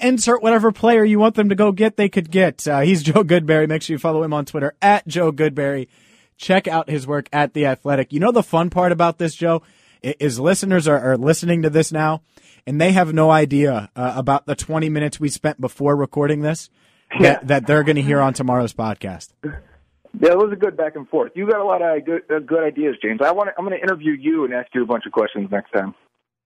insert 0.01 0.43
whatever 0.43 0.71
player 0.71 1.05
you 1.05 1.19
want 1.19 1.35
them 1.35 1.49
to 1.49 1.55
go 1.55 1.73
get, 1.73 1.97
they 1.97 2.09
could 2.09 2.31
get. 2.31 2.67
Uh, 2.69 2.81
he's 2.81 3.03
Joe 3.03 3.25
Goodberry. 3.25 3.69
Make 3.69 3.83
sure 3.83 3.95
you 3.95 3.99
follow 3.99 4.23
him 4.23 4.35
on 4.35 4.45
Twitter 4.45 4.75
at 4.83 5.09
Joe 5.09 5.33
Goodberry. 5.33 5.89
Check 6.37 6.69
out 6.69 6.91
his 6.91 7.07
work 7.07 7.29
at 7.33 7.55
The 7.55 7.67
Athletic. 7.67 8.13
You 8.13 8.21
know 8.21 8.33
the 8.33 8.43
fun 8.43 8.69
part 8.69 8.93
about 8.93 9.19
this, 9.19 9.35
Joe? 9.35 9.63
is 10.03 10.41
listeners 10.41 10.89
are, 10.89 10.99
are 10.99 11.17
listening 11.17 11.63
to 11.63 11.71
this 11.71 11.93
now 11.93 12.23
and 12.67 12.81
they 12.81 12.93
have 12.93 13.13
no 13.13 13.31
idea 13.31 13.91
uh, 13.97 14.13
about 14.17 14.47
the 14.47 14.55
20 14.55 14.89
minutes 14.89 15.21
we 15.21 15.29
spent 15.29 15.61
before 15.61 15.97
recording 15.97 16.43
this 16.43 16.71
yeah. 17.19 17.35
that, 17.35 17.47
that 17.49 17.67
they're 17.67 17.83
going 17.83 17.97
to 17.97 18.03
hear 18.03 18.21
on 18.21 18.35
tomorrow's 18.35 18.73
podcast. 18.75 19.29
Yeah, 19.45 20.33
it 20.33 20.39
was 20.39 20.53
a 20.53 20.57
good 20.57 20.77
back 20.77 20.97
and 20.97 21.09
forth. 21.09 21.33
You 21.35 21.49
got 21.49 21.61
a 21.61 21.65
lot 21.65 21.81
of 21.81 22.05
good 22.05 22.23
uh, 22.31 22.39
good 22.41 22.63
ideas, 22.63 22.97
James. 23.03 23.21
I 23.25 23.33
want 23.33 23.49
I'm 23.59 23.65
going 23.65 23.79
to 23.79 23.83
interview 23.83 24.13
you 24.13 24.45
and 24.45 24.53
ask 24.53 24.69
you 24.75 24.83
a 24.83 24.87
bunch 24.87 25.05
of 25.07 25.13
questions 25.13 25.51
next 25.51 25.73
time. 25.73 25.95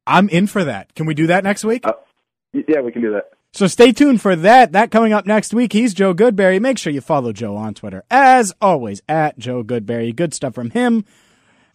I'm 0.06 0.28
in 0.28 0.46
for 0.46 0.62
that. 0.64 0.94
Can 0.94 1.06
we 1.06 1.14
do 1.14 1.26
that 1.26 1.42
next 1.42 1.64
week? 1.64 1.84
Uh, 1.84 1.94
yeah, 2.52 2.80
we 2.80 2.92
can 2.92 3.02
do 3.02 3.12
that. 3.12 3.30
So 3.52 3.66
stay 3.66 3.90
tuned 3.90 4.20
for 4.20 4.36
that. 4.36 4.72
That 4.72 4.90
coming 4.90 5.12
up 5.12 5.26
next 5.26 5.52
week. 5.52 5.72
He's 5.72 5.94
Joe 5.94 6.14
Goodberry. 6.14 6.60
Make 6.60 6.78
sure 6.78 6.92
you 6.92 7.00
follow 7.00 7.32
Joe 7.32 7.56
on 7.56 7.74
Twitter. 7.74 8.04
As 8.10 8.52
always, 8.60 9.02
at 9.08 9.38
Joe 9.38 9.64
Goodberry. 9.64 10.14
Good 10.14 10.32
stuff 10.32 10.54
from 10.54 10.70
him. 10.70 11.04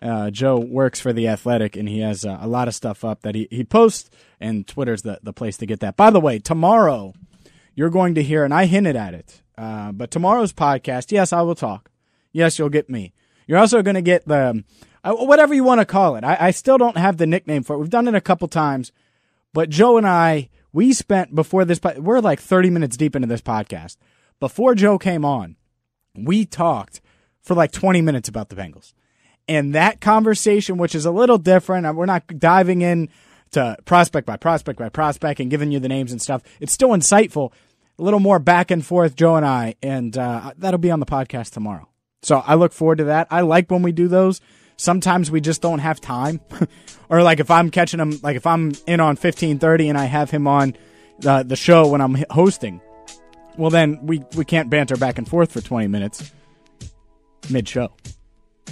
Uh, 0.02 0.32
Joe 0.32 0.60
works 0.60 1.00
for 1.00 1.12
the 1.14 1.28
Athletic, 1.28 1.76
and 1.76 1.90
he 1.90 2.00
has 2.00 2.26
uh, 2.26 2.38
a 2.42 2.48
lot 2.48 2.68
of 2.68 2.74
stuff 2.74 3.04
up 3.04 3.22
that 3.22 3.36
he, 3.36 3.48
he 3.52 3.64
posts, 3.64 4.10
and 4.40 4.66
Twitter's 4.66 5.04
the, 5.04 5.20
the 5.22 5.34
place 5.34 5.58
to 5.58 5.66
get 5.66 5.80
that. 5.82 5.98
By 5.98 6.10
the 6.10 6.20
way, 6.20 6.40
tomorrow 6.40 7.14
you're 7.76 7.90
going 7.90 8.16
to 8.16 8.24
hear, 8.24 8.44
and 8.44 8.54
I 8.54 8.66
hinted 8.66 8.96
at 8.96 9.14
it, 9.14 9.42
uh, 9.58 9.92
but 9.92 10.12
tomorrow's 10.12 10.54
podcast, 10.54 11.12
yes, 11.12 11.32
I 11.34 11.42
will 11.42 11.56
talk. 11.56 11.92
Yes, 12.32 12.58
you'll 12.58 12.70
get 12.70 12.90
me. 12.90 13.14
You're 13.48 13.60
also 13.60 13.82
going 13.82 13.96
to 13.96 14.02
get 14.02 14.28
the 14.28 14.64
uh, 15.04 15.14
whatever 15.14 15.54
you 15.54 15.64
want 15.64 15.82
to 15.82 15.86
call 15.86 16.16
it. 16.16 16.24
I, 16.24 16.38
I 16.40 16.52
still 16.52 16.78
don't 16.78 16.98
have 16.98 17.18
the 17.18 17.28
nickname 17.28 17.64
for 17.64 17.76
it. 17.76 17.80
We've 17.80 17.90
done 17.90 18.08
it 18.08 18.16
a 18.16 18.22
couple 18.22 18.48
times, 18.48 18.92
but 19.54 19.70
Joe 19.70 19.98
and 19.98 20.08
I, 20.08 20.50
we 20.72 20.94
spent 20.94 21.36
before 21.36 21.66
this, 21.66 21.80
we're 21.98 22.20
like 22.20 22.40
30 22.40 22.70
minutes 22.70 22.98
deep 22.98 23.16
into 23.16 23.28
this 23.28 23.42
podcast. 23.42 23.98
Before 24.40 24.76
Joe 24.76 24.98
came 24.98 25.26
on, 25.26 25.58
we 26.16 26.46
talked 26.46 27.02
for 27.42 27.56
like 27.56 27.72
20 27.72 28.02
minutes 28.02 28.30
about 28.30 28.50
the 28.50 28.56
Bengals. 28.56 28.94
And 29.48 29.76
that 29.76 30.00
conversation, 30.00 30.78
which 30.78 30.96
is 30.96 31.06
a 31.06 31.12
little 31.12 31.38
different, 31.38 31.96
we're 31.96 32.06
not 32.06 32.28
diving 32.40 32.82
in 32.82 33.10
to 33.52 33.78
prospect 33.86 34.26
by 34.26 34.38
prospect 34.38 34.80
by 34.80 34.90
prospect 34.90 35.40
and 35.40 35.50
giving 35.50 35.72
you 35.72 35.80
the 35.80 35.90
names 35.90 36.12
and 36.12 36.22
stuff. 36.22 36.42
It's 36.60 36.74
still 36.74 36.90
insightful, 36.90 37.52
a 38.00 38.04
little 38.04 38.20
more 38.20 38.40
back 38.40 38.72
and 38.72 38.86
forth, 38.86 39.16
Joe 39.16 39.36
and 39.36 39.46
I, 39.46 39.76
and 39.82 40.18
uh, 40.18 40.54
that'll 40.58 40.80
be 40.80 40.92
on 40.92 41.00
the 41.00 41.06
podcast 41.06 41.52
tomorrow. 41.52 41.88
So 42.24 42.38
I 42.38 42.56
look 42.56 42.72
forward 42.74 43.00
to 43.00 43.06
that. 43.06 43.28
I 43.32 43.42
like 43.42 43.70
when 43.72 43.82
we 43.82 43.92
do 43.92 44.08
those. 44.08 44.42
Sometimes 44.78 45.30
we 45.30 45.42
just 45.42 45.62
don't 45.62 45.80
have 45.80 46.02
time, 46.02 46.40
or 47.10 47.22
like 47.24 47.40
if 47.40 47.52
I'm 47.52 47.70
catching 47.70 48.00
him, 48.00 48.20
like 48.24 48.36
if 48.36 48.48
I'm 48.48 48.72
in 48.88 49.00
on 49.00 49.16
fifteen 49.16 49.60
thirty 49.60 49.90
and 49.90 49.98
I 49.98 50.06
have 50.06 50.32
him 50.32 50.48
on 50.48 50.76
the 51.20 51.44
the 51.44 51.56
show 51.56 51.88
when 51.88 52.02
I'm 52.02 52.18
hosting, 52.30 52.82
well 53.58 53.70
then 53.70 54.06
we 54.06 54.24
we 54.36 54.46
can't 54.46 54.70
banter 54.70 54.98
back 54.98 55.18
and 55.18 55.28
forth 55.28 55.52
for 55.52 55.62
twenty 55.62 55.88
minutes 55.88 56.32
mid 57.50 57.68
show. 57.68 57.92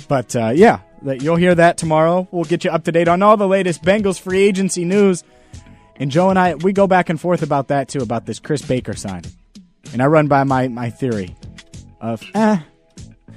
But 0.07 0.35
uh, 0.35 0.51
yeah, 0.55 0.79
you'll 1.03 1.35
hear 1.35 1.55
that 1.55 1.77
tomorrow. 1.77 2.27
We'll 2.31 2.45
get 2.45 2.63
you 2.63 2.71
up 2.71 2.83
to 2.85 2.91
date 2.91 3.07
on 3.07 3.21
all 3.21 3.37
the 3.37 3.47
latest 3.47 3.83
Bengals 3.83 4.19
free 4.19 4.39
agency 4.39 4.85
news. 4.85 5.23
And 5.95 6.09
Joe 6.09 6.29
and 6.29 6.39
I, 6.39 6.55
we 6.55 6.71
go 6.73 6.87
back 6.87 7.09
and 7.09 7.19
forth 7.19 7.41
about 7.41 7.67
that 7.67 7.89
too, 7.89 7.99
about 7.99 8.25
this 8.25 8.39
Chris 8.39 8.61
Baker 8.61 8.93
sign. 8.93 9.23
And 9.91 10.01
I 10.01 10.07
run 10.07 10.27
by 10.27 10.43
my, 10.43 10.67
my 10.67 10.89
theory 10.89 11.35
of, 11.99 12.23
eh, 12.33 12.59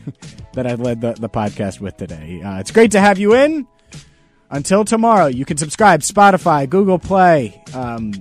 that 0.53 0.67
I 0.67 0.75
led 0.75 1.01
the, 1.01 1.15
the 1.15 1.29
podcast 1.29 1.81
with 1.81 1.97
today. 1.97 2.41
Uh, 2.43 2.61
it's 2.61 2.71
great 2.71 2.93
to 2.93 3.01
have 3.01 3.19
you 3.19 3.35
in. 3.35 3.67
Until 4.51 4.85
tomorrow, 4.85 5.27
you 5.27 5.47
can 5.47 5.57
subscribe 5.57 6.01
Spotify, 6.01 6.69
Google 6.69 6.99
Play, 6.99 7.62
um, 7.73 8.12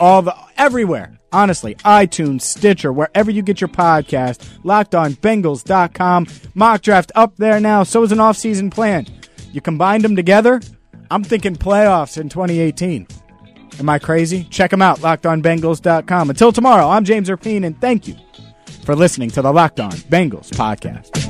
all 0.00 0.20
the 0.20 0.34
everywhere. 0.58 1.19
Honestly, 1.32 1.74
iTunes, 1.76 2.42
Stitcher, 2.42 2.92
wherever 2.92 3.30
you 3.30 3.42
get 3.42 3.60
your 3.60 3.68
podcast, 3.68 4.38
lockedonbengals.com. 4.64 6.26
Mock 6.54 6.82
draft 6.82 7.12
up 7.14 7.36
there 7.36 7.60
now. 7.60 7.82
So 7.82 8.02
is 8.02 8.12
an 8.12 8.18
offseason 8.18 8.70
plan. 8.70 9.06
You 9.52 9.60
combined 9.60 10.04
them 10.04 10.16
together, 10.16 10.60
I'm 11.10 11.24
thinking 11.24 11.56
playoffs 11.56 12.20
in 12.20 12.28
2018. 12.28 13.06
Am 13.78 13.88
I 13.88 13.98
crazy? 13.98 14.44
Check 14.44 14.70
them 14.70 14.82
out, 14.82 14.98
lockedonbengals.com. 14.98 16.30
Until 16.30 16.52
tomorrow, 16.52 16.88
I'm 16.88 17.04
James 17.04 17.28
Rapien, 17.28 17.64
and 17.64 17.80
thank 17.80 18.06
you 18.06 18.14
for 18.84 18.94
listening 18.94 19.30
to 19.30 19.42
the 19.42 19.52
Locked 19.52 19.80
On 19.80 19.92
Bengals 19.92 20.50
podcast. 20.50 21.29